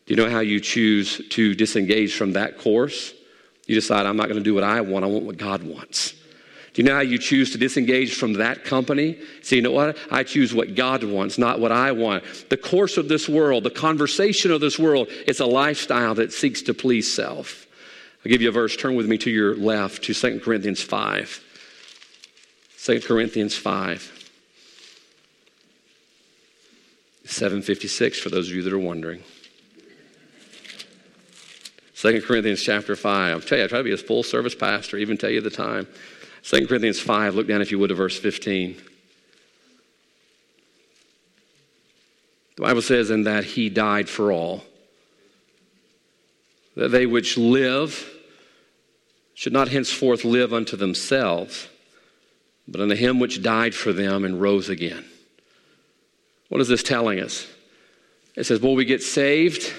Do 0.05 0.14
you 0.14 0.22
know 0.22 0.30
how 0.30 0.41
you 0.41 0.59
choose 0.59 1.22
to 1.30 1.55
disengage 1.55 2.16
from 2.16 2.34
that 2.34 2.59
course? 2.59 3.14
You 3.66 3.76
decide, 3.76 4.05
I'm 4.05 4.18
not 4.18 4.28
going 4.28 4.38
to 4.38 4.43
do 4.43 4.53
what 4.53 4.64
I 4.64 4.82
want, 4.82 5.05
I 5.05 5.07
want 5.07 5.26
what 5.26 5.38
God 5.38 5.64
wants. 5.64 6.14
Do 6.74 6.82
you 6.82 6.88
know 6.88 6.95
how 6.95 7.01
you 7.01 7.20
choose 7.20 7.51
to 7.51 7.57
disengage 7.57 8.16
from 8.16 8.34
that 8.34 8.66
company? 8.66 9.20
See, 9.43 9.57
you 9.57 9.61
know 9.61 9.72
what? 9.72 9.95
I 10.09 10.24
choose 10.24 10.53
what 10.53 10.74
God 10.74 11.03
wants, 11.03 11.38
not 11.38 11.59
what 11.59 11.72
I 11.72 11.91
want. 11.91 12.24
The 12.49 12.57
course 12.57 12.97
of 12.97 13.07
this 13.07 13.30
world, 13.30 13.64
the 13.64 13.70
conversation 13.70 14.51
of 14.51 14.59
this 14.59 14.80
world, 14.80 15.07
it's 15.28 15.39
a 15.39 15.45
lifestyle 15.45 16.16
that 16.16 16.34
seeks 16.34 16.64
to 16.64 16.74
please 16.74 17.11
self. 17.14 17.68
I'll 18.26 18.32
give 18.32 18.41
you 18.41 18.49
a 18.49 18.51
verse. 18.53 18.76
Turn 18.76 18.95
with 18.95 19.07
me 19.07 19.18
to 19.20 19.30
your 19.30 19.55
left 19.55 20.03
to 20.05 20.14
2 20.14 20.39
Corinthians 20.39 20.82
5. 20.82 21.43
2 22.84 23.01
Corinthians 23.01 23.55
5. 23.55 24.22
756 27.34 28.19
for 28.19 28.29
those 28.29 28.49
of 28.49 28.55
you 28.55 28.61
that 28.63 28.73
are 28.73 28.79
wondering. 28.79 29.23
2 31.95 32.21
Corinthians 32.21 32.61
chapter 32.61 32.95
5. 32.95 33.34
I'll 33.34 33.39
tell 33.39 33.57
you, 33.57 33.63
I 33.63 33.67
try 33.67 33.77
to 33.77 33.84
be 33.84 33.93
a 33.93 33.97
full 33.97 34.23
service 34.23 34.55
pastor, 34.55 34.97
even 34.97 35.17
tell 35.17 35.29
you 35.29 35.41
the 35.41 35.49
time. 35.49 35.88
2 36.43 36.67
Corinthians 36.67 36.99
5, 36.99 37.36
look 37.36 37.47
down 37.47 37.61
if 37.61 37.71
you 37.71 37.79
would 37.79 37.88
to 37.88 37.95
verse 37.95 38.19
15. 38.19 38.75
The 42.57 42.61
Bible 42.61 42.81
says, 42.81 43.09
in 43.09 43.23
that 43.23 43.45
he 43.45 43.69
died 43.69 44.09
for 44.09 44.31
all, 44.31 44.63
that 46.75 46.89
they 46.89 47.05
which 47.05 47.38
live 47.38 48.09
should 49.34 49.53
not 49.53 49.69
henceforth 49.69 50.25
live 50.25 50.53
unto 50.53 50.75
themselves, 50.75 51.67
but 52.67 52.81
unto 52.81 52.95
him 52.95 53.19
which 53.19 53.41
died 53.41 53.73
for 53.73 53.93
them 53.93 54.25
and 54.25 54.41
rose 54.41 54.69
again. 54.69 55.05
What 56.54 56.62
is 56.62 56.68
this 56.68 56.84
telling 56.84 57.20
us? 57.20 57.47
It 58.36 58.43
says, 58.43 58.62
Will 58.62 58.76
we 58.76 58.86
get 58.86 59.01
saved? 59.01 59.74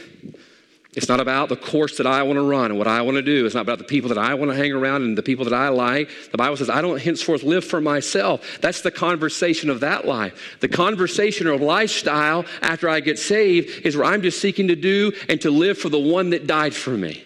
It's 0.95 1.09
not 1.09 1.21
about 1.21 1.49
the 1.49 1.57
course 1.57 1.99
that 1.99 2.07
I 2.09 2.25
want 2.25 2.37
to 2.37 2.43
run 2.43 2.73
and 2.73 2.79
what 2.79 2.89
I 2.89 3.01
want 3.03 3.15
to 3.15 3.23
do. 3.23 3.47
It's 3.47 3.55
not 3.55 3.61
about 3.61 3.79
the 3.79 3.85
people 3.85 4.09
that 4.09 4.19
I 4.19 4.35
want 4.35 4.51
to 4.51 4.57
hang 4.57 4.73
around 4.73 5.03
and 5.03 5.17
the 5.17 5.23
people 5.23 5.45
that 5.45 5.55
I 5.55 5.69
like. 5.69 6.11
The 6.33 6.37
Bible 6.37 6.57
says, 6.57 6.69
I 6.69 6.83
don't 6.83 7.01
henceforth 7.01 7.45
live 7.45 7.65
for 7.65 7.81
myself. 7.81 8.59
That's 8.61 8.81
the 8.81 8.91
conversation 8.91 9.71
of 9.71 9.81
that 9.81 10.05
life. 10.05 10.57
The 10.59 10.67
conversation 10.67 11.47
or 11.47 11.57
lifestyle 11.57 12.45
after 12.61 12.89
I 12.89 12.99
get 12.99 13.21
saved 13.21 13.87
is 13.87 13.97
where 13.97 14.07
I'm 14.07 14.23
just 14.23 14.41
seeking 14.41 14.67
to 14.67 14.77
do 14.77 15.13
and 15.29 15.41
to 15.43 15.53
live 15.53 15.79
for 15.79 15.91
the 15.91 16.01
one 16.01 16.31
that 16.31 16.49
died 16.49 16.75
for 16.75 16.91
me. 16.91 17.25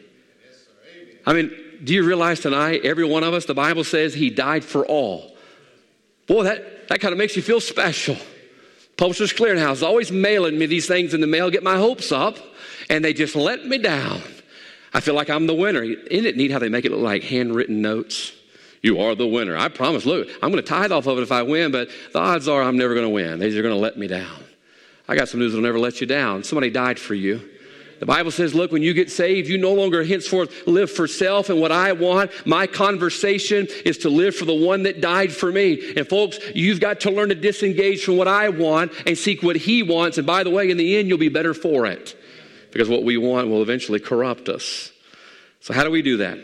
I 1.25 1.33
mean, 1.33 1.51
do 1.83 1.95
you 1.95 2.05
realize 2.05 2.41
tonight, 2.41 2.83
every 2.85 3.07
one 3.07 3.25
of 3.25 3.33
us, 3.33 3.47
the 3.47 3.55
Bible 3.55 3.85
says 3.85 4.13
he 4.13 4.29
died 4.29 4.63
for 4.63 4.85
all. 4.85 5.35
Boy, 6.27 6.43
that, 6.43 6.89
that 6.89 7.01
kind 7.01 7.13
of 7.13 7.19
makes 7.19 7.35
you 7.35 7.41
feel 7.41 7.63
special. 7.63 8.19
Publishers 8.99 9.33
Clearinghouse 9.33 9.83
always 9.83 10.13
mailing 10.13 10.59
me 10.59 10.67
these 10.67 10.87
things 10.87 11.15
in 11.15 11.21
the 11.21 11.27
mail, 11.27 11.51
get 11.51 11.63
my 11.63 11.77
hopes 11.77 12.13
up, 12.13 12.37
and 12.91 13.05
they 13.05 13.15
just 13.15 13.37
let 13.37 13.65
me 13.65 13.79
down. 13.79 14.21
I 14.93 15.01
feel 15.01 15.15
like 15.15 15.31
I'm 15.31 15.47
the 15.47 15.55
winner. 15.55 15.83
Isn't 15.83 16.27
it 16.27 16.37
neat 16.37 16.51
how 16.51 16.59
they 16.59 16.69
make 16.69 16.85
it 16.85 16.91
look 16.91 17.01
like 17.01 17.23
handwritten 17.23 17.81
notes? 17.81 18.33
You 18.83 19.01
are 19.01 19.15
the 19.15 19.27
winner. 19.27 19.57
I 19.57 19.69
promise. 19.69 20.05
Look, 20.05 20.29
I'm 20.43 20.51
going 20.51 20.63
to 20.63 20.69
tithe 20.69 20.91
off 20.93 21.07
of 21.07 21.17
it 21.19 21.23
if 21.23 21.31
I 21.31 21.43
win, 21.43 21.71
but 21.71 21.89
the 22.13 22.19
odds 22.19 22.49
are 22.49 22.61
I'm 22.61 22.77
never 22.77 22.95
going 22.95 23.07
to 23.07 23.11
win. 23.11 23.39
They're 23.39 23.63
going 23.63 23.75
to 23.75 23.81
let 23.81 23.97
me 23.97 24.09
down. 24.09 24.43
I 25.09 25.15
got 25.15 25.29
some 25.29 25.41
news 25.41 25.53
that'll 25.53 25.65
never 25.65 25.79
let 25.79 26.01
you 26.01 26.07
down. 26.07 26.43
Somebody 26.43 26.71
died 26.71 26.99
for 26.99 27.15
you. 27.15 27.49
The 28.01 28.07
Bible 28.07 28.31
says, 28.31 28.55
look, 28.55 28.71
when 28.71 28.83
you 28.83 28.95
get 28.95 29.11
saved, 29.11 29.49
you 29.49 29.59
no 29.59 29.75
longer 29.75 30.05
henceforth 30.05 30.67
live 30.67 30.91
for 30.91 31.09
self 31.09 31.51
and 31.51 31.61
what 31.61 31.73
I 31.73 31.93
want. 31.93 32.31
My 32.47 32.67
conversation 32.67 33.67
is 33.85 33.99
to 33.99 34.09
live 34.09 34.37
for 34.37 34.45
the 34.45 34.55
one 34.55 34.85
that 34.85 35.01
died 35.01 35.33
for 35.33 35.51
me. 35.51 35.95
And 35.97 36.09
folks, 36.09 36.39
you've 36.55 36.81
got 36.81 37.01
to 37.01 37.11
learn 37.11 37.31
to 37.31 37.35
disengage 37.35 38.05
from 38.05 38.17
what 38.17 38.29
I 38.29 38.51
want 38.51 38.93
and 39.07 39.19
seek 39.19 39.43
what 39.43 39.57
he 39.57 39.83
wants. 39.83 40.17
And 40.17 40.27
by 40.27 40.45
the 40.45 40.51
way, 40.51 40.71
in 40.71 40.77
the 40.77 40.97
end, 40.97 41.09
you'll 41.09 41.19
be 41.19 41.29
better 41.29 41.55
for 41.55 41.87
it 41.87 42.17
because 42.71 42.89
what 42.89 43.03
we 43.03 43.17
want 43.17 43.49
will 43.49 43.63
eventually 43.63 43.99
corrupt 43.99 44.49
us. 44.49 44.93
So, 45.61 45.75
how 45.75 45.83
do 45.83 45.91
we 45.91 46.03
do 46.03 46.19
that? 46.19 46.39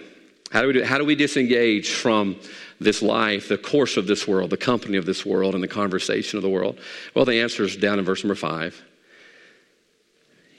How 0.51 0.61
do 0.61 0.69
we, 0.69 0.73
do, 0.75 0.85
how 0.85 0.99
do 0.99 1.05
we 1.05 1.15
disengage 1.15 1.91
from 1.91 2.37
this 2.81 3.03
life, 3.03 3.49
the 3.49 3.59
course 3.59 3.97
of 3.97 4.07
this 4.07 4.27
world, 4.27 4.51
the 4.51 4.57
company 4.57 4.97
of 4.97 5.07
this 5.07 5.25
world, 5.25 5.55
and 5.55 5.63
the 5.63 5.69
conversation 5.69 6.37
of 6.37 6.43
the 6.43 6.49
world? 6.49 6.79
Well, 7.15 7.25
the 7.25 7.41
answer 7.41 7.65
is 7.65 7.77
down 7.77 7.99
in 7.99 8.05
verse 8.05 8.25
number 8.25 8.35
five 8.35 8.83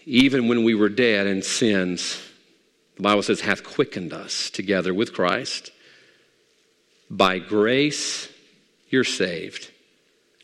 even 0.06 0.47
when 0.47 0.64
we 0.64 0.76
were 0.76 0.89
dead 0.89 1.28
in 1.28 1.41
sins, 1.41 2.22
the 2.95 3.03
Bible 3.03 3.24
says, 3.24 3.41
hath 3.41 3.64
quickened 3.64 4.14
us 4.14 4.49
together 4.49 4.93
with 4.93 5.14
Christ. 5.14 5.72
By 7.10 7.39
grace, 7.39 8.30
you're 8.89 9.03
saved. 9.03 9.72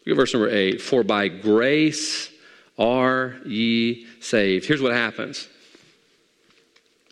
Look 0.06 0.14
at 0.14 0.18
verse 0.18 0.34
number 0.34 0.50
eight. 0.50 0.82
For 0.82 1.04
by 1.04 1.28
grace 1.28 2.30
are 2.78 3.36
ye 3.46 4.08
saved. 4.20 4.66
Here's 4.66 4.82
what 4.82 4.94
happens 4.94 5.48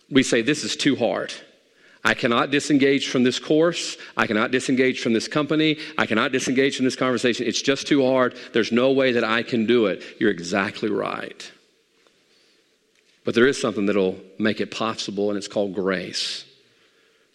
we 0.10 0.24
say, 0.24 0.42
This 0.42 0.64
is 0.64 0.76
too 0.76 0.96
hard. 0.96 1.34
I 2.04 2.14
cannot 2.14 2.50
disengage 2.50 3.10
from 3.10 3.24
this 3.24 3.40
course. 3.40 3.98
I 4.16 4.26
cannot 4.26 4.52
disengage 4.52 5.02
from 5.02 5.14
this 5.14 5.28
company. 5.28 5.78
I 5.98 6.06
cannot 6.06 6.32
disengage 6.32 6.78
from 6.78 6.86
this 6.86 6.96
conversation. 6.96 7.46
It's 7.46 7.62
just 7.62 7.88
too 7.88 8.06
hard. 8.06 8.36
There's 8.54 8.72
no 8.72 8.92
way 8.92 9.12
that 9.12 9.26
I 9.26 9.44
can 9.44 9.66
do 9.66 9.88
it. 9.88 10.02
You're 10.18 10.32
exactly 10.32 10.90
right. 10.90 11.52
But 13.30 13.36
there 13.36 13.46
is 13.46 13.62
something 13.62 13.86
that'll 13.86 14.18
make 14.40 14.60
it 14.60 14.72
possible, 14.72 15.30
and 15.30 15.38
it's 15.38 15.48
called 15.48 15.76
grace. 15.76 16.46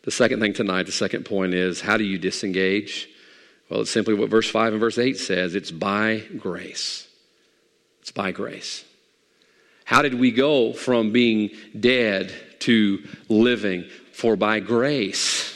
The 0.03 0.11
second 0.11 0.41
thing 0.41 0.53
tonight, 0.53 0.87
the 0.87 0.91
second 0.91 1.25
point 1.25 1.55
is 1.55 1.81
how 1.81 1.97
do 1.97 2.03
you 2.03 2.19
disengage? 2.19 3.09
Well, 3.71 3.83
it's 3.83 3.93
simply 3.93 4.15
what 4.15 4.29
verse 4.29 4.51
5 4.51 4.73
and 4.73 4.81
verse 4.81 4.99
8 4.99 5.17
says 5.17 5.55
it's 5.55 5.71
by 5.71 6.25
grace. 6.37 7.07
It's 8.01 8.11
by 8.11 8.33
grace. 8.33 8.85
How 9.85 10.03
did 10.03 10.15
we 10.15 10.33
go 10.33 10.73
from 10.73 11.13
being 11.13 11.51
dead 11.79 12.35
to 12.63 13.01
living? 13.29 13.85
For 14.11 14.35
by 14.35 14.59
grace. 14.59 15.54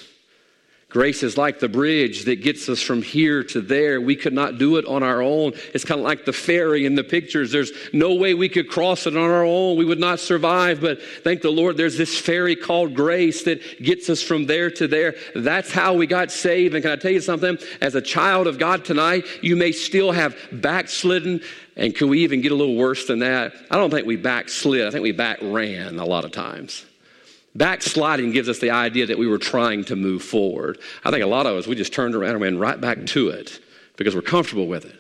Grace 0.91 1.22
is 1.22 1.36
like 1.36 1.61
the 1.61 1.68
bridge 1.68 2.24
that 2.24 2.43
gets 2.43 2.66
us 2.70 2.80
from 2.80 3.03
here 3.03 3.45
to 3.45 3.61
there. 3.61 4.01
We 4.01 4.16
could 4.16 4.32
not 4.32 4.57
do 4.57 4.78
it 4.78 4.86
on 4.86 5.03
our 5.03 5.20
own. 5.20 5.53
It's 5.74 5.84
kind 5.84 6.01
of 6.01 6.07
like 6.07 6.24
the 6.24 6.32
ferry 6.32 6.86
in 6.86 6.95
the 6.95 7.05
pictures. 7.05 7.53
There's 7.53 7.72
no 7.93 8.14
way 8.14 8.32
we 8.32 8.49
could 8.49 8.70
cross 8.70 9.07
it 9.07 9.14
on 9.14 9.22
our 9.22 9.45
own. 9.45 9.76
We 9.76 9.84
would 9.84 9.99
not 9.99 10.18
survive. 10.18 10.80
But 10.80 11.03
thank 11.24 11.43
the 11.43 11.51
Lord, 11.51 11.76
there's 11.76 11.99
this 11.99 12.18
ferry 12.18 12.57
called 12.57 12.95
grace 12.95 13.43
that 13.43 13.82
gets 13.82 14.09
us 14.09 14.22
from 14.22 14.47
there 14.47 14.70
to 14.72 14.89
there. 14.89 15.14
That's 15.34 15.70
how 15.70 15.93
we 15.93 16.07
got 16.07 16.32
saved. 16.32 16.74
And 16.74 16.82
can 16.82 16.93
I 16.93 16.97
tell 16.97 17.12
you 17.12 17.20
something? 17.20 17.59
As 17.82 17.95
a 17.95 18.01
child 18.01 18.47
of 18.47 18.59
God 18.59 18.86
tonight, 18.86 19.26
you 19.43 19.57
may 19.57 19.72
still 19.72 20.11
have 20.11 20.39
backslidden. 20.51 21.43
And 21.76 21.95
can 21.95 22.09
we 22.09 22.20
even 22.20 22.41
get 22.41 22.51
a 22.51 22.55
little 22.55 22.76
worse 22.76 23.07
than 23.07 23.18
that? 23.18 23.53
I 23.70 23.76
don't 23.76 23.91
think 23.91 24.07
we 24.07 24.16
backslid. 24.16 24.86
I 24.86 24.91
think 24.91 25.03
we 25.03 25.12
back 25.12 25.41
ran 25.43 25.99
a 25.99 26.07
lot 26.07 26.24
of 26.24 26.32
times. 26.32 26.86
Backsliding 27.59 28.30
gives 28.30 28.48
us 28.48 28.61
the 28.61 28.70
idea 28.70 29.06
that 29.06 29.18
we 29.18 29.26
were 29.26 29.38
trying 29.38 29.84
to 29.86 29.96
move 29.96 30.22
forward. 30.22 30.78
I 31.04 31.11
think 31.11 31.24
a 31.24 31.26
lot 31.26 31.46
of 31.46 31.56
us, 31.56 31.66
we 31.66 31.74
just 31.74 31.92
turned 31.92 32.14
around 32.14 32.30
and 32.30 32.40
went 32.40 32.59
right 32.59 32.80
back 32.80 33.04
to 33.06 33.30
it 33.30 33.61
because 33.96 34.14
we're 34.14 34.22
comfortable 34.22 34.68
with 34.68 34.84
it. 34.84 34.94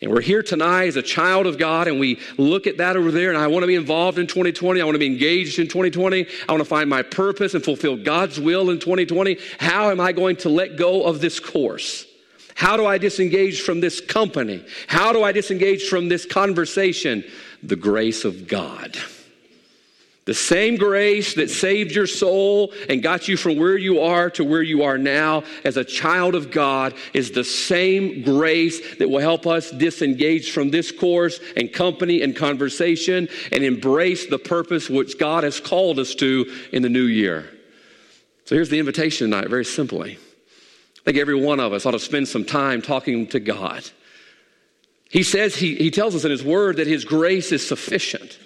And 0.00 0.10
we're 0.10 0.20
here 0.20 0.42
tonight 0.42 0.88
as 0.88 0.96
a 0.96 1.02
child 1.02 1.46
of 1.46 1.56
God, 1.56 1.86
and 1.86 2.00
we 2.00 2.20
look 2.36 2.66
at 2.66 2.78
that 2.78 2.96
over 2.96 3.12
there, 3.12 3.30
and 3.30 3.38
I 3.38 3.46
want 3.46 3.62
to 3.62 3.68
be 3.68 3.76
involved 3.76 4.18
in 4.18 4.26
2020. 4.26 4.80
I 4.80 4.84
want 4.84 4.96
to 4.96 5.00
be 5.00 5.06
engaged 5.06 5.60
in 5.60 5.66
2020. 5.66 6.26
I 6.48 6.52
want 6.52 6.60
to 6.60 6.68
find 6.68 6.90
my 6.90 7.02
purpose 7.02 7.54
and 7.54 7.64
fulfill 7.64 7.96
God's 7.96 8.40
will 8.40 8.70
in 8.70 8.80
2020. 8.80 9.38
How 9.58 9.90
am 9.90 10.00
I 10.00 10.10
going 10.12 10.36
to 10.38 10.48
let 10.48 10.76
go 10.76 11.04
of 11.04 11.20
this 11.20 11.38
course? 11.38 12.06
How 12.56 12.76
do 12.76 12.86
I 12.86 12.98
disengage 12.98 13.60
from 13.60 13.80
this 13.80 14.00
company? 14.00 14.64
How 14.88 15.12
do 15.12 15.22
I 15.22 15.30
disengage 15.30 15.88
from 15.88 16.08
this 16.08 16.26
conversation? 16.26 17.22
The 17.62 17.76
grace 17.76 18.24
of 18.24 18.48
God. 18.48 18.96
The 20.28 20.34
same 20.34 20.76
grace 20.76 21.32
that 21.36 21.48
saved 21.48 21.92
your 21.92 22.06
soul 22.06 22.74
and 22.90 23.02
got 23.02 23.28
you 23.28 23.38
from 23.38 23.56
where 23.56 23.78
you 23.78 24.02
are 24.02 24.28
to 24.32 24.44
where 24.44 24.60
you 24.60 24.82
are 24.82 24.98
now 24.98 25.42
as 25.64 25.78
a 25.78 25.84
child 25.84 26.34
of 26.34 26.50
God 26.50 26.92
is 27.14 27.30
the 27.30 27.42
same 27.42 28.22
grace 28.24 28.96
that 28.96 29.08
will 29.08 29.20
help 29.20 29.46
us 29.46 29.70
disengage 29.70 30.50
from 30.50 30.70
this 30.70 30.92
course 30.92 31.40
and 31.56 31.72
company 31.72 32.20
and 32.20 32.36
conversation 32.36 33.26
and 33.52 33.64
embrace 33.64 34.26
the 34.26 34.38
purpose 34.38 34.90
which 34.90 35.18
God 35.18 35.44
has 35.44 35.60
called 35.60 35.98
us 35.98 36.14
to 36.16 36.44
in 36.74 36.82
the 36.82 36.90
new 36.90 37.06
year. 37.06 37.48
So 38.44 38.54
here's 38.54 38.68
the 38.68 38.80
invitation 38.80 39.30
tonight, 39.30 39.48
very 39.48 39.64
simply. 39.64 40.18
I 40.98 41.04
think 41.06 41.16
every 41.16 41.42
one 41.42 41.58
of 41.58 41.72
us 41.72 41.86
ought 41.86 41.92
to 41.92 41.98
spend 41.98 42.28
some 42.28 42.44
time 42.44 42.82
talking 42.82 43.28
to 43.28 43.40
God. 43.40 43.82
He 45.08 45.22
says, 45.22 45.56
he, 45.56 45.74
he 45.76 45.90
tells 45.90 46.14
us 46.14 46.26
in 46.26 46.30
His 46.30 46.44
Word 46.44 46.76
that 46.76 46.86
His 46.86 47.06
grace 47.06 47.50
is 47.50 47.66
sufficient. 47.66 48.38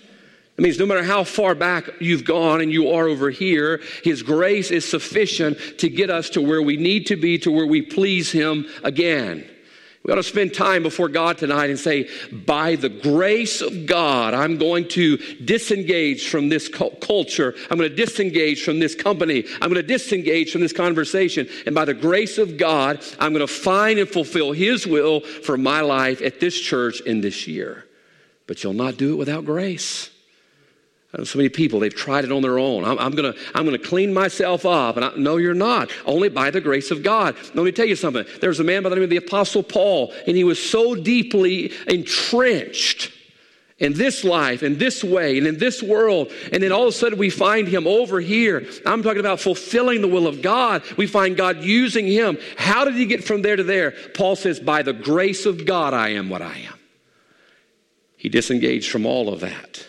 It 0.58 0.62
means 0.62 0.78
no 0.78 0.86
matter 0.86 1.02
how 1.02 1.24
far 1.24 1.54
back 1.54 1.88
you've 2.00 2.24
gone 2.24 2.60
and 2.60 2.70
you 2.70 2.90
are 2.90 3.08
over 3.08 3.30
here, 3.30 3.80
His 4.04 4.22
grace 4.22 4.70
is 4.70 4.88
sufficient 4.88 5.58
to 5.78 5.88
get 5.88 6.10
us 6.10 6.30
to 6.30 6.42
where 6.42 6.62
we 6.62 6.76
need 6.76 7.06
to 7.06 7.16
be, 7.16 7.38
to 7.38 7.50
where 7.50 7.66
we 7.66 7.80
please 7.82 8.30
Him 8.30 8.66
again. 8.84 9.48
We 10.04 10.12
ought 10.12 10.16
to 10.16 10.24
spend 10.24 10.52
time 10.52 10.82
before 10.82 11.08
God 11.08 11.38
tonight 11.38 11.70
and 11.70 11.78
say, 11.78 12.08
by 12.32 12.74
the 12.74 12.88
grace 12.88 13.60
of 13.60 13.86
God, 13.86 14.34
I'm 14.34 14.58
going 14.58 14.88
to 14.88 15.16
disengage 15.16 16.28
from 16.28 16.48
this 16.48 16.68
culture. 16.68 17.54
I'm 17.70 17.78
going 17.78 17.88
to 17.88 17.96
disengage 17.96 18.64
from 18.64 18.80
this 18.80 18.96
company. 18.96 19.44
I'm 19.60 19.70
going 19.70 19.74
to 19.74 19.82
disengage 19.82 20.50
from 20.50 20.60
this 20.60 20.72
conversation. 20.72 21.48
And 21.66 21.74
by 21.74 21.84
the 21.84 21.94
grace 21.94 22.36
of 22.38 22.56
God, 22.56 23.02
I'm 23.20 23.32
going 23.32 23.46
to 23.46 23.52
find 23.52 24.00
and 24.00 24.08
fulfill 24.08 24.50
His 24.50 24.88
will 24.88 25.20
for 25.20 25.56
my 25.56 25.82
life 25.82 26.20
at 26.20 26.40
this 26.40 26.58
church 26.58 27.00
in 27.02 27.20
this 27.20 27.46
year. 27.46 27.86
But 28.48 28.64
you'll 28.64 28.72
not 28.72 28.96
do 28.96 29.12
it 29.12 29.16
without 29.16 29.44
grace. 29.44 30.10
Uh, 31.16 31.24
so 31.24 31.38
many 31.38 31.48
people, 31.48 31.78
they've 31.78 31.94
tried 31.94 32.24
it 32.24 32.32
on 32.32 32.42
their 32.42 32.58
own. 32.58 32.84
I'm, 32.84 32.98
I'm 32.98 33.12
going 33.12 33.32
to 33.32 33.38
I'm 33.54 33.64
gonna 33.64 33.78
clean 33.78 34.14
myself 34.14 34.64
up. 34.64 34.96
And 34.96 35.04
I, 35.04 35.12
no, 35.16 35.36
you're 35.36 35.54
not. 35.54 35.90
Only 36.06 36.28
by 36.28 36.50
the 36.50 36.60
grace 36.60 36.90
of 36.90 37.02
God. 37.02 37.36
Let 37.54 37.64
me 37.64 37.72
tell 37.72 37.86
you 37.86 37.96
something. 37.96 38.24
There's 38.40 38.60
a 38.60 38.64
man 38.64 38.82
by 38.82 38.88
the 38.88 38.96
name 38.96 39.04
of 39.04 39.10
the 39.10 39.16
Apostle 39.18 39.62
Paul, 39.62 40.12
and 40.26 40.36
he 40.36 40.44
was 40.44 40.62
so 40.62 40.94
deeply 40.94 41.72
entrenched 41.86 43.12
in 43.78 43.92
this 43.94 44.22
life, 44.22 44.62
in 44.62 44.78
this 44.78 45.02
way, 45.02 45.36
and 45.36 45.46
in 45.46 45.58
this 45.58 45.82
world. 45.82 46.30
And 46.52 46.62
then 46.62 46.72
all 46.72 46.84
of 46.84 46.88
a 46.88 46.92
sudden 46.92 47.18
we 47.18 47.30
find 47.30 47.66
him 47.66 47.86
over 47.86 48.20
here. 48.20 48.64
I'm 48.86 49.02
talking 49.02 49.20
about 49.20 49.40
fulfilling 49.40 50.00
the 50.00 50.08
will 50.08 50.26
of 50.26 50.40
God. 50.40 50.82
We 50.96 51.06
find 51.06 51.36
God 51.36 51.62
using 51.62 52.06
him. 52.06 52.38
How 52.56 52.84
did 52.84 52.94
he 52.94 53.06
get 53.06 53.24
from 53.24 53.42
there 53.42 53.56
to 53.56 53.64
there? 53.64 53.90
Paul 54.14 54.36
says, 54.36 54.60
By 54.60 54.82
the 54.82 54.92
grace 54.92 55.46
of 55.46 55.66
God, 55.66 55.94
I 55.94 56.10
am 56.10 56.30
what 56.30 56.42
I 56.42 56.58
am. 56.58 56.78
He 58.16 58.28
disengaged 58.28 58.88
from 58.88 59.04
all 59.04 59.30
of 59.30 59.40
that 59.40 59.84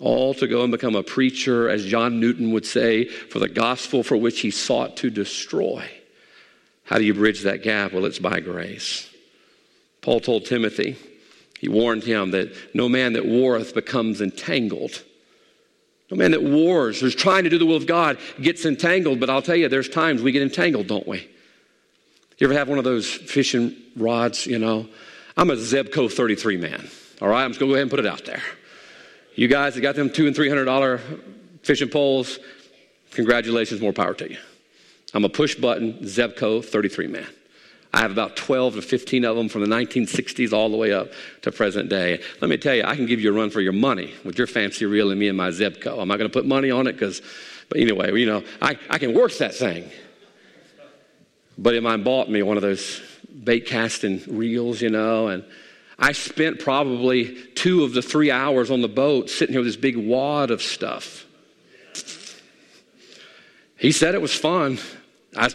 all 0.00 0.34
to 0.34 0.46
go 0.46 0.62
and 0.62 0.70
become 0.70 0.94
a 0.94 1.02
preacher, 1.02 1.68
as 1.68 1.86
John 1.86 2.20
Newton 2.20 2.52
would 2.52 2.66
say, 2.66 3.04
for 3.06 3.38
the 3.38 3.48
gospel 3.48 4.02
for 4.02 4.16
which 4.16 4.40
he 4.40 4.50
sought 4.50 4.96
to 4.98 5.10
destroy. 5.10 5.88
How 6.84 6.98
do 6.98 7.04
you 7.04 7.14
bridge 7.14 7.42
that 7.42 7.62
gap? 7.62 7.92
Well, 7.92 8.04
it's 8.04 8.18
by 8.18 8.40
grace. 8.40 9.10
Paul 10.02 10.20
told 10.20 10.44
Timothy, 10.44 10.96
he 11.58 11.68
warned 11.68 12.04
him 12.04 12.30
that 12.32 12.52
no 12.74 12.88
man 12.88 13.14
that 13.14 13.26
warreth 13.26 13.74
becomes 13.74 14.20
entangled. 14.20 15.02
No 16.10 16.16
man 16.16 16.30
that 16.30 16.42
wars, 16.42 17.00
who's 17.00 17.16
trying 17.16 17.44
to 17.44 17.50
do 17.50 17.58
the 17.58 17.66
will 17.66 17.76
of 17.76 17.86
God, 17.86 18.18
gets 18.40 18.64
entangled. 18.64 19.18
But 19.18 19.30
I'll 19.30 19.42
tell 19.42 19.56
you, 19.56 19.68
there's 19.68 19.88
times 19.88 20.22
we 20.22 20.30
get 20.30 20.42
entangled, 20.42 20.86
don't 20.86 21.08
we? 21.08 21.28
You 22.38 22.46
ever 22.46 22.54
have 22.54 22.68
one 22.68 22.78
of 22.78 22.84
those 22.84 23.10
fishing 23.10 23.74
rods, 23.96 24.46
you 24.46 24.58
know? 24.58 24.86
I'm 25.36 25.50
a 25.50 25.56
Zebco 25.56 26.12
33 26.12 26.58
man, 26.58 26.88
all 27.20 27.28
right? 27.28 27.42
I'm 27.42 27.50
just 27.50 27.60
going 27.60 27.70
to 27.70 27.72
go 27.72 27.74
ahead 27.74 27.82
and 27.82 27.90
put 27.90 27.98
it 27.98 28.06
out 28.06 28.24
there. 28.26 28.42
You 29.36 29.48
guys 29.48 29.74
that 29.74 29.82
got 29.82 29.94
them 29.94 30.10
two 30.10 30.26
and 30.26 30.34
three 30.34 30.48
hundred 30.48 30.64
dollar 30.64 31.00
fishing 31.62 31.90
poles, 31.90 32.38
congratulations, 33.12 33.80
more 33.80 33.92
power 33.92 34.14
to 34.14 34.30
you. 34.30 34.38
I'm 35.12 35.24
a 35.24 35.28
push 35.28 35.54
button 35.54 35.94
Zebco 36.00 36.64
33 36.64 37.06
man. 37.06 37.26
I 37.92 38.00
have 38.00 38.10
about 38.10 38.36
12 38.36 38.74
to 38.74 38.82
15 38.82 39.24
of 39.24 39.36
them 39.36 39.48
from 39.48 39.62
the 39.62 39.74
1960s 39.74 40.52
all 40.52 40.68
the 40.68 40.76
way 40.76 40.92
up 40.92 41.12
to 41.42 41.52
present 41.52 41.88
day. 41.88 42.20
Let 42.42 42.50
me 42.50 42.58
tell 42.58 42.74
you, 42.74 42.84
I 42.84 42.94
can 42.94 43.06
give 43.06 43.20
you 43.20 43.30
a 43.30 43.32
run 43.32 43.48
for 43.48 43.60
your 43.60 43.72
money 43.72 44.12
with 44.24 44.36
your 44.36 44.46
fancy 44.46 44.84
reel 44.84 45.10
and 45.10 45.18
me 45.18 45.28
and 45.28 45.36
my 45.36 45.48
Zebco. 45.48 45.98
I'm 45.98 46.08
not 46.08 46.18
going 46.18 46.30
to 46.30 46.32
put 46.32 46.44
money 46.44 46.70
on 46.70 46.86
it 46.86 46.92
because, 46.92 47.22
but 47.70 47.78
anyway, 47.78 48.12
you 48.18 48.26
know, 48.26 48.44
I, 48.60 48.78
I 48.90 48.98
can 48.98 49.14
work 49.14 49.32
that 49.38 49.54
thing. 49.54 49.90
But 51.56 51.74
it 51.74 51.82
might 51.82 52.04
bought 52.04 52.28
me 52.28 52.42
one 52.42 52.58
of 52.58 52.62
those 52.62 53.00
bait 53.44 53.66
casting 53.66 54.22
reels, 54.28 54.82
you 54.82 54.90
know, 54.90 55.28
and 55.28 55.42
I 55.98 56.12
spent 56.12 56.60
probably 56.60 57.42
two 57.66 57.82
of 57.82 57.92
the 57.92 58.02
three 58.02 58.30
hours 58.30 58.70
on 58.70 58.80
the 58.80 58.86
boat 58.86 59.28
sitting 59.28 59.52
here 59.52 59.58
with 59.60 59.66
this 59.66 59.74
big 59.76 59.96
wad 59.96 60.52
of 60.52 60.62
stuff. 60.62 61.26
He 63.76 63.90
said 63.90 64.14
it 64.14 64.22
was 64.22 64.32
fun. 64.32 64.78
I, 65.36 65.50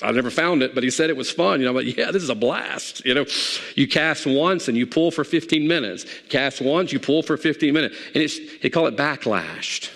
I 0.00 0.12
never 0.12 0.30
found 0.30 0.62
it, 0.62 0.76
but 0.76 0.84
he 0.84 0.90
said 0.90 1.10
it 1.10 1.16
was 1.16 1.28
fun. 1.28 1.58
You 1.58 1.66
know, 1.66 1.72
but 1.72 1.84
yeah, 1.84 2.12
this 2.12 2.22
is 2.22 2.30
a 2.30 2.36
blast. 2.36 3.04
You 3.04 3.14
know, 3.14 3.26
you 3.74 3.88
cast 3.88 4.28
once 4.28 4.68
and 4.68 4.78
you 4.78 4.86
pull 4.86 5.10
for 5.10 5.24
15 5.24 5.66
minutes. 5.66 6.06
Cast 6.28 6.60
once, 6.60 6.92
you 6.92 7.00
pull 7.00 7.24
for 7.24 7.36
15 7.36 7.74
minutes. 7.74 7.96
And 8.14 8.22
it's, 8.22 8.38
they 8.62 8.70
call 8.70 8.86
it 8.86 8.96
backlashed. 8.96 9.90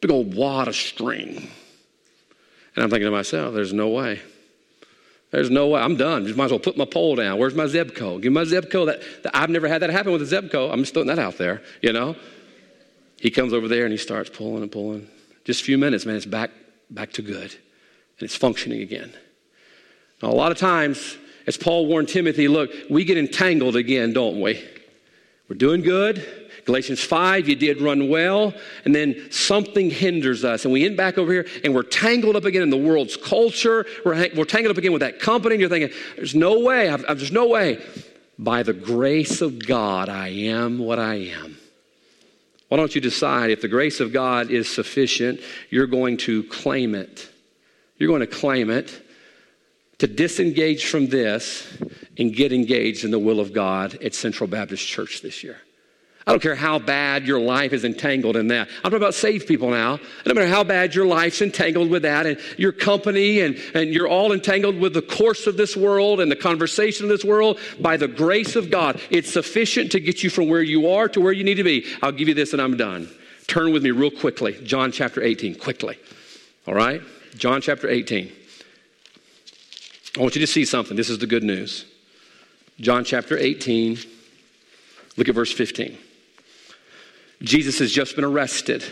Big 0.00 0.12
old 0.12 0.36
wad 0.36 0.68
of 0.68 0.76
string. 0.76 1.50
And 2.76 2.84
I'm 2.84 2.90
thinking 2.90 3.06
to 3.06 3.10
myself, 3.10 3.54
there's 3.54 3.72
no 3.72 3.88
way. 3.88 4.20
There's 5.30 5.50
no 5.50 5.68
way. 5.68 5.80
I'm 5.80 5.96
done. 5.96 6.24
Just 6.24 6.36
might 6.36 6.46
as 6.46 6.50
well 6.52 6.60
put 6.60 6.76
my 6.76 6.84
pole 6.84 7.16
down. 7.16 7.38
Where's 7.38 7.54
my 7.54 7.64
Zebco? 7.64 8.20
Give 8.22 8.32
my 8.32 8.44
Zebco. 8.44 8.86
That, 8.86 9.00
that, 9.22 9.36
I've 9.36 9.50
never 9.50 9.68
had 9.68 9.82
that 9.82 9.90
happen 9.90 10.12
with 10.12 10.22
a 10.22 10.24
Zebco. 10.24 10.72
I'm 10.72 10.80
just 10.80 10.94
throwing 10.94 11.08
that 11.08 11.18
out 11.18 11.36
there, 11.38 11.62
you 11.82 11.92
know? 11.92 12.16
He 13.18 13.30
comes 13.30 13.52
over 13.52 13.66
there 13.66 13.84
and 13.84 13.92
he 13.92 13.98
starts 13.98 14.30
pulling 14.30 14.62
and 14.62 14.70
pulling. 14.70 15.08
Just 15.44 15.62
a 15.62 15.64
few 15.64 15.78
minutes, 15.78 16.06
man, 16.06 16.16
it's 16.16 16.26
back, 16.26 16.50
back 16.90 17.12
to 17.14 17.22
good. 17.22 17.50
And 17.50 18.22
it's 18.22 18.36
functioning 18.36 18.82
again. 18.82 19.12
Now, 20.22 20.30
a 20.30 20.34
lot 20.34 20.52
of 20.52 20.58
times, 20.58 21.16
as 21.46 21.56
Paul 21.56 21.86
warned 21.86 22.08
Timothy, 22.08 22.48
look, 22.48 22.70
we 22.88 23.04
get 23.04 23.18
entangled 23.18 23.76
again, 23.76 24.12
don't 24.12 24.40
we? 24.40 24.62
We're 25.48 25.56
doing 25.56 25.82
good. 25.82 26.45
Galatians 26.66 27.00
5, 27.00 27.48
you 27.48 27.54
did 27.54 27.80
run 27.80 28.08
well, 28.08 28.52
and 28.84 28.92
then 28.92 29.30
something 29.30 29.88
hinders 29.88 30.44
us. 30.44 30.64
And 30.64 30.72
we 30.72 30.84
end 30.84 30.96
back 30.96 31.16
over 31.16 31.32
here 31.32 31.46
and 31.62 31.72
we're 31.72 31.84
tangled 31.84 32.34
up 32.34 32.44
again 32.44 32.62
in 32.62 32.70
the 32.70 32.76
world's 32.76 33.16
culture. 33.16 33.86
We're, 34.04 34.28
we're 34.34 34.44
tangled 34.44 34.72
up 34.72 34.76
again 34.76 34.92
with 34.92 35.00
that 35.00 35.20
company, 35.20 35.54
and 35.54 35.60
you're 35.60 35.70
thinking, 35.70 35.96
there's 36.16 36.34
no 36.34 36.58
way, 36.60 36.88
I've, 36.88 37.04
I've, 37.08 37.18
there's 37.18 37.32
no 37.32 37.46
way. 37.46 37.80
By 38.36 38.64
the 38.64 38.72
grace 38.72 39.40
of 39.40 39.64
God, 39.64 40.08
I 40.08 40.28
am 40.28 40.78
what 40.78 40.98
I 40.98 41.14
am. 41.14 41.56
Why 42.68 42.76
don't 42.76 42.94
you 42.94 43.00
decide 43.00 43.50
if 43.50 43.60
the 43.60 43.68
grace 43.68 44.00
of 44.00 44.12
God 44.12 44.50
is 44.50 44.68
sufficient, 44.68 45.40
you're 45.70 45.86
going 45.86 46.16
to 46.18 46.42
claim 46.42 46.96
it. 46.96 47.30
You're 47.96 48.08
going 48.08 48.20
to 48.20 48.26
claim 48.26 48.70
it 48.70 49.02
to 49.98 50.08
disengage 50.08 50.86
from 50.86 51.06
this 51.06 51.78
and 52.18 52.34
get 52.34 52.52
engaged 52.52 53.04
in 53.04 53.12
the 53.12 53.20
will 53.20 53.38
of 53.38 53.52
God 53.52 53.94
at 54.02 54.16
Central 54.16 54.48
Baptist 54.48 54.86
Church 54.86 55.22
this 55.22 55.44
year. 55.44 55.58
I 56.26 56.32
don't 56.32 56.42
care 56.42 56.56
how 56.56 56.80
bad 56.80 57.24
your 57.24 57.38
life 57.38 57.72
is 57.72 57.84
entangled 57.84 58.36
in 58.36 58.48
that. 58.48 58.66
I'm 58.78 58.82
talking 58.82 58.96
about 58.96 59.14
saved 59.14 59.46
people 59.46 59.70
now. 59.70 60.00
No 60.26 60.34
matter 60.34 60.48
how 60.48 60.64
bad 60.64 60.92
your 60.92 61.06
life's 61.06 61.40
entangled 61.40 61.88
with 61.88 62.02
that 62.02 62.26
and 62.26 62.40
your 62.56 62.72
company 62.72 63.40
and, 63.40 63.56
and 63.74 63.94
you're 63.94 64.08
all 64.08 64.32
entangled 64.32 64.80
with 64.80 64.92
the 64.92 65.02
course 65.02 65.46
of 65.46 65.56
this 65.56 65.76
world 65.76 66.18
and 66.18 66.28
the 66.28 66.36
conversation 66.36 67.04
of 67.04 67.10
this 67.10 67.24
world. 67.24 67.60
By 67.78 67.96
the 67.96 68.08
grace 68.08 68.56
of 68.56 68.72
God, 68.72 69.00
it's 69.08 69.32
sufficient 69.32 69.92
to 69.92 70.00
get 70.00 70.24
you 70.24 70.30
from 70.30 70.48
where 70.48 70.62
you 70.62 70.90
are 70.90 71.08
to 71.10 71.20
where 71.20 71.32
you 71.32 71.44
need 71.44 71.58
to 71.58 71.64
be. 71.64 71.86
I'll 72.02 72.10
give 72.10 72.26
you 72.26 72.34
this 72.34 72.52
and 72.52 72.60
I'm 72.60 72.76
done. 72.76 73.08
Turn 73.46 73.72
with 73.72 73.84
me 73.84 73.92
real 73.92 74.10
quickly. 74.10 74.54
John 74.64 74.90
chapter 74.90 75.22
18, 75.22 75.54
quickly. 75.54 75.96
All 76.66 76.74
right? 76.74 77.02
John 77.36 77.60
chapter 77.60 77.88
18. 77.88 78.32
I 80.16 80.20
want 80.20 80.34
you 80.34 80.40
to 80.40 80.46
see 80.48 80.64
something. 80.64 80.96
This 80.96 81.08
is 81.08 81.18
the 81.18 81.28
good 81.28 81.44
news. 81.44 81.84
John 82.80 83.04
chapter 83.04 83.38
18. 83.38 83.98
Look 85.16 85.28
at 85.28 85.34
verse 85.36 85.52
15. 85.52 85.98
Jesus 87.42 87.78
has 87.78 87.92
just 87.92 88.16
been 88.16 88.24
arrested. 88.24 88.84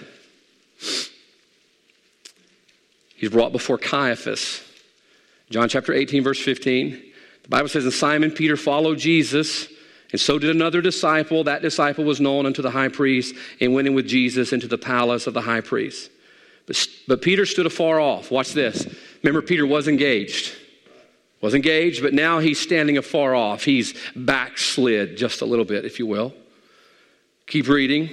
He's 3.17 3.31
brought 3.31 3.53
before 3.53 3.79
Caiaphas. 3.79 4.63
John 5.51 5.69
chapter 5.69 5.93
18, 5.93 6.23
verse 6.23 6.41
15. 6.41 6.91
The 7.45 7.49
Bible 7.49 7.69
says, 7.69 7.85
And 7.85 7.93
Simon 7.93 8.31
Peter 8.31 8.57
followed 8.57 8.99
Jesus, 8.99 9.69
and 10.13 10.21
so 10.21 10.39
did 10.39 10.51
another 10.51 10.81
disciple. 10.81 11.45
That 11.45 11.63
disciple 11.63 12.05
was 12.05 12.21
known 12.21 12.47
unto 12.47 12.63
the 12.63 12.71
high 12.71 12.89
priest 12.89 13.35
and 13.61 13.75
went 13.75 13.89
in 13.89 13.95
with 13.95 14.07
Jesus 14.07 14.53
into 14.53 14.67
the 14.67 14.79
palace 14.79 15.27
of 15.27 15.35
the 15.35 15.41
high 15.41 15.61
priest. 15.61 16.11
But, 16.67 16.87
but 17.07 17.23
Peter 17.23 17.45
stood 17.47 17.67
afar 17.67 18.01
off. 18.01 18.31
Watch 18.31 18.53
this. 18.53 18.87
Remember, 19.23 19.43
Peter 19.43 19.67
was 19.67 19.89
engaged. 19.89 20.55
Was 21.41 21.55
engaged, 21.55 22.03
but 22.03 22.15
now 22.15 22.39
he's 22.39 22.59
standing 22.59 22.97
afar 22.97 23.35
off. 23.35 23.65
He's 23.65 23.95
backslid 24.17 25.17
just 25.17 25.43
a 25.43 25.45
little 25.45 25.67
bit, 25.67 25.85
if 25.85 25.99
you 25.99 26.07
will. 26.07 26.33
Keep 27.47 27.69
reading. 27.69 28.09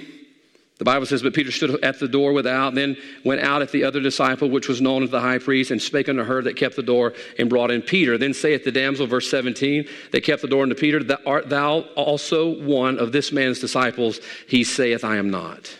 The 0.78 0.84
Bible 0.84 1.06
says, 1.06 1.22
But 1.22 1.34
Peter 1.34 1.52
stood 1.52 1.82
at 1.84 2.00
the 2.00 2.08
door 2.08 2.32
without, 2.32 2.74
then 2.74 2.96
went 3.24 3.40
out 3.40 3.62
at 3.62 3.70
the 3.70 3.84
other 3.84 4.00
disciple, 4.00 4.50
which 4.50 4.68
was 4.68 4.80
known 4.80 5.02
as 5.02 5.10
the 5.10 5.20
high 5.20 5.38
priest, 5.38 5.70
and 5.70 5.80
spake 5.80 6.08
unto 6.08 6.24
her 6.24 6.42
that 6.42 6.56
kept 6.56 6.76
the 6.76 6.82
door, 6.82 7.14
and 7.38 7.48
brought 7.48 7.70
in 7.70 7.82
Peter. 7.82 8.18
Then 8.18 8.34
saith 8.34 8.64
the 8.64 8.72
damsel, 8.72 9.06
verse 9.06 9.30
17, 9.30 9.86
that 10.10 10.24
kept 10.24 10.42
the 10.42 10.48
door 10.48 10.62
unto 10.62 10.74
Peter, 10.74 11.02
Thou 11.02 11.18
art 11.26 11.48
thou 11.48 11.80
also 11.94 12.58
one 12.60 12.98
of 12.98 13.12
this 13.12 13.32
man's 13.32 13.60
disciples? 13.60 14.20
He 14.48 14.64
saith, 14.64 15.04
I 15.04 15.16
am 15.16 15.30
not. 15.30 15.76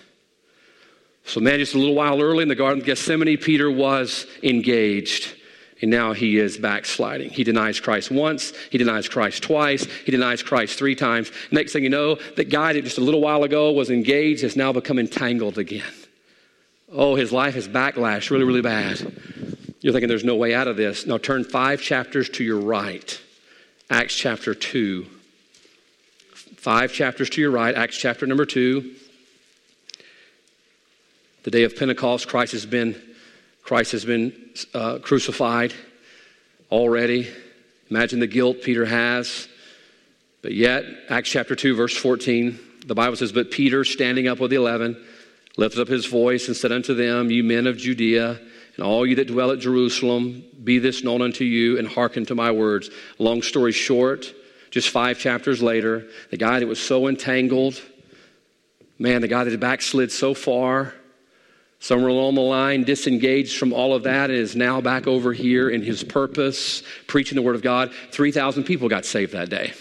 So, 1.24 1.40
man, 1.40 1.58
just 1.58 1.74
a 1.74 1.78
little 1.78 1.94
while 1.94 2.20
early 2.20 2.42
in 2.42 2.48
the 2.48 2.54
Garden 2.54 2.80
of 2.80 2.86
Gethsemane, 2.86 3.38
Peter 3.38 3.70
was 3.70 4.26
engaged. 4.42 5.34
And 5.82 5.90
now 5.90 6.12
he 6.12 6.38
is 6.38 6.56
backsliding. 6.56 7.30
He 7.30 7.42
denies 7.42 7.80
Christ 7.80 8.10
once, 8.10 8.52
he 8.70 8.78
denies 8.78 9.08
Christ 9.08 9.42
twice, 9.42 9.84
he 10.04 10.12
denies 10.12 10.42
Christ 10.42 10.78
three 10.78 10.94
times. 10.94 11.32
Next 11.50 11.72
thing 11.72 11.82
you 11.82 11.90
know, 11.90 12.14
that 12.36 12.48
guy 12.50 12.72
that 12.72 12.84
just 12.84 12.98
a 12.98 13.02
little 13.02 13.20
while 13.20 13.42
ago 13.42 13.72
was 13.72 13.90
engaged 13.90 14.42
has 14.42 14.54
now 14.56 14.72
become 14.72 15.00
entangled 15.00 15.58
again. 15.58 15.92
Oh, 16.90 17.16
his 17.16 17.32
life 17.32 17.56
is 17.56 17.66
backlash 17.66 18.30
really, 18.30 18.44
really 18.44 18.62
bad. 18.62 19.00
You're 19.80 19.92
thinking 19.92 20.08
there's 20.08 20.24
no 20.24 20.36
way 20.36 20.54
out 20.54 20.68
of 20.68 20.76
this. 20.76 21.04
Now 21.06 21.18
turn 21.18 21.42
five 21.42 21.80
chapters 21.80 22.28
to 22.30 22.44
your 22.44 22.60
right. 22.60 23.20
Acts 23.90 24.14
chapter 24.14 24.54
2. 24.54 25.04
Five 26.56 26.92
chapters 26.92 27.28
to 27.30 27.40
your 27.40 27.50
right, 27.50 27.74
Acts 27.74 27.96
chapter 27.96 28.24
number 28.24 28.46
2. 28.46 28.94
The 31.42 31.50
day 31.50 31.64
of 31.64 31.76
Pentecost, 31.76 32.28
Christ 32.28 32.52
has 32.52 32.66
been 32.66 32.94
Christ 33.62 33.92
has 33.92 34.04
been 34.04 34.50
uh, 34.74 34.98
crucified 34.98 35.72
already. 36.70 37.28
Imagine 37.90 38.18
the 38.20 38.26
guilt 38.26 38.62
Peter 38.62 38.84
has. 38.84 39.48
But 40.42 40.52
yet, 40.52 40.84
Acts 41.08 41.30
chapter 41.30 41.54
2, 41.54 41.76
verse 41.76 41.96
14, 41.96 42.58
the 42.86 42.94
Bible 42.94 43.16
says, 43.16 43.30
But 43.30 43.50
Peter, 43.52 43.84
standing 43.84 44.26
up 44.26 44.40
with 44.40 44.50
the 44.50 44.56
eleven, 44.56 45.02
lifted 45.56 45.80
up 45.80 45.88
his 45.88 46.06
voice 46.06 46.48
and 46.48 46.56
said 46.56 46.72
unto 46.72 46.94
them, 46.94 47.30
You 47.30 47.44
men 47.44 47.66
of 47.68 47.76
Judea, 47.76 48.40
and 48.76 48.84
all 48.84 49.06
you 49.06 49.14
that 49.16 49.28
dwell 49.28 49.52
at 49.52 49.60
Jerusalem, 49.60 50.42
be 50.64 50.78
this 50.78 51.04
known 51.04 51.22
unto 51.22 51.44
you, 51.44 51.78
and 51.78 51.86
hearken 51.86 52.26
to 52.26 52.34
my 52.34 52.50
words. 52.50 52.90
Long 53.18 53.42
story 53.42 53.72
short, 53.72 54.34
just 54.70 54.88
five 54.88 55.18
chapters 55.18 55.62
later, 55.62 56.08
the 56.30 56.36
guy 56.36 56.58
that 56.58 56.66
was 56.66 56.80
so 56.80 57.06
entangled, 57.06 57.80
man, 58.98 59.20
the 59.20 59.28
guy 59.28 59.44
that 59.44 59.50
had 59.50 59.60
backslid 59.60 60.10
so 60.10 60.34
far, 60.34 60.94
Somewhere 61.82 62.10
along 62.10 62.36
the 62.36 62.42
line, 62.42 62.84
disengaged 62.84 63.58
from 63.58 63.72
all 63.72 63.92
of 63.92 64.04
that, 64.04 64.30
and 64.30 64.38
is 64.38 64.54
now 64.54 64.80
back 64.80 65.08
over 65.08 65.32
here 65.32 65.68
in 65.68 65.82
his 65.82 66.04
purpose, 66.04 66.84
preaching 67.08 67.34
the 67.34 67.42
Word 67.42 67.56
of 67.56 67.62
God. 67.62 67.92
3,000 68.12 68.62
people 68.62 68.88
got 68.88 69.04
saved 69.04 69.32
that 69.32 69.50
day. 69.50 69.72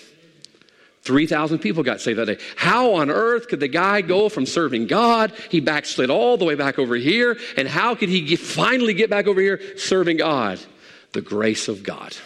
3,000 1.04 1.60
people 1.60 1.84
got 1.84 2.02
saved 2.02 2.18
that 2.18 2.26
day. 2.26 2.40
How 2.56 2.96
on 2.96 3.12
earth 3.12 3.50
could 3.50 3.60
the 3.60 3.68
guy 3.68 4.02
go 4.02 4.30
from 4.30 4.48
serving 4.48 4.88
God? 4.88 5.32
He 5.52 5.60
backslid 5.60 6.10
all 6.10 6.38
the 6.38 6.46
way 6.46 6.56
back 6.56 6.80
over 6.80 6.96
here. 6.96 7.38
And 7.56 7.68
how 7.68 7.94
could 7.94 8.10
he 8.10 8.22
get, 8.22 8.40
finally 8.40 8.96
get 8.96 9.12
back 9.12 9.28
over 9.28 9.40
here 9.40 9.62
serving 9.78 10.18
God? 10.18 10.60
The 11.14 11.22
grace 11.22 11.68
of 11.68 11.84
God. 11.84 12.18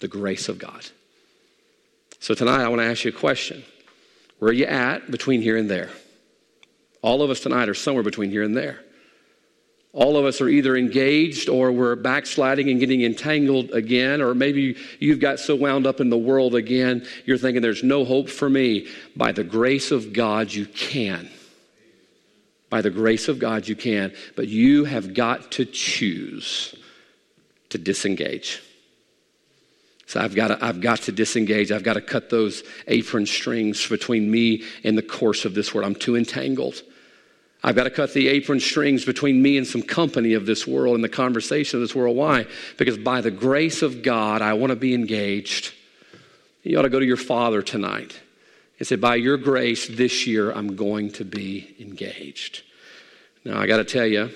The 0.00 0.08
grace 0.08 0.48
of 0.48 0.58
God. 0.58 0.86
So 2.18 2.32
tonight, 2.32 2.64
I 2.64 2.68
want 2.68 2.80
to 2.80 2.86
ask 2.86 3.04
you 3.04 3.10
a 3.10 3.14
question 3.14 3.62
Where 4.38 4.52
are 4.52 4.54
you 4.54 4.64
at 4.64 5.10
between 5.10 5.42
here 5.42 5.58
and 5.58 5.68
there? 5.68 5.90
All 7.02 7.22
of 7.22 7.30
us 7.30 7.40
tonight 7.40 7.68
are 7.68 7.74
somewhere 7.74 8.02
between 8.02 8.30
here 8.30 8.42
and 8.42 8.56
there. 8.56 8.80
All 9.92 10.18
of 10.18 10.26
us 10.26 10.42
are 10.42 10.48
either 10.48 10.76
engaged 10.76 11.48
or 11.48 11.72
we're 11.72 11.96
backsliding 11.96 12.68
and 12.68 12.78
getting 12.78 13.02
entangled 13.02 13.70
again, 13.70 14.20
or 14.20 14.34
maybe 14.34 14.76
you've 14.98 15.20
got 15.20 15.40
so 15.40 15.56
wound 15.56 15.86
up 15.86 16.00
in 16.00 16.10
the 16.10 16.18
world 16.18 16.54
again, 16.54 17.06
you're 17.24 17.38
thinking 17.38 17.62
there's 17.62 17.82
no 17.82 18.04
hope 18.04 18.28
for 18.28 18.50
me. 18.50 18.88
By 19.16 19.32
the 19.32 19.42
grace 19.42 19.92
of 19.92 20.12
God, 20.12 20.52
you 20.52 20.66
can. 20.66 21.30
By 22.68 22.82
the 22.82 22.90
grace 22.90 23.28
of 23.28 23.38
God, 23.38 23.66
you 23.66 23.74
can. 23.74 24.12
But 24.34 24.48
you 24.48 24.84
have 24.84 25.14
got 25.14 25.52
to 25.52 25.64
choose 25.64 26.74
to 27.70 27.78
disengage. 27.78 28.62
So 30.06 30.20
I've 30.20 30.34
got, 30.34 30.48
to, 30.48 30.64
I've 30.64 30.80
got 30.80 31.00
to 31.02 31.12
disengage. 31.12 31.72
I've 31.72 31.82
got 31.82 31.94
to 31.94 32.00
cut 32.00 32.30
those 32.30 32.62
apron 32.86 33.26
strings 33.26 33.86
between 33.88 34.30
me 34.30 34.62
and 34.84 34.96
the 34.96 35.02
course 35.02 35.44
of 35.44 35.54
this 35.54 35.74
world. 35.74 35.86
I'm 35.86 35.96
too 35.96 36.16
entangled. 36.16 36.82
I've 37.64 37.74
got 37.74 37.84
to 37.84 37.90
cut 37.90 38.12
the 38.14 38.28
apron 38.28 38.60
strings 38.60 39.04
between 39.04 39.42
me 39.42 39.58
and 39.58 39.66
some 39.66 39.82
company 39.82 40.34
of 40.34 40.46
this 40.46 40.66
world 40.66 40.94
and 40.94 41.02
the 41.02 41.08
conversation 41.08 41.78
of 41.78 41.80
this 41.80 41.96
world. 41.96 42.16
Why? 42.16 42.46
Because 42.76 42.96
by 42.96 43.20
the 43.20 43.32
grace 43.32 43.82
of 43.82 44.02
God, 44.02 44.42
I 44.42 44.52
want 44.52 44.70
to 44.70 44.76
be 44.76 44.94
engaged. 44.94 45.74
You 46.62 46.78
ought 46.78 46.82
to 46.82 46.88
go 46.88 47.00
to 47.00 47.06
your 47.06 47.16
father 47.16 47.62
tonight 47.62 48.20
and 48.78 48.86
say, 48.86 48.94
By 48.94 49.16
your 49.16 49.36
grace, 49.36 49.88
this 49.88 50.26
year, 50.26 50.52
I'm 50.52 50.76
going 50.76 51.10
to 51.12 51.24
be 51.24 51.74
engaged. 51.80 52.62
Now, 53.44 53.58
I 53.60 53.66
got 53.66 53.78
to 53.78 53.84
tell 53.84 54.06
you, 54.06 54.30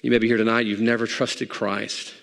you 0.00 0.10
may 0.10 0.18
be 0.18 0.28
here 0.28 0.36
tonight, 0.38 0.66
you've 0.66 0.80
never 0.80 1.06
trusted 1.06 1.50
Christ. 1.50 2.14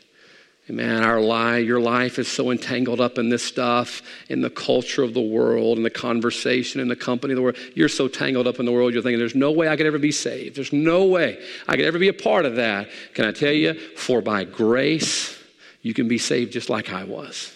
Man, 0.71 1.03
our 1.03 1.19
life, 1.19 1.65
your 1.65 1.81
life 1.81 2.17
is 2.17 2.29
so 2.29 2.49
entangled 2.49 3.01
up 3.01 3.17
in 3.17 3.27
this 3.27 3.43
stuff, 3.43 4.01
in 4.29 4.41
the 4.41 4.49
culture 4.49 5.03
of 5.03 5.13
the 5.13 5.21
world, 5.21 5.77
in 5.77 5.83
the 5.83 5.89
conversation, 5.89 6.79
in 6.79 6.87
the 6.87 6.95
company 6.95 7.33
of 7.33 7.35
the 7.35 7.41
world. 7.41 7.57
You're 7.75 7.89
so 7.89 8.07
tangled 8.07 8.47
up 8.47 8.59
in 8.59 8.65
the 8.65 8.71
world, 8.71 8.93
you're 8.93 9.03
thinking, 9.03 9.19
there's 9.19 9.35
no 9.35 9.51
way 9.51 9.67
I 9.67 9.75
could 9.75 9.85
ever 9.85 9.99
be 9.99 10.11
saved. 10.11 10.55
There's 10.55 10.71
no 10.71 11.05
way 11.05 11.43
I 11.67 11.75
could 11.75 11.85
ever 11.85 11.99
be 11.99 12.07
a 12.07 12.13
part 12.13 12.45
of 12.45 12.55
that. 12.55 12.89
Can 13.13 13.25
I 13.25 13.31
tell 13.31 13.51
you? 13.51 13.73
For 13.73 14.21
by 14.21 14.45
grace, 14.45 15.37
you 15.81 15.93
can 15.93 16.07
be 16.07 16.17
saved 16.17 16.53
just 16.53 16.69
like 16.69 16.93
I 16.93 17.03
was. 17.03 17.53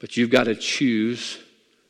But 0.00 0.16
you've 0.16 0.30
got 0.30 0.44
to 0.44 0.56
choose 0.56 1.38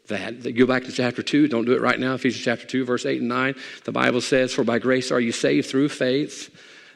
that. 0.09 0.55
Go 0.55 0.67
back 0.67 0.85
to 0.85 0.93
chapter 0.93 1.23
2. 1.23 1.49
Don't 1.49 1.65
do 1.65 1.73
it 1.73 1.81
right 1.81 1.99
now. 1.99 2.15
Ephesians 2.15 2.45
chapter 2.45 2.67
2, 2.67 2.85
verse 2.85 3.07
8 3.07 3.21
and 3.21 3.29
9. 3.29 3.55
The 3.85 3.93
Bible 3.93 4.21
says, 4.21 4.53
For 4.53 4.65
by 4.65 4.79
grace 4.79 5.11
are 5.11 5.21
you 5.21 5.33
saved 5.33 5.69
through 5.69 5.89
faith 5.89 6.51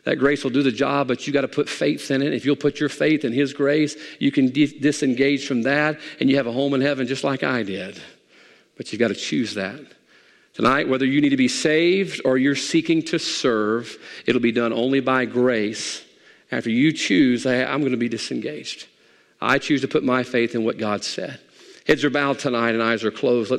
that 0.04 0.18
grace 0.18 0.42
will 0.42 0.50
do 0.50 0.62
the 0.62 0.72
job, 0.72 1.08
but 1.08 1.26
you 1.26 1.32
got 1.32 1.42
to 1.42 1.48
put 1.48 1.68
faith 1.68 2.10
in 2.10 2.22
it. 2.22 2.32
If 2.32 2.44
you'll 2.44 2.56
put 2.56 2.80
your 2.80 2.88
faith 2.88 3.24
in 3.24 3.32
His 3.32 3.52
grace, 3.52 3.96
you 4.18 4.32
can 4.32 4.50
disengage 4.50 5.46
from 5.46 5.62
that 5.62 6.00
and 6.20 6.30
you 6.30 6.36
have 6.36 6.46
a 6.46 6.52
home 6.52 6.74
in 6.74 6.80
heaven 6.80 7.06
just 7.06 7.24
like 7.24 7.42
I 7.42 7.62
did. 7.62 8.00
But 8.76 8.92
you've 8.92 9.00
got 9.00 9.08
to 9.08 9.14
choose 9.14 9.54
that. 9.54 9.80
Tonight, 10.54 10.88
whether 10.88 11.04
you 11.04 11.20
need 11.20 11.28
to 11.30 11.36
be 11.36 11.48
saved 11.48 12.22
or 12.24 12.38
you're 12.38 12.56
seeking 12.56 13.02
to 13.04 13.18
serve, 13.18 13.96
it'll 14.26 14.40
be 14.40 14.52
done 14.52 14.72
only 14.72 15.00
by 15.00 15.24
grace. 15.24 16.04
After 16.50 16.70
you 16.70 16.92
choose, 16.92 17.46
I'm 17.46 17.80
going 17.80 17.92
to 17.92 17.98
be 17.98 18.08
disengaged. 18.08 18.88
I 19.40 19.58
choose 19.58 19.82
to 19.82 19.88
put 19.88 20.02
my 20.02 20.22
faith 20.22 20.54
in 20.54 20.64
what 20.64 20.78
God 20.78 21.04
said. 21.04 21.38
Heads 21.86 22.04
are 22.04 22.10
bowed 22.10 22.38
tonight 22.38 22.74
and 22.74 22.82
eyes 22.82 23.04
are 23.04 23.10
closed. 23.10 23.50
Let's 23.50 23.58